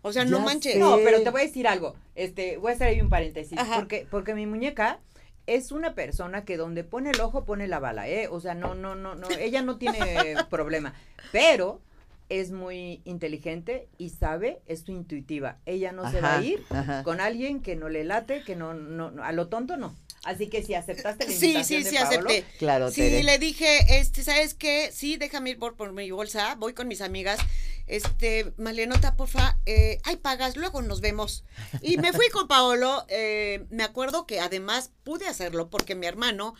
O 0.02 0.12
sea, 0.12 0.24
no 0.24 0.40
manches. 0.40 0.74
sé. 0.74 0.78
No, 0.78 0.96
pero 1.04 1.22
te 1.22 1.30
voy 1.30 1.42
a 1.42 1.44
decir 1.44 1.66
algo. 1.68 1.94
Este, 2.14 2.56
voy 2.56 2.72
a 2.72 2.74
hacer 2.74 2.88
ahí 2.88 3.00
un 3.00 3.08
paréntesis. 3.08 3.58
Ajá. 3.58 3.76
Porque, 3.76 4.06
porque 4.10 4.34
mi 4.34 4.46
muñeca 4.46 5.00
es 5.46 5.72
una 5.72 5.94
persona 5.94 6.44
que 6.44 6.56
donde 6.56 6.84
pone 6.84 7.10
el 7.10 7.20
ojo 7.20 7.44
pone 7.44 7.66
la 7.68 7.78
bala, 7.78 8.08
¿eh? 8.08 8.28
O 8.30 8.40
sea, 8.40 8.54
no, 8.54 8.74
no, 8.74 8.94
no, 8.94 9.14
no, 9.14 9.28
ella 9.40 9.62
no 9.62 9.78
tiene 9.78 10.36
problema. 10.50 10.94
Pero 11.32 11.80
es 12.28 12.50
muy 12.50 13.00
inteligente 13.04 13.88
y 13.96 14.10
sabe, 14.10 14.60
es 14.66 14.80
su 14.80 14.92
intuitiva. 14.92 15.56
Ella 15.64 15.92
no 15.92 16.10
se 16.10 16.20
va 16.20 16.36
a 16.36 16.42
ir 16.42 16.62
ajá. 16.70 17.02
con 17.02 17.20
alguien 17.20 17.60
que 17.62 17.74
no 17.74 17.88
le 17.88 18.04
late, 18.04 18.42
que 18.44 18.54
no, 18.56 18.74
no, 18.74 19.10
no, 19.10 19.24
a 19.24 19.32
lo 19.32 19.48
tonto 19.48 19.76
no. 19.78 19.94
Así 20.24 20.48
que 20.48 20.62
si 20.62 20.74
aceptaste 20.74 21.24
la 21.26 21.30
Sí, 21.32 21.46
invitación 21.46 21.78
sí, 21.78 21.84
de 21.84 21.90
sí, 21.90 21.96
Paolo, 21.96 22.28
acepté. 22.28 22.44
Claro, 22.58 22.90
Sí, 22.90 23.00
Tere. 23.00 23.22
le 23.22 23.38
dije, 23.38 23.98
este, 23.98 24.22
¿sabes 24.24 24.52
qué? 24.52 24.90
Sí, 24.92 25.16
déjame 25.16 25.50
ir 25.50 25.58
por, 25.58 25.74
por 25.76 25.92
mi 25.92 26.10
bolsa, 26.10 26.54
voy 26.56 26.74
con 26.74 26.86
mis 26.88 27.00
amigas. 27.00 27.38
Este, 27.88 28.52
Malenota, 28.58 29.16
porfa, 29.16 29.58
eh, 29.66 29.98
ay, 30.04 30.16
pagas, 30.16 30.56
luego 30.56 30.82
nos 30.82 31.00
vemos. 31.00 31.44
Y 31.80 31.96
me 31.96 32.12
fui 32.12 32.28
con 32.28 32.46
Paolo, 32.46 33.04
eh, 33.08 33.64
me 33.70 33.82
acuerdo 33.82 34.26
que 34.26 34.40
además 34.40 34.92
pude 35.04 35.26
hacerlo 35.26 35.70
porque 35.70 35.94
mi 35.94 36.06
hermano, 36.06 36.54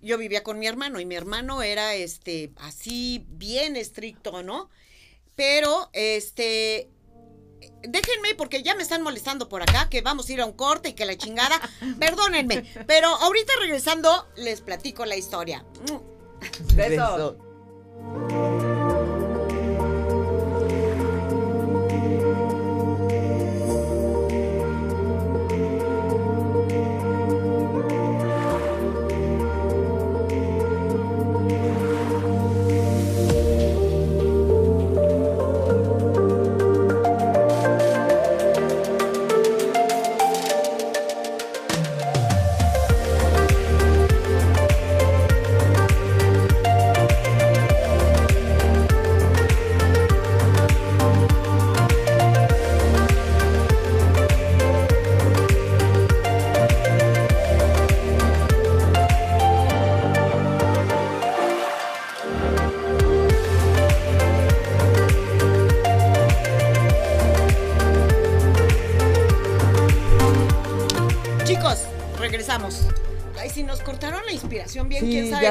yo 0.00 0.18
vivía 0.18 0.42
con 0.42 0.58
mi 0.58 0.66
hermano 0.66 0.98
y 0.98 1.06
mi 1.06 1.14
hermano 1.14 1.62
era, 1.62 1.94
este, 1.94 2.52
así, 2.56 3.24
bien 3.28 3.76
estricto, 3.76 4.42
¿no? 4.42 4.70
Pero, 5.36 5.88
este, 5.92 6.90
déjenme 7.82 8.34
porque 8.36 8.62
ya 8.62 8.74
me 8.74 8.82
están 8.82 9.02
molestando 9.02 9.48
por 9.48 9.62
acá, 9.62 9.88
que 9.88 10.02
vamos 10.02 10.28
a 10.28 10.32
ir 10.32 10.40
a 10.40 10.46
un 10.46 10.52
corte 10.52 10.90
y 10.90 10.92
que 10.94 11.04
la 11.04 11.16
chingada, 11.16 11.60
perdónenme, 12.00 12.64
pero 12.86 13.08
ahorita 13.08 13.52
regresando 13.60 14.28
les 14.36 14.60
platico 14.60 15.04
la 15.04 15.16
historia. 15.16 15.64
Besos. 16.74 17.36
Beso. 17.38 18.51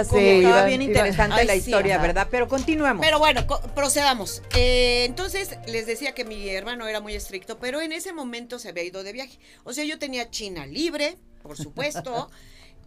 Ya 0.04 0.10
cómo. 0.10 0.20
sé, 0.22 0.38
Estaba 0.38 0.58
iba- 0.60 0.66
bien 0.66 0.82
iba- 0.82 0.91
interesante 0.91 1.36
Ay, 1.39 1.47
la 1.47 1.56
historia. 1.56 1.97
¿verdad? 1.97 2.28
Pero 2.30 2.47
continuemos. 2.47 3.06
Pero 3.06 3.20
bueno, 3.20 3.45
co- 3.47 3.62
procedamos. 3.76 4.41
Eh, 4.56 5.06
entonces 5.06 5.58
les 5.68 5.86
decía 5.86 6.14
que 6.14 6.26
mi 6.26 6.49
hermano 6.49 6.88
era 6.88 6.99
muy 7.02 7.16
estricto, 7.16 7.58
pero 7.60 7.82
en 7.82 7.91
ese 7.91 8.14
momento 8.14 8.60
se 8.60 8.70
había 8.70 8.84
ido 8.84 9.04
de 9.04 9.14
viaje. 9.14 9.39
O 9.64 9.74
sea, 9.74 9.84
yo 9.84 9.97
tenía 9.99 10.30
China 10.30 10.66
libre, 10.66 11.18
por 11.41 11.58
supuesto. 11.58 12.30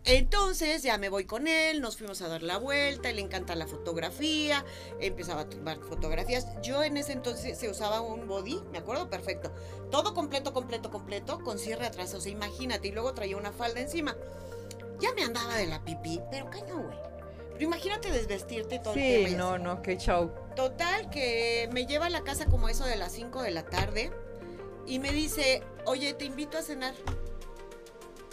Entonces 0.06 0.82
ya 0.82 0.98
me 0.98 1.08
voy 1.08 1.24
con 1.24 1.46
él, 1.48 1.80
nos 1.80 1.96
fuimos 1.96 2.20
a 2.20 2.28
dar 2.28 2.42
la 2.42 2.58
vuelta, 2.58 3.10
le 3.10 3.22
encanta 3.22 3.54
la 3.54 3.66
fotografía, 3.66 4.62
empezaba 5.00 5.40
a 5.42 5.48
tomar 5.48 5.78
fotografías. 5.78 6.46
Yo 6.62 6.84
en 6.84 6.98
ese 6.98 7.12
entonces 7.12 7.58
se 7.58 7.70
usaba 7.70 8.02
un 8.02 8.28
body, 8.28 8.60
me 8.70 8.76
acuerdo 8.76 9.08
perfecto, 9.08 9.50
todo 9.90 10.12
completo, 10.12 10.52
completo, 10.52 10.90
completo, 10.90 11.40
con 11.42 11.58
cierre 11.58 11.86
atrás, 11.86 12.12
o 12.12 12.20
sea, 12.20 12.30
imagínate, 12.30 12.88
y 12.88 12.92
luego 12.92 13.14
traía 13.14 13.38
una 13.38 13.52
falda 13.52 13.80
encima. 13.80 14.14
Ya 15.04 15.12
me 15.12 15.22
andaba 15.22 15.54
de 15.56 15.66
la 15.66 15.84
pipí, 15.84 16.18
pero 16.30 16.48
caño, 16.48 16.78
güey. 16.78 16.96
Pero 17.52 17.64
imagínate 17.64 18.10
desvestirte 18.10 18.78
todo 18.78 18.94
el 18.94 19.28
sí, 19.28 19.34
no, 19.36 19.50
así. 19.50 19.62
no, 19.62 19.82
qué 19.82 19.98
show. 19.98 20.32
Total, 20.56 21.10
que 21.10 21.68
me 21.72 21.84
lleva 21.84 22.06
a 22.06 22.08
la 22.08 22.22
casa 22.22 22.46
como 22.46 22.70
eso 22.70 22.86
de 22.86 22.96
las 22.96 23.12
5 23.12 23.42
de 23.42 23.50
la 23.50 23.66
tarde 23.66 24.10
y 24.86 25.00
me 25.00 25.12
dice, 25.12 25.62
oye, 25.84 26.14
te 26.14 26.24
invito 26.24 26.56
a 26.56 26.62
cenar. 26.62 26.94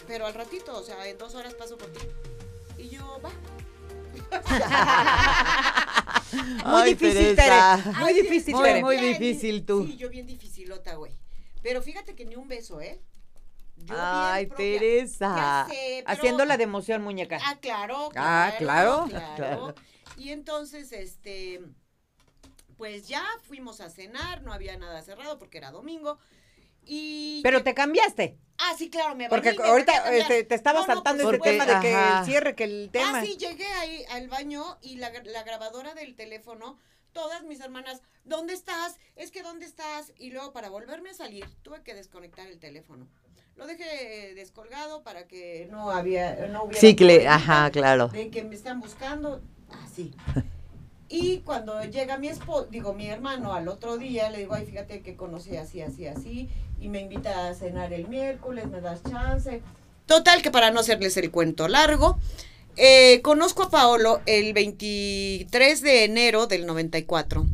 Pero 0.06 0.24
al 0.24 0.32
ratito, 0.32 0.74
o 0.74 0.82
sea, 0.82 1.06
en 1.06 1.18
dos 1.18 1.34
horas 1.34 1.52
paso 1.52 1.76
por 1.76 1.92
ti. 1.92 2.06
Y 2.78 2.88
yo, 2.88 3.20
va. 3.22 3.32
Muy 6.32 6.62
Ay, 6.64 6.94
difícil, 6.94 7.36
Teresa. 7.36 7.80
Tere. 7.84 7.96
Muy 7.98 8.12
difícil, 8.14 8.54
Muy, 8.54 8.64
Tere. 8.64 8.80
muy 8.80 8.96
difícil 8.96 9.66
tú. 9.66 9.86
Sí, 9.86 9.98
yo 9.98 10.08
bien 10.08 10.26
dificilota, 10.26 10.94
güey. 10.94 11.12
Pero 11.62 11.82
fíjate 11.82 12.14
que 12.14 12.24
ni 12.24 12.36
un 12.36 12.48
beso, 12.48 12.80
¿eh? 12.80 12.98
Yo 13.84 13.94
Ay, 13.98 14.46
propia. 14.46 14.78
Teresa. 14.78 15.66
Sé, 15.68 16.02
pero- 16.04 16.08
Haciéndola 16.10 16.56
de 16.56 16.64
emoción, 16.64 17.02
muñeca. 17.02 17.38
Ah, 17.44 17.58
claro, 17.60 18.10
Ah, 18.16 18.52
claro. 18.58 19.06
claro. 19.08 19.34
Claro. 19.36 19.74
Y 20.18 20.30
entonces, 20.30 20.92
este, 20.92 21.60
pues 22.76 23.08
ya 23.08 23.24
fuimos 23.44 23.80
a 23.80 23.88
cenar, 23.90 24.42
no 24.42 24.52
había 24.52 24.76
nada 24.76 25.02
cerrado 25.02 25.38
porque 25.38 25.58
era 25.58 25.70
domingo. 25.70 26.18
Y 26.84 27.40
Pero 27.42 27.62
te 27.62 27.74
cambiaste. 27.74 28.36
Ah, 28.58 28.74
sí, 28.76 28.90
claro, 28.90 29.14
me 29.16 29.28
bañé 29.28 29.30
Porque 29.54 29.62
ahorita 29.62 30.12
este, 30.14 30.44
te 30.44 30.54
estaba 30.54 30.80
No, 30.80 30.86
no, 30.86 30.94
saltando 30.94 31.22
supuesto. 31.24 31.44
tema 31.44 31.64
de 31.64 31.80
que 31.80 31.94
Ajá. 31.94 32.20
el 32.20 32.26
cierre, 32.26 32.54
que 32.54 32.64
el 32.64 32.90
tema. 32.92 33.18
Ah, 33.20 33.22
sí, 33.24 33.36
llegué 33.36 33.66
ahí 33.66 34.04
al 34.10 34.28
baño 34.28 34.78
y 34.82 34.96
la, 34.96 35.10
la 35.24 35.42
grabadora 35.44 35.94
del 35.94 36.14
teléfono, 36.14 36.78
todas 37.12 37.42
mis 37.44 37.60
hermanas, 37.60 38.02
¿dónde 38.24 38.52
estás? 38.52 38.98
Es 39.16 39.30
que 39.30 39.42
¿dónde 39.42 39.64
estás? 39.66 40.12
Y 40.18 40.30
luego 40.30 40.52
para 40.52 40.68
volverme 40.68 41.10
a 41.10 41.14
salir, 41.14 41.46
tuve 41.62 41.82
que 41.82 41.94
desconectar 41.94 42.46
el 42.48 42.58
teléfono. 42.58 43.08
Lo 43.62 43.68
dejé 43.68 44.34
descolgado 44.34 45.04
para 45.04 45.28
que 45.28 45.68
no 45.70 45.92
había, 45.92 46.48
no 46.50 46.64
hubiera 46.64 46.80
Sí, 46.80 46.96
ajá, 47.28 47.70
claro. 47.70 48.08
de 48.08 48.28
que 48.28 48.42
me 48.42 48.56
están 48.56 48.80
buscando, 48.80 49.40
así. 49.84 50.12
Y 51.08 51.40
cuando 51.40 51.84
llega 51.84 52.16
mi 52.16 52.28
esposo, 52.28 52.66
digo, 52.70 52.94
mi 52.94 53.06
hermano 53.06 53.52
al 53.52 53.68
otro 53.68 53.98
día, 53.98 54.30
le 54.30 54.38
digo, 54.38 54.54
ay, 54.54 54.64
fíjate 54.64 55.02
que 55.02 55.14
conocí 55.14 55.56
así, 55.56 55.82
así, 55.82 56.06
así, 56.06 56.48
y 56.80 56.88
me 56.88 57.02
invita 57.02 57.48
a 57.48 57.54
cenar 57.54 57.92
el 57.92 58.08
miércoles, 58.08 58.66
me 58.66 58.80
das 58.80 59.02
chance. 59.02 59.60
Total, 60.06 60.40
que 60.40 60.50
para 60.50 60.70
no 60.70 60.80
hacerles 60.80 61.16
el 61.18 61.30
cuento 61.30 61.68
largo, 61.68 62.18
eh, 62.76 63.20
conozco 63.22 63.64
a 63.64 63.70
Paolo 63.70 64.22
el 64.24 64.54
23 64.54 65.82
de 65.82 66.04
enero 66.04 66.46
del 66.46 66.64
94. 66.64 67.46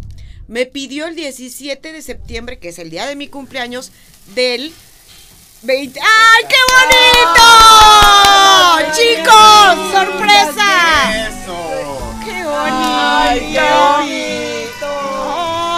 Me 0.46 0.64
pidió 0.64 1.08
el 1.08 1.16
17 1.16 1.92
de 1.92 2.00
septiembre, 2.00 2.60
que 2.60 2.68
es 2.68 2.78
el 2.78 2.90
día 2.90 3.06
de 3.06 3.16
mi 3.16 3.26
cumpleaños, 3.26 3.90
del 4.36 4.72
20... 5.62 6.00
¡Ay, 6.00 6.44
qué 6.48 6.56
bonito! 6.74 7.46
¡Chicos! 8.92 9.92
¡Sorpresa! 9.92 10.70
Eso. 11.28 11.58
¡Qué 12.24 12.44
¡Ay, 12.46 13.40
bonito! 13.40 13.60
qué 13.60 13.68
bonito! 13.82 14.90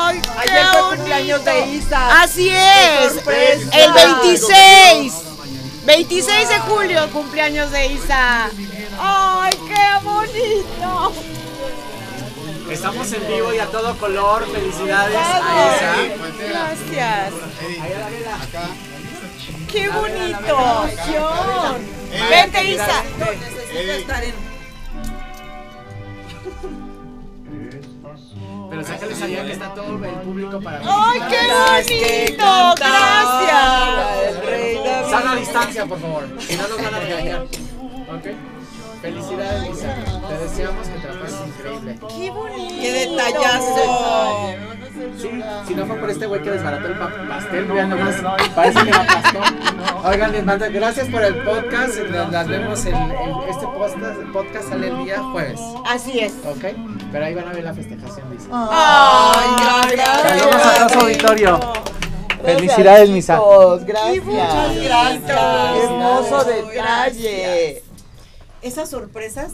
¡Ay, 0.07 0.21
qué 0.21 0.29
Ayer 0.39 0.67
fue 0.67 0.81
bonito! 0.83 0.97
cumpleaños 0.97 1.45
de 1.45 1.67
Isa. 1.69 2.23
Así 2.23 2.49
es. 2.51 3.15
sorpresa! 3.15 3.71
El 3.73 3.93
26. 3.93 5.13
26 5.87 6.49
de 6.49 6.59
julio, 6.61 7.11
cumpleaños 7.11 7.71
de 7.71 7.87
Isa. 7.87 8.51
¡Ay, 8.99 9.53
qué 9.67 10.05
bonito! 10.05 11.13
Estamos 12.71 13.11
en 13.13 13.27
vivo 13.27 13.53
y 13.55 13.59
a 13.59 13.67
todo 13.67 13.97
color. 13.99 14.47
Felicidades 14.53 15.17
a 15.17 15.39
Isa. 15.39 15.95
Voltea. 16.19 16.49
Gracias. 16.51 17.33
¡Qué 19.71 19.89
bonito! 19.89 20.87
Vente, 22.29 22.65
Isa. 22.65 23.05
Ey. 23.73 24.35
Pero 28.71 28.85
sácales 28.85 29.23
allá 29.23 29.45
que 29.45 29.53
está 29.53 29.75
todo 29.75 30.05
el 30.05 30.15
público 30.21 30.61
para 30.61 30.81
¡Ay, 30.85 31.21
qué 31.29 31.39
bonito! 31.49 32.75
¡Gracias! 32.77 34.41
Sana 35.11 35.37
distancia, 35.37 35.87
por 35.87 36.01
favor. 36.01 36.29
Si 36.39 36.57
no 36.57 36.69
nos 36.69 36.77
van 36.83 36.95
a 36.95 37.01
regañar. 37.01 37.43
¿Ok? 37.43 38.27
Felicidades, 39.03 39.71
Isa. 39.77 39.95
Te 40.29 40.39
deseamos 40.39 40.89
que 40.89 40.99
te 40.99 41.09
la 41.09 41.21
pases 41.21 41.47
increíble. 41.47 41.99
¡Qué 42.09 42.31
bonito! 42.31 42.75
¡Qué 42.81 42.93
detallazo! 42.93 44.70
Sí, 45.19 45.43
si 45.69 45.75
no 45.75 45.87
fue 45.87 45.97
por 45.97 46.11
este 46.11 46.27
güey 46.27 46.43
que 46.43 46.51
desbarató 46.51 46.87
el 46.89 46.99
pa- 46.99 47.11
pastel, 47.29 47.65
vean 47.67 47.91
nomás, 47.91 48.17
parece 48.55 48.85
que 48.85 48.91
lo 48.91 48.97
aplastó. 48.97 49.39
Oigan, 50.05 50.33
les 50.33 50.45
mando, 50.45 50.67
gracias 50.71 51.09
por 51.09 51.23
el 51.23 51.35
podcast, 51.43 51.99
nos 52.11 52.31
las 52.33 52.49
vemos 52.49 52.85
en, 52.87 52.95
en- 52.95 53.37
este 53.49 53.67
podcast, 53.67 54.19
el 54.21 54.33
podcast 54.33 54.69
sale 54.69 54.89
el 54.89 55.05
día 55.05 55.19
jueves, 55.23 55.61
Así 55.87 56.21
es. 56.21 56.33
¿ok? 56.45 56.65
Pero 57.13 57.25
ahí 57.25 57.35
van 57.35 57.49
a 57.49 57.53
ver 57.53 57.65
la 57.65 57.75
festejación, 57.75 58.31
dice. 58.31 58.49
Ay, 58.53 59.49
gracias. 59.95 60.41
Saludos 60.41 60.67
a 60.81 60.89
su 60.89 60.99
auditorio. 61.01 61.59
Gracias, 61.59 62.57
Felicidades, 62.57 63.11
Misa. 63.11 63.35
chicos, 63.37 63.85
Gracias. 63.85 64.25
muchas 64.25 64.77
gracias. 64.83 65.23
Qué 65.75 65.85
hermoso 65.85 66.45
detalle. 66.45 67.83
Esas 68.63 68.89
sorpresas 68.91 69.53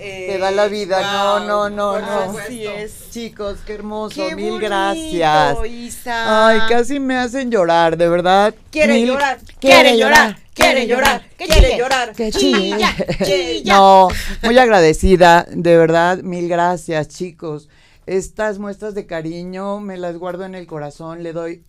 eh, 0.00 0.26
Te 0.32 0.38
da 0.38 0.50
la 0.50 0.66
vida. 0.68 0.98
wow, 0.98 1.46
no, 1.46 1.70
no, 1.70 2.00
no, 2.00 2.06
no. 2.32 2.38
Así 2.38 2.66
es. 2.66 3.10
Chicos, 3.10 3.58
qué 3.66 3.74
hermoso. 3.74 4.14
Qué 4.28 4.34
Mil 4.34 4.50
bonito, 4.52 4.66
gracias. 4.66 5.58
Isa. 5.68 6.48
Ay, 6.48 6.60
casi 6.68 6.98
me 7.00 7.16
hacen 7.16 7.50
llorar, 7.50 7.96
de 7.96 8.08
verdad. 8.08 8.54
Quiere 8.70 8.94
Mil- 8.94 9.06
llorar, 9.08 9.38
quiere 9.60 9.96
llorar, 9.98 10.36
quiere 10.54 10.86
llorar, 10.86 11.22
que 11.36 11.46
quiere 11.46 11.60
chille. 11.68 11.78
llorar. 11.78 12.12
Que 12.14 12.30
Chilla, 12.32 12.94
chilla. 13.24 13.74
No, 13.76 14.08
muy 14.42 14.58
agradecida, 14.58 15.46
de 15.50 15.76
verdad, 15.76 16.18
mil 16.18 16.48
gracias, 16.48 17.08
chicos. 17.08 17.68
Estas 18.06 18.58
muestras 18.58 18.94
de 18.94 19.06
cariño 19.06 19.78
me 19.80 19.96
las 19.96 20.16
guardo 20.16 20.44
en 20.44 20.54
el 20.54 20.66
corazón, 20.66 21.22
le 21.22 21.32
doy 21.32 21.62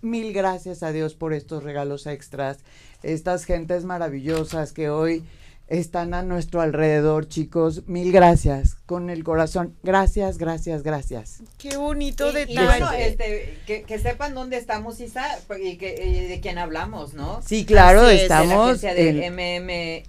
mil 0.00 0.32
gracias 0.32 0.82
a 0.82 0.92
Dios 0.92 1.14
por 1.14 1.32
estos 1.32 1.62
regalos 1.62 2.06
extras, 2.06 2.58
estas 3.02 3.44
gentes 3.44 3.84
maravillosas 3.84 4.72
que 4.72 4.90
hoy 4.90 5.24
están 5.68 6.14
a 6.14 6.22
nuestro 6.22 6.60
alrededor, 6.60 7.28
chicos, 7.28 7.82
mil 7.86 8.10
gracias, 8.12 8.76
con 8.86 9.10
el 9.10 9.22
corazón, 9.22 9.74
gracias, 9.82 10.38
gracias, 10.38 10.82
gracias. 10.82 11.40
Qué 11.58 11.76
bonito 11.76 12.30
Y- 12.30 12.32
detalle. 12.34 12.52
Y, 12.62 12.66
bueno, 12.66 12.92
este, 12.92 13.58
que, 13.66 13.82
que 13.82 13.98
sepan 13.98 14.34
dónde 14.34 14.56
estamos, 14.56 14.98
Isa, 15.00 15.26
y 15.62 15.76
que, 15.76 15.94
y 16.04 16.26
de 16.28 16.40
quién 16.40 16.58
hablamos, 16.58 17.14
¿no? 17.14 17.40
Sí, 17.46 17.64
claro, 17.66 18.00
Así 18.02 18.16
es, 18.16 18.22
de 18.22 18.28
la 18.28 18.42
estamos 18.42 18.68
agencia 18.68 18.94
de 18.94 19.26
en- 19.26 19.34
MM 19.34 20.02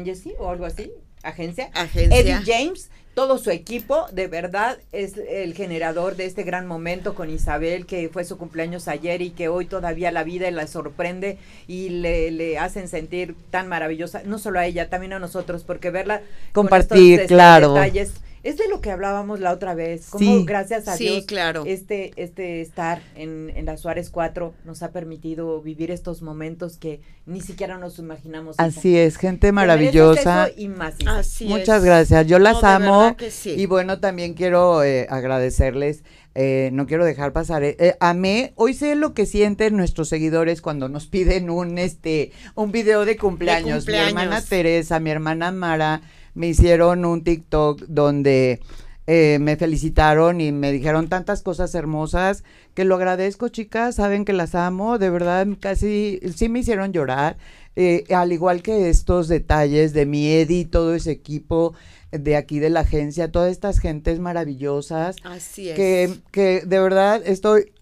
Agency 0.00 0.34
o 0.38 0.50
algo 0.50 0.66
así, 0.66 0.92
agencia. 1.22 1.70
Agencia. 1.74 2.18
Eddie 2.18 2.40
James, 2.44 2.90
todo 3.18 3.38
su 3.38 3.50
equipo, 3.50 4.06
de 4.12 4.28
verdad, 4.28 4.78
es 4.92 5.14
el 5.16 5.52
generador 5.52 6.14
de 6.14 6.24
este 6.24 6.44
gran 6.44 6.68
momento 6.68 7.16
con 7.16 7.30
Isabel, 7.30 7.84
que 7.84 8.08
fue 8.10 8.22
su 8.22 8.38
cumpleaños 8.38 8.86
ayer 8.86 9.22
y 9.22 9.30
que 9.30 9.48
hoy 9.48 9.66
todavía 9.66 10.12
la 10.12 10.22
vida 10.22 10.48
la 10.52 10.68
sorprende 10.68 11.36
y 11.66 11.88
le, 11.88 12.30
le 12.30 12.58
hacen 12.58 12.86
sentir 12.86 13.34
tan 13.50 13.66
maravillosa, 13.66 14.22
no 14.24 14.38
solo 14.38 14.60
a 14.60 14.66
ella, 14.66 14.88
también 14.88 15.14
a 15.14 15.18
nosotros, 15.18 15.64
porque 15.64 15.90
verla 15.90 16.22
con 16.52 16.66
Compartir, 16.68 17.14
estos, 17.14 17.26
claro. 17.34 17.74
detalles, 17.74 18.12
es 18.48 18.56
de 18.56 18.68
lo 18.68 18.80
que 18.80 18.90
hablábamos 18.90 19.40
la 19.40 19.52
otra 19.52 19.74
vez, 19.74 20.06
como 20.08 20.38
Sí. 20.38 20.44
gracias 20.46 20.88
a 20.88 20.96
Sí, 20.96 21.04
Dios 21.04 21.24
claro. 21.26 21.64
este, 21.66 22.12
este 22.16 22.60
estar 22.60 23.02
en, 23.14 23.50
en 23.54 23.66
la 23.66 23.76
Suárez 23.76 24.10
4 24.10 24.54
nos 24.64 24.82
ha 24.82 24.90
permitido 24.90 25.60
vivir 25.60 25.90
estos 25.90 26.22
momentos 26.22 26.78
que 26.78 27.00
ni 27.26 27.40
siquiera 27.40 27.76
nos 27.78 27.98
imaginamos. 27.98 28.56
Así 28.58 28.96
es, 28.96 29.16
gente 29.16 29.52
maravillosa. 29.52 30.48
y 30.56 30.68
más. 30.68 30.94
Isa. 30.98 31.18
Así 31.18 31.44
es. 31.44 31.50
Muchas 31.50 31.84
gracias, 31.84 32.26
yo 32.26 32.38
las 32.38 32.62
No, 32.62 32.68
amo 32.68 33.16
sí. 33.30 33.50
y 33.56 33.66
bueno, 33.66 34.00
también 34.00 34.34
quiero 34.34 34.82
eh, 34.82 35.06
agradecerles, 35.10 36.02
eh, 36.34 36.70
no 36.72 36.86
quiero 36.86 37.04
dejar 37.04 37.32
pasar, 37.32 37.64
eh, 37.64 37.76
eh, 37.78 37.96
amé, 38.00 38.52
hoy 38.56 38.72
sé 38.74 38.94
lo 38.94 39.12
que 39.12 39.26
sienten 39.26 39.76
nuestros 39.76 40.08
seguidores 40.08 40.62
cuando 40.62 40.88
nos 40.88 41.06
piden 41.06 41.50
un, 41.50 41.78
este, 41.78 42.32
un 42.54 42.72
video 42.72 43.04
de 43.04 43.16
cumpleaños. 43.16 43.86
Mi 43.86 43.94
hermana. 43.94 44.40
Teresa, 44.42 45.00
mi 45.00 45.10
hermana 45.10 45.50
Mara 45.50 46.00
me 46.38 46.46
hicieron 46.46 47.04
un 47.04 47.24
TikTok 47.24 47.82
donde 47.88 48.60
eh, 49.08 49.38
me 49.40 49.56
felicitaron 49.56 50.40
y 50.40 50.52
me 50.52 50.70
dijeron 50.70 51.08
tantas 51.08 51.42
cosas 51.42 51.74
hermosas 51.74 52.44
que 52.74 52.84
lo 52.84 52.94
agradezco, 52.94 53.48
chicas, 53.48 53.96
saben 53.96 54.24
que 54.24 54.32
las 54.32 54.54
amo, 54.54 54.98
de 54.98 55.10
verdad 55.10 55.48
casi, 55.58 56.20
sí 56.36 56.48
me 56.48 56.60
hicieron 56.60 56.92
llorar, 56.92 57.36
eh, 57.74 58.04
al 58.14 58.30
igual 58.32 58.62
que 58.62 58.88
estos 58.88 59.26
detalles 59.26 59.92
de 59.92 60.06
mi 60.06 60.28
Eddie, 60.28 60.64
todo 60.64 60.94
ese 60.94 61.10
equipo 61.10 61.74
de 62.12 62.36
aquí 62.36 62.60
de 62.60 62.70
la 62.70 62.80
agencia, 62.80 63.32
todas 63.32 63.50
estas 63.50 63.80
gentes 63.80 64.20
maravillosas, 64.20 65.16
Así 65.24 65.70
es. 65.70 65.74
que, 65.74 66.14
que 66.30 66.62
de 66.64 66.78
verdad 66.78 67.20
estoy 67.24 67.72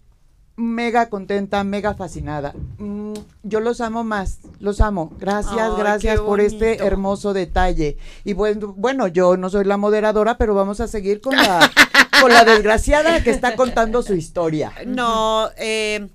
mega 0.57 1.07
contenta, 1.09 1.63
mega 1.63 1.93
fascinada. 1.93 2.53
Mm, 2.79 3.13
yo 3.43 3.59
los 3.59 3.79
amo 3.79 4.03
más, 4.03 4.39
los 4.59 4.81
amo. 4.81 5.13
Gracias, 5.19 5.55
Ay, 5.57 5.77
gracias 5.77 6.19
por 6.19 6.41
este 6.41 6.83
hermoso 6.83 7.33
detalle. 7.33 7.97
Y 8.25 8.33
bueno, 8.33 8.73
bueno, 8.75 9.07
yo 9.07 9.37
no 9.37 9.49
soy 9.49 9.65
la 9.65 9.77
moderadora, 9.77 10.37
pero 10.37 10.55
vamos 10.55 10.79
a 10.81 10.87
seguir 10.87 11.21
con 11.21 11.35
la, 11.35 11.71
con 12.21 12.33
la 12.33 12.43
desgraciada 12.43 13.23
que 13.23 13.29
está 13.29 13.55
contando 13.55 14.01
su 14.01 14.15
historia. 14.15 14.73
No, 14.85 15.49
eh, 15.57 16.07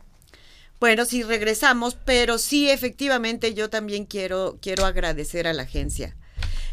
bueno, 0.81 1.05
sí 1.05 1.23
regresamos, 1.23 1.97
pero 2.05 2.37
sí, 2.39 2.69
efectivamente, 2.69 3.55
yo 3.55 3.71
también 3.71 4.05
quiero, 4.05 4.59
quiero 4.61 4.85
agradecer 4.85 5.47
a 5.47 5.53
la 5.53 5.63
agencia. 5.63 6.17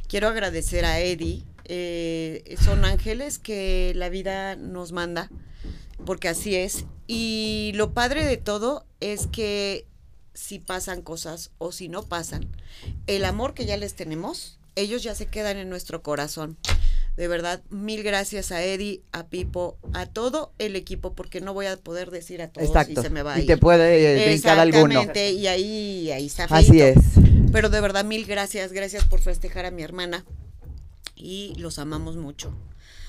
Quiero 0.08 0.28
agradecer 0.28 0.86
a 0.86 1.00
Eddie. 1.00 1.44
eh, 1.66 2.56
son 2.60 2.84
ángeles 2.84 3.38
que 3.38 3.94
la 3.96 4.10
vida 4.10 4.56
nos 4.56 4.92
manda, 4.92 5.30
porque 6.06 6.30
así 6.30 6.56
es. 6.56 6.86
Y 7.08 7.72
lo 7.76 7.94
padre 7.94 8.26
de 8.26 8.38
todo 8.38 8.86
es 9.00 9.28
que 9.28 9.86
si 10.34 10.60
pasan 10.60 11.02
cosas 11.02 11.52
o 11.58 11.72
si 11.72 11.90
no 11.90 12.04
pasan, 12.04 12.48
el 13.08 13.26
amor 13.26 13.54
que 13.54 13.66
ya 13.66 13.78
les 13.78 13.96
tenemos, 13.96 14.60
ellos 14.76 15.04
ya 15.04 15.16
se 15.16 15.26
quedan 15.26 15.58
en 15.58 15.70
nuestro 15.70 16.02
corazón. 16.02 16.58
De 17.18 17.28
verdad, 17.28 17.62
mil 17.70 18.02
gracias 18.04 18.52
a 18.54 18.64
Eddie, 18.64 19.02
a 19.12 19.28
Pipo, 19.28 19.78
a 19.94 20.06
todo 20.06 20.54
el 20.58 20.78
equipo, 20.78 21.14
porque 21.16 21.42
no 21.42 21.54
voy 21.54 21.66
a 21.66 21.76
poder 21.76 22.12
decir 22.12 22.42
a 22.42 22.48
todos 22.48 22.68
Exacto. 22.70 23.02
y 23.02 23.04
se 23.04 23.10
me 23.10 23.24
va 23.24 23.34
a 23.34 23.40
Y 23.40 23.42
ir. 23.42 23.48
te 23.48 23.58
puede 23.58 24.24
eh, 24.24 24.30
brincar 24.30 24.58
alguno. 24.58 25.02
Exactamente, 25.02 25.32
y 25.32 25.48
ahí, 25.48 26.12
ahí 26.12 26.28
está 26.28 26.46
Así 26.46 26.80
es. 26.80 26.98
Pero 27.52 27.70
de 27.70 27.82
verdad, 27.82 28.06
mil 28.06 28.26
gracias, 28.26 28.72
gracias 28.72 29.04
por 29.04 29.20
festejar 29.20 29.66
a 29.66 29.72
mi 29.72 29.82
hermana 29.84 30.24
y 31.16 31.56
los 31.58 31.78
amamos 31.80 32.16
mucho. 32.16 32.54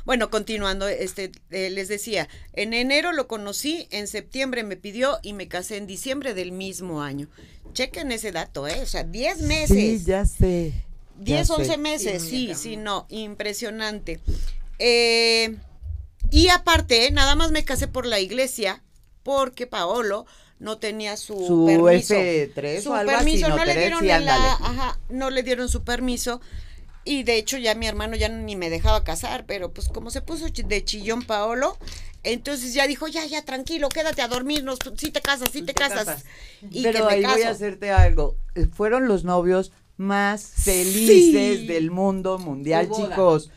Bueno, 0.05 0.31
continuando, 0.31 0.89
este, 0.89 1.31
eh, 1.51 1.71
les 1.71 1.89
decía, 1.89 2.29
en 2.55 2.73
enero 2.75 3.13
lo 3.13 3.29
conocí, 3.29 3.87
en 3.91 4.07
septiembre 4.07 4.63
me 4.65 4.77
pidió 4.77 5.19
y 5.23 5.33
me 5.33 5.49
casé 5.49 5.77
en 5.77 5.87
diciembre 5.87 6.35
del 6.35 6.53
mismo 6.53 7.03
año. 7.03 7.29
Chequen 7.73 8.11
ese 8.13 8.33
dato, 8.33 8.67
¿eh? 8.67 8.81
O 8.83 8.87
sea, 8.87 9.05
10 9.05 9.43
meses. 9.43 9.77
Sí, 9.77 10.05
ya 10.05 10.25
sé. 10.27 10.73
ya 11.19 11.25
10, 11.37 11.47
sé. 11.47 11.53
11 11.53 11.79
meses, 11.79 12.23
Sí, 12.23 12.53
sí, 12.55 12.77
no, 12.77 13.07
impresionante. 13.11 14.21
Eh, 14.79 15.57
y 16.31 16.49
aparte, 16.49 17.11
nada 17.11 17.35
más 17.35 17.51
me 17.51 17.65
casé 17.65 17.87
por 17.89 18.07
la 18.07 18.21
iglesia 18.21 18.83
porque 19.23 19.67
Paolo 19.67 20.27
no 20.59 20.79
tenía 20.79 21.17
su, 21.17 21.35
Su 21.47 21.67
permiso. 21.67 22.15
F3 22.15 22.83
su 22.83 22.91
o 22.91 22.95
algo 22.95 23.13
así, 23.13 23.25
permiso, 23.25 23.49
¿no, 23.49 23.57
no, 23.57 23.65
le 23.65 23.77
dieron 23.79 24.01
Sí, 24.01 24.07
la- 24.07 24.53
ajá, 24.53 24.99
no 25.09 25.31
le 25.31 25.43
dieron 25.43 25.69
su 25.69 25.85
permiso. 25.85 26.41
Y 27.05 27.23
de 27.23 27.37
hecho 27.39 27.57
ya 27.59 27.75
mi 27.75 27.87
hermano 27.87 28.17
ya 28.17 28.29
ni 28.29 28.57
me 28.57 28.71
dejaba 28.71 29.05
casar, 29.05 29.45
pero 29.47 29.73
pues 29.73 29.89
como 29.89 30.11
se 30.11 30.21
puso 30.21 30.47
de 30.49 30.85
chillón 30.85 31.23
Paolo, 31.23 31.77
entonces 32.23 32.75
ya 32.75 32.87
dijo, 32.87 33.09
ya, 33.09 33.25
ya, 33.25 33.43
tranquilo, 33.45 33.89
quédate 33.89 34.21
a 34.23 34.29
dormirnos, 34.29 34.79
si 34.97 35.11
te 35.11 35.23
casas, 35.23 35.51
si 35.51 35.61
te, 35.61 35.73
te 35.73 35.75
casas. 35.75 36.05
casas. 36.05 36.25
Y 36.71 36.83
Pero 36.83 36.99
que 36.99 37.05
me 37.07 37.13
ahí 37.15 37.25
voy 37.25 37.43
a 37.43 37.51
hacerte 37.51 37.91
algo. 37.91 38.37
Eh, 38.55 38.67
Fueron 38.67 39.09
los 39.09 39.25
novios 39.25 39.73
más 39.97 40.45
felices 40.45 41.61
Sí. 41.61 41.67
del 41.67 41.91
mundo 41.91 42.39
mundial, 42.39 42.91
chicos. 42.91 43.51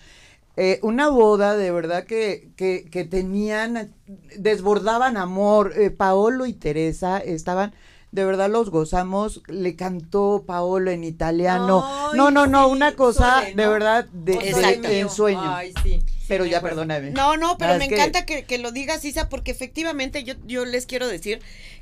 Eh, 0.55 0.79
una 0.83 1.09
boda 1.09 1.57
de 1.57 1.71
verdad 1.71 2.05
que, 2.05 2.51
que, 2.55 2.85
que 2.89 3.03
tenían, 3.05 3.93
desbordaban 4.37 5.17
amor. 5.17 5.73
Eh, 5.75 5.89
Paolo 5.89 6.45
y 6.45 6.53
Teresa 6.53 7.17
estaban, 7.17 7.73
de 8.13 8.23
verdad 8.25 8.49
los 8.49 8.69
gozamos. 8.69 9.41
Le 9.47 9.75
cantó 9.75 10.43
Paolo 10.47 10.91
en 10.91 11.03
italiano. 11.03 11.83
Ay, 11.85 12.17
no, 12.17 12.31
no, 12.31 12.47
no, 12.47 12.65
sí, 12.67 12.71
una 12.71 12.95
cosa 12.95 13.41
de 13.41 13.55
¿no? 13.55 13.71
verdad 13.71 14.05
de, 14.05 14.37
O 14.37 14.39
de- 14.39 14.51
Sole 14.51 14.67
Exacto. 14.67 14.87
en 14.87 14.95
mío. 14.95 15.09
sueño. 15.09 15.55
Ay, 15.55 15.73
sí. 15.83 16.01
Pero 16.27 16.45
Sí, 16.45 16.51
ya 16.51 16.61
perdóname. 16.61 17.09
No, 17.11 17.35
no, 17.37 17.57
pero 17.57 17.77
me 17.77 17.85
encanta 17.85 18.25
que, 18.25 18.45
que 18.45 18.57
lo 18.57 18.71
digas, 18.71 19.03
Isa, 19.03 19.27
porque 19.27 19.51
efectivamente 19.51 20.23
yo, 20.23 20.35
yo 20.45 20.63
les 20.63 20.85
quiero 20.85 21.07
decir 21.07 21.41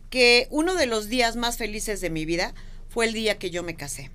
que 0.09 0.47
uno 0.49 0.73
de 0.73 0.87
los 0.87 1.09
días 1.09 1.35
más 1.35 1.57
felices 1.57 2.01
de 2.01 2.09
mi 2.09 2.25
vida 2.25 2.53
fue 2.89 3.05
el 3.05 3.13
día 3.13 3.37
que 3.37 3.51
yo 3.51 3.61
me 3.61 3.75
casé. 3.75 4.09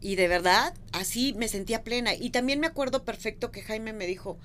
Y 0.00 0.14
de 0.16 0.28
verdad, 0.28 0.72
así 0.92 1.34
me 1.36 1.48
sentía 1.48 1.82
plena. 1.82 2.14
Y 2.14 2.30
también 2.30 2.60
me 2.60 2.66
acuerdo 2.68 3.04
perfecto 3.04 3.50
que 3.50 3.62
Jaime 3.62 3.92
me 3.92 4.06
dijo, 4.06 4.38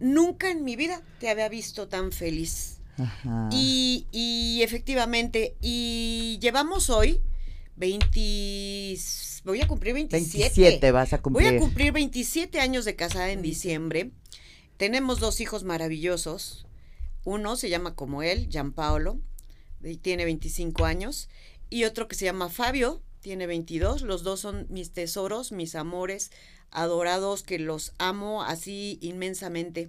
nunca 0.00 0.50
en 0.50 0.64
mi 0.64 0.76
vida 0.76 1.02
te 1.20 1.28
había 1.30 1.48
visto 1.48 1.88
tan 1.88 2.10
feliz. 2.12 2.75
Ajá. 2.98 3.48
Y, 3.52 4.06
y 4.12 4.62
efectivamente, 4.62 5.56
y 5.60 6.38
llevamos 6.40 6.90
hoy 6.90 7.20
20, 7.76 8.96
voy 9.44 9.60
a 9.60 9.68
cumplir 9.68 9.94
27. 9.94 10.38
27 10.60 10.92
vas 10.92 11.12
a 11.12 11.16
Voy 11.18 11.22
cumplir. 11.22 11.54
a 11.54 11.58
cumplir 11.58 11.92
27 11.92 12.60
años 12.60 12.84
de 12.84 12.96
casada 12.96 13.30
en 13.30 13.42
diciembre. 13.42 14.10
Tenemos 14.76 15.20
dos 15.20 15.40
hijos 15.40 15.64
maravillosos. 15.64 16.66
Uno 17.24 17.56
se 17.56 17.68
llama 17.68 17.94
como 17.94 18.22
él, 18.22 18.48
Gianpaolo, 18.48 19.18
y 19.82 19.96
tiene 19.96 20.24
25 20.24 20.84
años. 20.84 21.28
Y 21.70 21.84
otro 21.84 22.08
que 22.08 22.14
se 22.16 22.24
llama 22.24 22.48
Fabio, 22.48 23.02
tiene 23.20 23.46
22. 23.46 24.02
Los 24.02 24.22
dos 24.22 24.40
son 24.40 24.66
mis 24.70 24.92
tesoros, 24.92 25.50
mis 25.52 25.74
amores 25.74 26.30
adorados, 26.70 27.42
que 27.42 27.58
los 27.58 27.92
amo 27.98 28.42
así 28.42 28.98
inmensamente. 29.00 29.88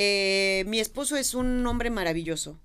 Eh, 0.00 0.62
mi 0.68 0.78
esposo 0.78 1.16
es 1.16 1.34
un 1.34 1.66
hombre 1.66 1.90
maravilloso. 1.90 2.56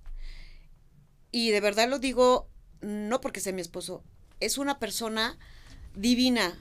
Y 1.32 1.50
de 1.50 1.60
verdad 1.60 1.88
lo 1.88 1.98
digo, 1.98 2.46
no 2.80 3.20
porque 3.20 3.40
sea 3.40 3.52
mi 3.52 3.60
esposo, 3.60 4.04
es 4.38 4.56
una 4.56 4.78
persona 4.78 5.36
divina. 5.96 6.56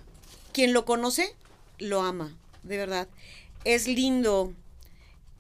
Quien 0.52 0.74
lo 0.74 0.84
conoce, 0.84 1.36
lo 1.78 2.02
ama, 2.02 2.36
de 2.64 2.78
verdad. 2.78 3.08
Es 3.66 3.88
lindo, 3.88 4.52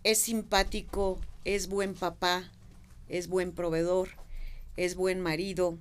es 0.04 0.20
simpático, 0.20 1.20
es 1.46 1.66
buen 1.68 1.96
papá, 1.96 2.52
es 3.10 3.28
buen 3.28 3.54
proveedor, 3.54 4.10
es 4.78 4.94
buen 4.94 5.20
marido, 5.20 5.80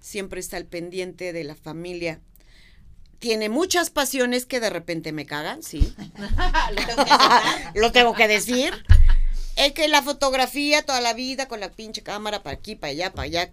siempre 0.00 0.40
está 0.40 0.56
al 0.56 0.64
pendiente 0.64 1.34
de 1.34 1.44
la 1.44 1.54
familia. 1.54 2.22
Tiene 3.18 3.48
muchas 3.48 3.90
pasiones 3.90 4.46
que 4.46 4.60
de 4.60 4.70
repente 4.70 5.12
me 5.12 5.26
cagan, 5.26 5.62
sí. 5.62 5.94
lo, 6.74 6.84
tengo 6.86 7.04
que 7.04 7.10
aceptar, 7.10 7.72
lo 7.74 7.92
tengo 7.92 8.14
que 8.14 8.28
decir. 8.28 8.84
Es 9.56 9.72
que 9.72 9.88
la 9.88 10.02
fotografía 10.02 10.82
toda 10.84 11.00
la 11.00 11.14
vida 11.14 11.48
con 11.48 11.60
la 11.60 11.70
pinche 11.70 12.02
cámara 12.02 12.42
para 12.42 12.56
aquí, 12.56 12.76
para 12.76 12.90
allá, 12.90 13.12
para 13.12 13.24
allá. 13.24 13.50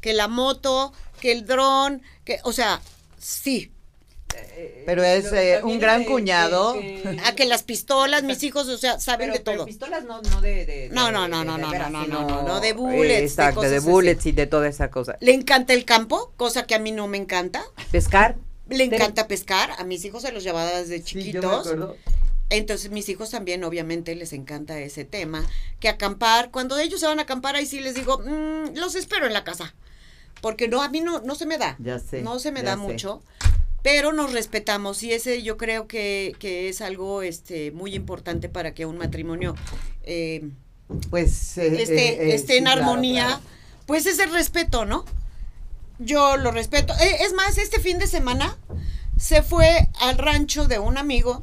Que 0.00 0.14
la 0.14 0.26
moto, 0.26 0.92
que 1.20 1.32
el 1.32 1.44
dron, 1.46 2.02
que, 2.24 2.40
o 2.44 2.52
sea, 2.52 2.80
sí. 3.18 3.70
Pero 4.86 5.04
es 5.04 5.30
eh, 5.32 5.60
un 5.62 5.78
gran 5.78 6.04
cuñado. 6.04 6.74
A 7.24 7.32
que 7.36 7.44
las 7.44 7.62
pistolas, 7.62 8.22
mis 8.22 8.42
hijos, 8.42 8.66
o 8.68 8.78
sea, 8.78 8.98
saben 8.98 9.26
Pero, 9.28 9.38
de 9.38 9.44
pero 9.44 9.56
todo. 9.58 9.66
pistolas 9.66 10.04
no, 10.04 10.22
no 10.22 10.40
de, 10.40 10.64
de- 10.64 10.88
No, 10.90 11.06
de- 11.06 11.12
no, 11.12 11.28
no, 11.28 11.40
de- 11.40 11.44
no, 11.44 11.56
de 11.56 11.62
no, 11.62 11.70
veras, 11.70 11.90
no, 11.90 12.06
no, 12.06 12.26
no, 12.26 12.42
no, 12.42 12.60
de 12.60 12.68
eh, 12.70 12.72
bullets, 12.72 13.22
Exacto, 13.22 13.60
de, 13.60 13.76
así. 13.76 13.86
bullets 13.86 14.24
y 14.24 14.32
de 14.32 14.46
toda 14.46 14.68
esa 14.68 14.90
cosa. 14.90 15.18
Le 15.20 15.34
encanta 15.34 15.74
el 15.74 15.84
campo, 15.84 16.32
cosa 16.38 16.66
que 16.66 16.74
a 16.74 16.78
mí 16.78 16.92
no 16.92 17.08
me 17.08 17.18
encanta. 17.18 17.62
Pescar. 17.90 18.36
Le 18.72 18.84
encanta 18.84 19.28
pescar. 19.28 19.70
A 19.78 19.84
mis 19.84 20.04
hijos 20.04 20.22
se 20.22 20.32
los 20.32 20.42
llevaba 20.44 20.70
desde 20.72 21.02
Sí, 21.02 21.14
yo 21.14 21.18
me 21.18 21.24
chiquitos. 21.24 21.66
acuerdo. 21.66 21.96
Entonces 22.50 22.90
mis 22.90 23.08
hijos 23.08 23.30
también 23.30 23.64
obviamente 23.64 24.14
les 24.14 24.32
encanta 24.32 24.78
ese 24.80 25.04
tema. 25.04 25.44
Que 25.80 25.88
acampar, 25.88 26.50
cuando 26.50 26.78
ellos 26.78 27.00
se 27.00 27.06
van 27.06 27.18
a 27.18 27.22
acampar, 27.22 27.56
ahí 27.56 27.66
sí 27.66 27.80
les 27.80 27.94
digo, 27.94 28.18
"Mm, 28.18 28.76
los 28.76 28.94
espero 28.94 29.26
en 29.26 29.32
la 29.32 29.42
casa. 29.44 29.74
Porque 30.40 30.68
no, 30.68 30.82
a 30.82 30.88
mí 30.88 31.00
no, 31.00 31.20
no 31.20 31.34
se 31.34 31.46
me 31.46 31.56
da. 31.56 31.76
Ya 31.78 31.98
sé, 31.98 32.20
No 32.22 32.38
se 32.38 32.50
me 32.52 32.62
da 32.62 32.72
sé. 32.72 32.76
mucho. 32.78 33.22
Pero 33.82 34.12
nos 34.12 34.32
respetamos 34.32 35.02
y 35.02 35.12
ese 35.12 35.42
yo 35.42 35.56
creo 35.56 35.88
que, 35.88 36.36
que 36.38 36.68
es 36.68 36.80
algo 36.80 37.22
este, 37.22 37.70
muy 37.72 37.94
importante 37.94 38.48
para 38.48 38.74
que 38.74 38.86
un 38.86 38.96
matrimonio 38.98 39.54
eh, 40.04 40.50
Pues 41.10 41.58
eh, 41.58 41.82
esté, 41.82 42.08
eh, 42.30 42.34
esté 42.34 42.52
sí, 42.52 42.58
en 42.58 42.64
claro, 42.64 42.82
armonía, 42.82 43.24
claro. 43.26 43.40
pues 43.86 44.06
es 44.06 44.18
el 44.20 44.30
respeto, 44.32 44.84
¿no? 44.84 45.04
Yo 46.04 46.36
lo 46.36 46.50
respeto. 46.50 46.92
Eh, 46.94 47.18
es 47.20 47.32
más, 47.32 47.58
este 47.58 47.80
fin 47.80 47.98
de 47.98 48.06
semana 48.06 48.58
se 49.16 49.42
fue 49.42 49.88
al 50.00 50.18
rancho 50.18 50.66
de 50.66 50.78
un 50.78 50.98
amigo 50.98 51.42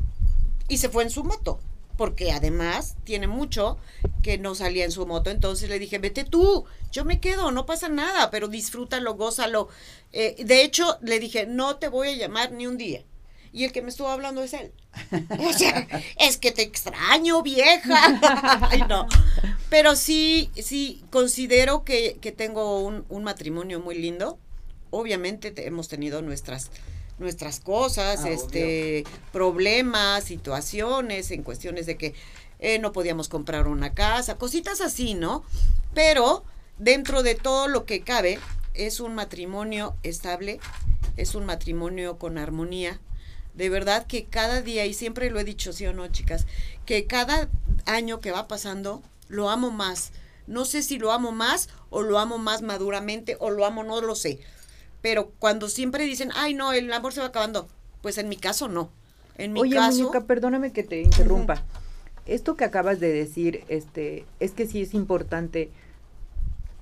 y 0.67 0.77
se 0.77 0.89
fue 0.89 1.03
en 1.03 1.09
su 1.09 1.23
moto, 1.23 1.59
porque 1.97 2.31
además 2.31 2.95
tiene 3.05 3.27
mucho 3.27 3.77
que 4.21 4.37
no 4.37 4.55
salía 4.55 4.85
en 4.85 4.91
su 4.91 5.05
moto. 5.05 5.29
Entonces 5.29 5.69
le 5.69 5.79
dije, 5.79 5.97
vete 5.97 6.25
tú, 6.25 6.65
yo 6.91 7.05
me 7.05 7.19
quedo, 7.19 7.51
no 7.51 7.65
pasa 7.65 7.87
nada, 7.89 8.31
pero 8.31 8.47
disfrútalo, 8.47 9.15
gózalo. 9.15 9.69
Eh, 10.11 10.35
de 10.43 10.63
hecho, 10.63 10.97
le 11.01 11.19
dije, 11.19 11.45
no 11.45 11.77
te 11.77 11.87
voy 11.87 12.09
a 12.09 12.15
llamar 12.15 12.51
ni 12.51 12.67
un 12.67 12.77
día. 12.77 13.03
Y 13.51 13.63
el 13.63 13.71
que 13.71 13.81
me 13.81 13.89
estuvo 13.89 14.09
hablando 14.09 14.43
es 14.43 14.53
él. 14.53 14.71
O 15.39 15.53
sea, 15.53 15.87
es 16.17 16.37
que 16.37 16.51
te 16.51 16.61
extraño, 16.63 17.41
vieja. 17.41 18.19
Ay, 18.69 18.83
no. 18.87 19.07
Pero 19.69 19.95
sí, 19.95 20.51
sí, 20.61 21.03
considero 21.09 21.83
que, 21.83 22.17
que 22.21 22.31
tengo 22.31 22.81
un, 22.81 23.05
un 23.09 23.23
matrimonio 23.23 23.79
muy 23.79 23.97
lindo. 23.97 24.37
Obviamente 24.91 25.51
te- 25.51 25.67
hemos 25.67 25.87
tenido 25.87 26.21
nuestras 26.21 26.71
nuestras 27.19 27.59
cosas, 27.59 28.21
Ah, 28.23 28.29
este, 28.29 29.03
problemas, 29.33 30.23
situaciones, 30.23 31.31
en 31.31 31.43
cuestiones 31.43 31.85
de 31.85 31.97
que 31.97 32.13
eh, 32.59 32.79
no 32.79 32.93
podíamos 32.93 33.27
comprar 33.27 33.67
una 33.67 33.93
casa, 33.93 34.37
cositas 34.37 34.79
así, 34.79 35.15
¿no? 35.15 35.43
Pero 35.93 36.45
dentro 36.77 37.21
de 37.23 37.35
todo 37.35 37.67
lo 37.67 37.85
que 37.85 38.01
cabe, 38.01 38.39
es 38.73 39.01
un 39.01 39.15
matrimonio 39.15 39.95
estable, 40.03 40.59
es 41.17 41.35
un 41.35 41.45
matrimonio 41.45 42.17
con 42.17 42.37
armonía. 42.37 43.01
De 43.53 43.67
verdad 43.69 44.07
que 44.07 44.23
cada 44.25 44.61
día, 44.61 44.85
y 44.85 44.93
siempre 44.93 45.29
lo 45.29 45.39
he 45.39 45.43
dicho, 45.43 45.73
sí 45.73 45.85
o 45.87 45.91
no, 45.93 46.07
chicas, 46.07 46.45
que 46.85 47.05
cada 47.05 47.49
año 47.85 48.21
que 48.21 48.31
va 48.31 48.47
pasando, 48.47 49.01
lo 49.27 49.49
amo 49.49 49.71
más. 49.71 50.11
No 50.47 50.63
sé 50.63 50.83
si 50.83 50.97
lo 50.99 51.11
amo 51.11 51.31
más 51.33 51.67
o 51.89 52.01
lo 52.01 52.17
amo 52.19 52.37
más 52.37 52.61
maduramente 52.61 53.35
o 53.39 53.49
lo 53.49 53.65
amo, 53.65 53.83
no 53.83 53.99
lo 54.01 54.15
sé. 54.15 54.39
Pero 55.01 55.31
cuando 55.39 55.69
siempre 55.69 56.05
dicen, 56.05 56.31
ay, 56.35 56.53
no, 56.53 56.73
el 56.73 56.91
amor 56.91 57.13
se 57.13 57.21
va 57.21 57.27
acabando, 57.27 57.67
pues 58.01 58.17
en 58.17 58.29
mi 58.29 58.37
caso 58.37 58.67
no. 58.67 58.89
En 59.37 59.53
mi 59.53 59.61
Oye, 59.61 59.75
caso, 59.75 59.97
muñeca, 59.97 60.25
perdóname 60.25 60.71
que 60.71 60.83
te 60.83 61.01
interrumpa. 61.01 61.63
Esto 62.25 62.55
que 62.55 62.65
acabas 62.65 62.99
de 62.99 63.11
decir, 63.11 63.63
este, 63.69 64.25
es 64.39 64.51
que 64.51 64.67
sí 64.67 64.81
es 64.81 64.93
importante. 64.93 65.71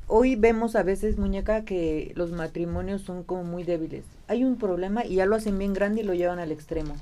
Hoy 0.08 0.36
vemos 0.36 0.76
a 0.76 0.84
veces, 0.84 1.18
muñeca, 1.18 1.64
que 1.64 2.12
los 2.16 2.32
matrimonios 2.32 3.02
son 3.02 3.24
como 3.24 3.44
muy 3.44 3.64
débiles. 3.64 4.04
Hay 4.28 4.44
un 4.44 4.58
problema 4.58 5.06
y 5.06 5.16
ya 5.16 5.26
lo 5.26 5.36
hacen 5.36 5.58
bien 5.58 5.74
grande 5.74 6.02
y 6.02 6.04
lo 6.04 6.14
llevan 6.14 6.40
al 6.40 6.52
extremo. 6.52 6.96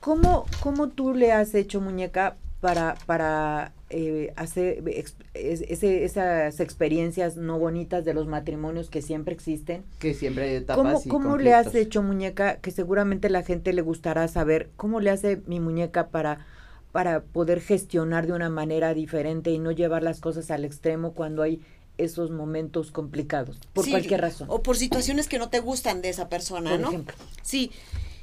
¿Cómo, 0.00 0.46
cómo 0.60 0.88
tú 0.88 1.14
le 1.14 1.32
has 1.32 1.54
hecho, 1.54 1.80
muñeca, 1.80 2.36
para, 2.60 2.96
para 3.06 3.72
eh, 3.90 4.32
hacer 4.36 4.82
ex- 4.88 5.14
es- 5.34 5.62
ese- 5.68 6.04
esas 6.04 6.58
experiencias 6.60 7.36
no 7.36 7.58
bonitas 7.58 8.04
de 8.04 8.14
los 8.14 8.26
matrimonios 8.26 8.90
que 8.90 9.00
siempre 9.02 9.32
existen? 9.34 9.84
Que 10.00 10.12
siempre 10.14 10.44
hay 10.50 10.54
etapas 10.56 10.84
¿Cómo, 10.84 11.02
y 11.04 11.08
cómo 11.08 11.36
le 11.38 11.54
has 11.54 11.74
hecho, 11.74 12.02
muñeca? 12.02 12.56
Que 12.56 12.70
seguramente 12.70 13.30
la 13.30 13.42
gente 13.44 13.72
le 13.72 13.82
gustará 13.82 14.26
saber 14.28 14.70
cómo 14.76 15.00
le 15.00 15.10
hace 15.10 15.40
mi 15.46 15.60
muñeca 15.60 16.08
para, 16.08 16.46
para 16.92 17.20
poder 17.22 17.60
gestionar 17.60 18.26
de 18.26 18.32
una 18.32 18.50
manera 18.50 18.92
diferente 18.92 19.50
y 19.50 19.58
no 19.58 19.70
llevar 19.70 20.02
las 20.02 20.20
cosas 20.20 20.50
al 20.50 20.64
extremo 20.64 21.12
cuando 21.12 21.42
hay 21.42 21.60
esos 21.96 22.30
momentos 22.30 22.90
complicados, 22.92 23.58
por 23.72 23.84
Sí, 23.84 23.90
cualquier 23.90 24.20
razón. 24.20 24.46
O 24.50 24.62
por 24.62 24.76
situaciones 24.76 25.26
que 25.28 25.38
no 25.38 25.48
te 25.48 25.58
gustan 25.60 26.00
de 26.02 26.08
esa 26.10 26.28
persona, 26.28 26.70
por 26.70 26.80
¿no? 26.80 26.88
ejemplo. 26.88 27.14
Sí, 27.42 27.72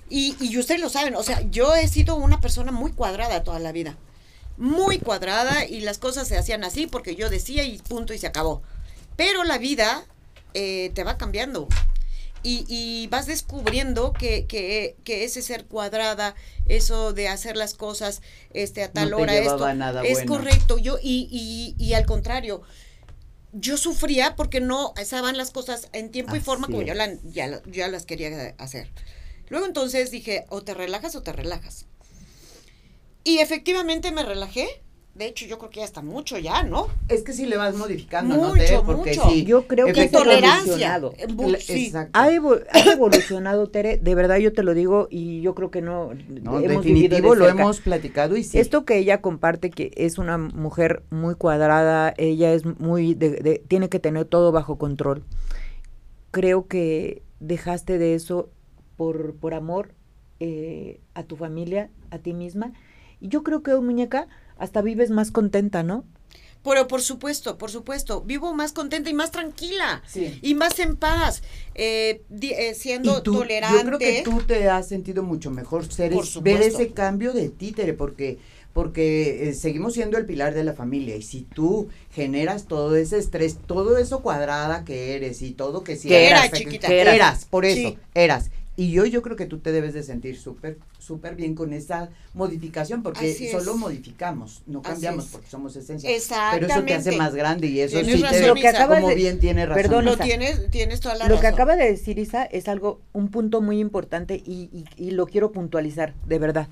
y, 0.09 0.35
y 0.39 0.57
ustedes 0.57 0.79
lo 0.79 0.87
saben, 0.89 1.15
o 1.15 1.23
sea, 1.23 1.41
yo 1.51 1.75
he 1.75 1.87
sido 1.89 2.15
una 2.15 2.39
persona 2.39 2.71
muy 2.71 2.91
cuadrada 2.93 3.43
toda 3.43 3.59
la 3.59 3.71
vida, 3.73 3.97
muy 4.57 4.99
cuadrada 4.99 5.65
y 5.65 5.81
las 5.81 5.97
cosas 5.97 6.27
se 6.27 6.37
hacían 6.37 6.63
así 6.63 6.87
porque 6.87 7.15
yo 7.15 7.29
decía 7.29 7.63
y 7.63 7.77
punto 7.79 8.13
y 8.13 8.17
se 8.17 8.27
acabó. 8.27 8.61
Pero 9.15 9.43
la 9.43 9.57
vida 9.57 10.05
eh, 10.53 10.91
te 10.93 11.03
va 11.03 11.17
cambiando 11.17 11.67
y, 12.43 12.65
y 12.67 13.07
vas 13.07 13.25
descubriendo 13.25 14.13
que, 14.13 14.45
que, 14.45 14.95
que 15.03 15.23
ese 15.23 15.41
ser 15.41 15.65
cuadrada, 15.65 16.35
eso 16.67 17.11
de 17.13 17.27
hacer 17.27 17.57
las 17.57 17.73
cosas 17.73 18.21
este, 18.53 18.83
a 18.83 18.91
tal 18.91 19.09
No 19.11 19.17
hora, 19.17 19.33
esto, 19.37 19.73
nada 19.73 20.03
es 20.03 20.13
bueno. 20.13 20.35
correcto. 20.35 20.77
Yo, 20.77 20.97
y, 21.01 21.27
y, 21.31 21.83
y 21.83 21.93
al 21.93 22.05
contrario, 22.05 22.61
yo 23.51 23.77
sufría 23.77 24.35
porque 24.35 24.59
no 24.61 24.93
estaban 24.97 25.37
las 25.37 25.51
cosas 25.51 25.89
en 25.93 26.11
tiempo 26.11 26.35
y 26.35 26.39
forma 26.41 26.67
como 26.67 26.81
yo, 26.81 26.93
la- 26.93 27.13
ya, 27.23 27.61
ya 27.65 27.87
las 27.87 28.05
quería 28.05 28.53
hacer. 28.57 28.89
Luego 29.49 29.65
entonces 29.65 30.11
dije, 30.11 30.45
o 30.49 30.61
te 30.61 30.73
relajas 30.73 31.15
o 31.15 31.21
te 31.23 31.31
relajas. 31.31 31.85
Y 33.25 33.39
efectivamente 33.39 34.13
me 34.13 34.23
relajé. 34.23 34.67
De 35.15 35.27
hecho, 35.27 35.45
yo 35.45 35.57
creo 35.57 35.69
que 35.69 35.79
ya 35.79 35.85
está 35.85 36.01
mucho 36.01 36.37
ya, 36.37 36.63
¿no? 36.63 36.87
Es 37.07 37.23
que 37.23 37.31
sí 37.31 37.45
le 37.45 37.55
vas 37.55 37.73
modificando, 37.75 38.35
¿no? 38.35 38.49
Mucho, 38.49 38.55
Tere? 38.65 38.79
Porque 38.85 39.11
mucho. 39.15 39.29
sí. 39.29 39.45
Yo 39.45 39.65
creo 39.65 39.87
que 39.87 39.93
Y 39.93 40.01
ha 40.01 40.05
evolucionado. 40.05 41.13
Eh, 41.17 41.57
sí. 41.61 41.85
Exacto. 41.85 42.19
Ha, 42.19 42.23
ha 42.23 42.91
evolucionado, 42.91 43.67
Tere, 43.67 43.97
de 43.97 44.13
verdad 44.13 44.37
yo 44.39 44.51
te 44.51 44.61
lo 44.61 44.73
digo 44.73 45.07
y 45.09 45.39
yo 45.41 45.55
creo 45.55 45.71
que 45.71 45.81
no, 45.81 46.09
No, 46.13 46.59
hemos 46.59 46.83
vivido 46.83 47.15
de 47.15 47.21
definitivo 47.21 47.35
lo 47.35 47.47
hemos 47.47 47.79
platicado 47.79 48.35
y 48.35 48.43
sí. 48.43 48.59
Esto 48.59 48.83
que 48.83 48.97
ella 48.97 49.21
comparte, 49.21 49.69
que 49.69 49.91
es 49.95 50.17
una 50.17 50.37
mujer 50.37 51.03
muy 51.11 51.35
cuadrada, 51.35 52.13
ella 52.17 52.51
es 52.53 52.65
muy, 52.65 53.13
de, 53.13 53.29
de- 53.37 53.63
tiene 53.65 53.87
que 53.87 53.99
tener 54.01 54.25
todo 54.25 54.51
bajo 54.51 54.77
control. 54.77 55.23
Creo 56.31 56.67
que 56.67 57.23
dejaste 57.39 57.97
de 57.97 58.15
eso 58.15 58.49
por, 58.97 59.35
por 59.35 59.53
amor 59.53 59.93
eh, 60.41 60.99
a 61.13 61.23
tu 61.23 61.37
familia, 61.37 61.89
a 62.11 62.17
ti 62.19 62.33
misma. 62.33 62.73
Y 63.19 63.27
yo 63.29 63.43
creo 63.43 63.63
que, 63.63 63.75
muñeca, 63.75 64.27
hasta 64.57 64.81
vives 64.81 65.09
más 65.09 65.31
contenta, 65.31 65.83
¿no? 65.83 66.03
Pero 66.63 66.87
por 66.87 67.01
supuesto, 67.03 67.59
por 67.59 67.69
supuesto, 67.69 68.21
vivo 68.21 68.51
más 68.53 68.73
contenta 68.73 69.07
y 69.09 69.13
más 69.13 69.29
tranquila. 69.29 70.01
Sí. 70.07 70.39
Y 70.41 70.55
más 70.55 70.79
en 70.79 70.95
paz, 70.95 71.43
eh, 71.75 72.23
di- 72.29 72.53
eh, 72.53 72.73
siendo 72.73 73.21
tú, 73.21 73.33
tolerante. 73.33 73.77
Yo 73.77 73.85
creo 73.85 73.99
que 73.99 74.21
tú 74.23 74.41
te 74.41 74.67
has 74.67 74.87
sentido 74.87 75.21
mucho 75.21 75.51
mejor 75.51 75.85
ser 75.91 76.11
ver 76.41 76.61
ese 76.63 76.91
cambio 76.91 77.33
de 77.33 77.49
títere, 77.49 77.93
porque 77.93 78.39
porque 78.73 79.47
eh, 79.47 79.53
seguimos 79.53 79.93
siendo 79.93 80.17
el 80.17 80.25
pilar 80.25 80.53
de 80.53 80.65
la 80.65 80.73
familia 80.73 81.15
y 81.15 81.21
si 81.21 81.43
tú 81.43 81.87
generas 82.11 82.65
todo 82.65 82.97
ese 82.97 83.17
estrés, 83.19 83.57
todo 83.65 83.97
eso 83.97 84.21
cuadrada 84.21 84.83
que 84.83 85.15
eres 85.15 85.41
y 85.43 85.51
todo 85.51 85.81
que 85.83 85.95
si 85.95 86.13
era, 86.13 86.43
eras, 86.45 86.51
chiquita. 86.51 86.87
que 86.89 86.99
eras, 86.99 87.45
por 87.45 87.63
eso, 87.63 87.89
Sí. 87.91 87.97
eras. 88.15 88.49
Y 88.77 88.91
yo 88.91 89.05
yo 89.05 89.21
creo 89.21 89.37
que 89.37 89.45
tú 89.45 89.59
te 89.59 89.71
debes 89.71 89.93
de 89.93 90.03
sentir 90.03 90.37
súper 90.37 90.77
súper 90.99 91.35
bien 91.35 91.55
con 91.55 91.71
esa 91.71 92.09
modificación 92.33 93.03
porque 93.03 93.31
Así 93.31 93.45
es. 93.45 93.51
solo 93.51 93.77
modificamos, 93.77 94.63
no 94.65 94.81
cambiamos 94.81 95.27
porque 95.27 95.47
somos 95.49 95.75
esencia. 95.75 96.09
Exactamente. 96.09 96.67
Pero 96.67 96.79
eso 96.79 96.85
te 96.85 96.93
hace 96.95 97.17
más 97.17 97.35
grande 97.35 97.67
y 97.67 97.79
eso 97.79 97.97
Tienes 97.97 98.15
sí 98.17 98.21
razón, 98.23 98.39
te, 98.41 98.47
Lo 98.47 98.53
que 98.55 98.73
como 98.87 99.09
de- 99.09 99.15
bien 99.15 99.39
tiene 99.39 99.65
razón. 99.65 99.81
Perdón, 99.81 100.05
Lo 100.05 100.17
tienes, 100.17 100.69
tienes 100.71 100.99
toda 100.99 101.15
la 101.15 101.27
Lo 101.29 101.39
que 101.39 101.47
acaba 101.47 101.75
de 101.77 101.85
decir 101.89 102.19
Isa 102.19 102.43
es 102.43 102.67
algo, 102.67 102.99
un 103.13 103.29
punto 103.29 103.61
muy 103.61 103.79
importante 103.79 104.41
y, 104.45 104.69
y- 104.73 104.85
y 104.97 105.11
lo 105.11 105.25
quiero 105.27 105.51
puntualizar, 105.51 106.13
de 106.25 106.39
verdad. 106.39 106.67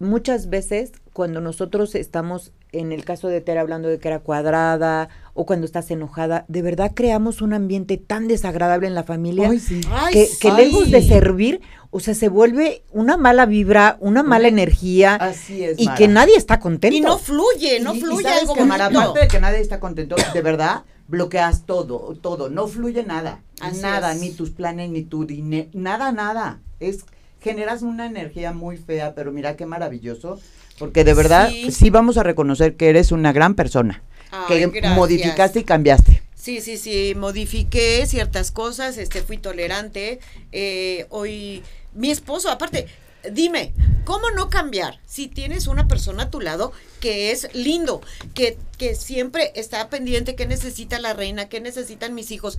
Muchas 0.00 0.48
veces 0.50 0.90
cuando 1.12 1.40
nosotros 1.40 1.94
estamos, 1.94 2.52
en 2.72 2.90
el 2.92 3.04
caso 3.04 3.28
de 3.28 3.40
Tera 3.40 3.60
hablando 3.60 3.88
de 3.88 3.98
que 3.98 4.08
era 4.08 4.18
cuadrada 4.20 5.08
o 5.34 5.44
cuando 5.46 5.66
estás 5.66 5.90
enojada, 5.90 6.44
de 6.48 6.62
verdad 6.62 6.92
creamos 6.94 7.42
un 7.42 7.52
ambiente 7.52 7.96
tan 7.98 8.26
desagradable 8.26 8.86
en 8.88 8.94
la 8.94 9.04
familia 9.04 9.48
Ay, 9.50 9.58
sí. 9.60 9.80
Ay, 9.90 10.26
que, 10.40 10.50
lejos 10.52 10.90
de 10.90 11.02
servir, 11.02 11.60
o 11.90 12.00
sea, 12.00 12.14
se 12.14 12.28
vuelve 12.28 12.82
una 12.92 13.16
mala 13.16 13.44
vibra, 13.46 13.96
una 14.00 14.22
mala 14.22 14.48
energía 14.48 15.16
Así 15.16 15.62
es. 15.64 15.78
y 15.78 15.84
Mara. 15.86 15.98
que 15.98 16.08
nadie 16.08 16.36
está 16.36 16.58
contento. 16.60 16.96
Y 16.96 17.00
no 17.00 17.18
fluye, 17.18 17.80
no 17.80 17.94
Y- 17.94 17.98
y 17.98 18.00
fluye 18.00 18.22
sabes 18.22 18.40
algo 18.42 18.54
que, 18.54 18.64
Mara, 18.64 18.86
aparte 18.86 19.20
de 19.20 19.28
que 19.28 19.40
nadie 19.40 19.60
está 19.60 19.78
contento, 19.80 20.16
de 20.32 20.42
verdad, 20.42 20.82
bloqueas 21.08 21.66
todo, 21.66 22.14
todo, 22.20 22.48
no 22.48 22.66
fluye 22.68 23.02
nada, 23.04 23.42
Así 23.60 23.80
nada, 23.82 24.12
es. 24.12 24.20
ni 24.20 24.30
tus 24.30 24.50
planes, 24.50 24.90
ni 24.90 25.02
tu 25.02 25.26
dinero, 25.26 25.68
nada, 25.74 26.12
nada. 26.12 26.60
Es, 26.78 27.04
generas 27.40 27.82
una 27.82 28.06
energía 28.06 28.52
muy 28.52 28.76
fea, 28.76 29.14
pero 29.14 29.32
mira 29.32 29.56
qué 29.56 29.66
maravilloso, 29.66 30.40
porque 30.78 31.04
de 31.04 31.14
verdad 31.14 31.48
Sí. 31.50 31.70
sí, 31.72 31.90
vamos 31.90 32.16
a 32.18 32.22
reconocer 32.22 32.76
que 32.76 32.88
eres 32.88 33.12
una 33.12 33.32
gran 33.32 33.54
persona, 33.54 34.02
Ay, 34.30 34.58
que 34.60 34.66
gracias. 34.68 34.94
modificaste 34.96 35.60
y 35.60 35.64
cambiaste. 35.64 36.22
Sí, 36.34 36.60
sí, 36.62 36.78
sí, 36.78 37.14
modifiqué 37.16 38.06
ciertas 38.06 38.50
cosas, 38.50 38.96
este, 38.96 39.20
fui 39.22 39.36
tolerante. 39.36 40.20
eh, 40.52 41.06
hoy, 41.10 41.62
mi 41.94 42.10
esposo, 42.10 42.50
aparte, 42.50 42.86
dime, 43.32 43.72
¿cómo 44.04 44.30
no 44.30 44.50
cambiar 44.50 44.98
si 45.06 45.28
tienes 45.28 45.66
una 45.66 45.88
persona 45.88 46.24
a 46.24 46.30
tu 46.30 46.40
lado 46.40 46.72
que 47.00 47.30
es 47.32 47.48
lindo, 47.54 48.00
que, 48.34 48.58
que 48.78 48.94
siempre 48.94 49.52
está 49.54 49.88
pendiente, 49.88 50.34
que 50.34 50.46
necesita 50.46 50.98
la 50.98 51.12
reina, 51.14 51.48
que 51.48 51.60
necesitan 51.60 52.14
mis 52.14 52.30
hijos? 52.30 52.58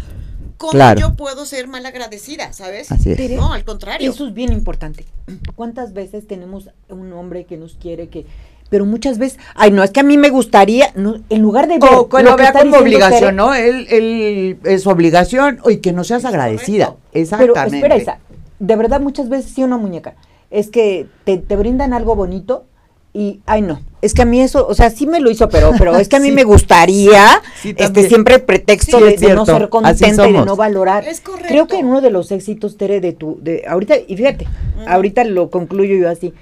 ¿Cómo 0.58 0.74
Claro. 0.74 1.00
yo 1.00 1.16
puedo 1.16 1.46
ser 1.48 1.68
mal 1.68 1.86
agradecida, 1.88 2.54
sabes? 2.54 2.92
Así 2.92 3.12
es. 3.12 3.18
Tere, 3.18 3.36
No, 3.36 3.52
al 3.54 3.64
contrario. 3.64 4.12
Eso 4.12 4.28
es 4.28 4.34
bien 4.34 4.54
importante. 4.54 5.06
¿Cuántas 5.56 5.94
veces 5.94 6.28
tenemos 6.28 6.70
un 6.90 7.12
hombre 7.14 7.46
que 7.46 7.58
nos 7.58 7.76
quiere 7.76 8.10
que 8.10 8.26
pero 8.70 8.86
muchas 8.86 9.18
veces, 9.18 9.38
ay, 9.54 9.70
no, 9.72 9.84
es 9.84 9.92
que 9.92 10.00
a 10.00 10.04
mí 10.04 10.18
me 10.18 10.30
gustaría, 10.30 10.94
no, 10.96 11.20
en 11.30 11.42
lugar 11.42 11.68
de 11.68 11.78
ver 11.78 11.90
O 11.94 12.08
que 12.08 12.24
lo 12.24 12.38
vea 12.38 12.48
está 12.48 12.62
como 12.62 12.78
obligación, 12.78 13.20
Tere, 13.20 13.34
¿no? 13.34 13.54
Él, 13.54 13.86
él 13.90 14.60
es 14.64 14.88
obligación 14.88 15.60
y 15.70 15.78
que 15.80 15.92
no 15.92 16.06
seas 16.06 16.22
Es 16.22 16.26
agradecida. 16.26 16.86
correcto. 16.86 17.10
Pero 17.12 17.22
Exactamente. 17.22 17.76
espera, 17.78 17.98
Isa, 17.98 18.20
de 18.60 18.76
verdad 18.78 19.02
muchas 19.02 19.28
veces 19.28 19.52
sí 19.52 19.62
una 19.62 19.76
muñeca, 19.76 20.16
es 20.52 20.70
que 20.70 21.08
te, 21.24 21.38
te 21.38 21.56
brindan 21.56 21.94
algo 21.94 22.16
bonito 22.16 22.66
y, 23.14 23.42
ay 23.46 23.62
no, 23.62 23.82
es 24.02 24.14
que 24.14 24.22
a 24.22 24.26
mí 24.26 24.40
eso, 24.42 24.66
o 24.68 24.74
sea, 24.74 24.90
sí 24.90 25.06
me 25.06 25.20
lo 25.20 25.30
hizo, 25.30 25.50
pero, 25.50 25.72
pero 25.78 25.98
es 25.98 26.08
que 26.08 26.16
a 26.16 26.20
mí 26.20 26.28
Sí. 26.30 26.34
me 26.36 26.44
gustaría, 26.46 27.42
Sí, 27.62 27.74
este, 27.78 28.08
siempre 28.08 28.36
el 28.36 28.42
pretexto 28.44 29.00
Sí, 29.00 29.18
de, 29.18 29.36
no 29.36 29.46
ser 29.46 29.68
contenta 29.70 30.30
y 30.30 30.34
de 30.34 30.46
no 30.46 30.56
valorar. 30.56 31.06
Es 31.08 31.20
correcto. 31.20 31.48
Creo 31.50 31.68
que 31.68 31.78
uno 31.78 32.00
de 32.02 32.10
los 32.10 32.32
éxitos, 32.32 32.78
Tere, 32.78 33.02
de 33.02 33.12
tu, 33.12 33.38
de 33.42 33.64
ahorita, 33.68 33.96
y 34.08 34.16
fíjate, 34.16 34.46
Mm. 34.46 34.88
ahorita 34.88 35.24
lo 35.26 35.50
concluyo 35.50 35.96
yo 35.96 36.10
así, 36.10 36.34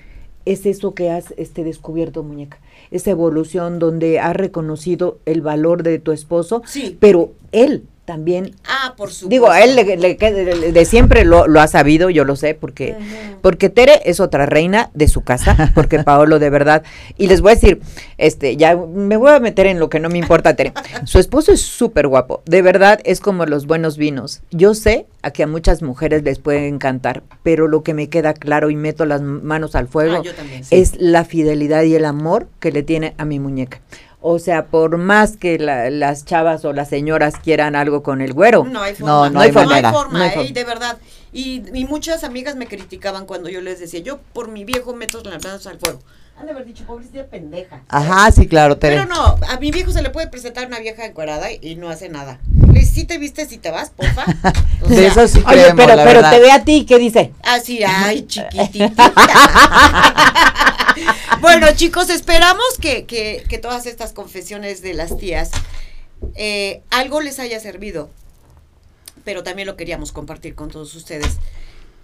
es 0.46 0.66
eso 0.68 0.94
que 0.94 1.10
has 1.10 1.34
este, 1.38 1.64
descubierto, 1.64 2.24
muñeca, 2.24 2.60
esa 2.92 3.12
evolución 3.12 3.78
donde 3.80 4.20
has 4.20 4.36
reconocido 4.36 5.18
el 5.26 5.42
valor 5.42 5.82
de 5.84 5.98
tu 6.00 6.12
esposo, 6.12 6.62
Sí. 6.66 6.98
pero 7.00 7.32
él 7.52 7.84
también 8.10 8.56
Ah, 8.68 8.96
por 8.98 9.10
supuesto. 9.12 9.30
Digo, 9.30 9.52
a 9.52 9.62
él 9.64 9.76
le, 9.76 9.84
le- 9.98 10.16
de, 10.16 10.72
de 10.72 10.86
siempre 10.86 11.26
lo, 11.26 11.46
lo 11.48 11.62
ha 11.62 11.68
sabido, 11.68 12.10
yo 12.10 12.26
lo 12.26 12.36
sé, 12.36 12.56
porque, 12.56 12.96
porque 13.44 13.70
Tere 13.70 14.02
es 14.06 14.20
otra 14.20 14.48
reina 14.48 14.90
de 14.96 15.08
su 15.08 15.22
casa, 15.22 15.72
porque 15.76 16.00
Paolo 16.04 16.40
de 16.40 16.50
verdad, 16.50 16.82
y 17.20 17.28
les 17.28 17.42
voy 17.42 17.52
a 17.52 17.56
decir, 17.56 17.82
este, 18.18 18.58
ya 18.58 18.76
me 18.76 19.16
voy 19.16 19.30
a 19.32 19.40
meter 19.40 19.68
en 19.68 19.78
lo 19.80 19.90
que 19.90 20.00
no 20.00 20.10
me 20.10 20.18
importa, 20.18 20.56
Tere. 20.56 20.74
Su 21.06 21.20
esposo 21.20 21.52
es 21.52 21.62
súper 21.62 22.08
guapo, 22.08 22.42
de 22.46 22.64
verdad 22.64 23.00
es 23.04 23.20
como 23.22 23.46
los 23.46 23.68
buenos 23.68 23.96
vinos. 23.98 24.42
Yo 24.50 24.74
sé 24.74 25.06
a 25.22 25.30
que 25.30 25.44
a 25.44 25.48
muchas 25.48 25.84
mujeres 25.84 26.24
les 26.24 26.40
puede 26.40 26.68
encantar, 26.68 27.22
pero 27.44 27.68
lo 27.68 27.84
que 27.84 27.94
me 27.94 28.10
queda 28.10 28.34
claro 28.34 28.72
y 28.72 28.76
meto 28.76 29.06
las 29.06 29.22
manos 29.22 29.76
al 29.76 29.88
fuego 29.88 30.24
Ah, 30.26 30.64
es 30.72 30.94
la 31.00 31.26
fidelidad 31.26 31.84
y 31.84 31.94
el 31.94 32.06
amor 32.06 32.48
que 32.60 32.72
le 32.72 32.82
tiene 32.82 33.14
a 33.20 33.26
mi 33.26 33.38
muñeca. 33.40 33.82
O 34.22 34.38
sea, 34.38 34.66
por 34.66 34.98
más 34.98 35.38
que 35.38 35.58
la- 35.58 35.90
las 35.90 36.26
chavas 36.26 36.66
o 36.66 36.74
las 36.74 36.90
señoras 36.90 37.36
quieran 37.42 37.76
algo 37.76 38.04
con 38.04 38.22
el 38.22 38.34
güero, 38.34 38.66
No 38.66 38.82
hay 38.82 38.92
No, 38.94 38.98
forma. 38.98 39.30
no 39.30 39.40
hay 39.40 39.52
manera. 39.54 39.94
forma, 39.94 40.18
No 40.20 40.24
hay 40.26 40.30
¿eh? 40.32 40.34
forma. 40.34 40.50
de 40.52 40.64
verdad. 40.66 40.98
Y, 41.32 41.64
y 41.74 41.86
muchas 41.86 42.24
amigas 42.26 42.56
me 42.56 42.68
criticaban 42.68 43.26
cuando 43.26 43.48
yo 43.50 43.62
les 43.62 43.80
decía, 43.80 44.02
yo 44.02 44.20
por 44.34 44.50
mi 44.50 44.66
viejo 44.66 44.94
meto 44.94 45.22
las 45.24 45.42
manos 45.44 45.66
al 45.68 45.80
fuego. 45.80 46.00
Han 46.38 46.46
de 46.46 46.52
haber 46.54 46.66
dicho, 46.66 46.86
pobrecita 46.86 47.26
pendeja. 47.26 47.82
Ajá, 47.90 48.32
sí, 48.32 48.48
claro, 48.48 48.78
Tere. 48.78 48.96
Pero 48.96 49.08
no, 49.14 49.36
a 49.50 49.58
mi 49.60 49.72
viejo 49.72 49.92
se 49.92 50.02
le 50.02 50.10
puede 50.10 50.28
presentar 50.28 50.68
una 50.68 50.80
vieja 50.80 51.06
encuerada 51.06 51.52
y, 51.52 51.60
y 51.62 51.76
no 51.76 51.90
hace 51.90 52.08
nada. 52.10 52.40
Le 52.74 52.84
si 52.86 53.04
te 53.04 53.18
vistes 53.18 53.52
y 53.52 53.58
te 53.58 53.72
vas, 53.72 53.90
porfa. 53.90 54.24
O 54.86 54.88
De 54.88 55.08
eso 55.08 55.28
sí 55.28 55.40
Oye, 55.46 55.46
creemos, 55.64 55.76
pero, 55.86 55.96
la 55.96 56.04
pero 56.06 56.16
verdad. 56.22 56.32
te 56.32 56.40
ve 56.40 56.52
a 56.52 56.64
ti, 56.64 56.86
¿qué 56.86 56.98
dice? 56.98 57.34
Así, 57.44 57.84
ay, 57.86 58.26
chiquitita. 58.26 59.14
bueno, 61.42 61.68
chicos, 61.76 62.10
esperamos 62.10 62.66
que, 62.82 63.06
que- 63.06 63.44
que 63.48 63.58
todas 63.58 63.86
estas 63.86 64.14
confesiones 64.14 64.82
de 64.82 64.94
las 64.94 65.18
tías 65.18 65.52
eh, 66.36 66.82
algo 66.90 67.22
les 67.22 67.40
haya 67.40 67.60
servido, 67.60 68.10
pero 69.24 69.44
también 69.44 69.68
lo 69.68 69.76
queríamos 69.78 70.12
compartir 70.12 70.56
con 70.56 70.70
todos 70.70 70.94
ustedes. 70.96 71.38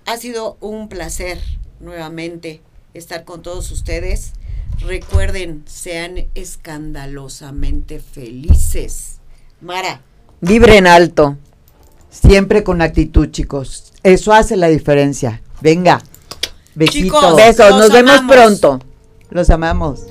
Ha 0.06 0.18
sido 0.18 0.58
un 0.62 0.88
placer 0.90 1.40
nuevamente 1.80 2.62
estar 2.94 3.26
con 3.26 3.42
todos 3.42 3.72
ustedes. 3.72 4.32
Recuerden, 4.80 5.64
sean 5.68 6.28
escandalosamente 6.36 8.00
felices. 8.00 9.18
Mara, 9.62 10.02
Vibren 10.42 10.86
alto. 10.86 11.38
Siempre 12.10 12.64
con 12.64 12.82
actitud, 12.82 13.30
chicos. 13.32 13.92
Eso 14.04 14.32
hace 14.34 14.56
la 14.58 14.68
diferencia. 14.68 15.42
Venga. 15.62 16.02
Besitos. 16.76 17.20
Chicos, 17.22 17.36
Besos, 17.36 17.70
nos 17.72 17.92
vemos 17.92 18.16
amamos. 18.20 18.36
pronto. 18.36 18.80
Los 19.30 19.50
amamos. 19.50 20.02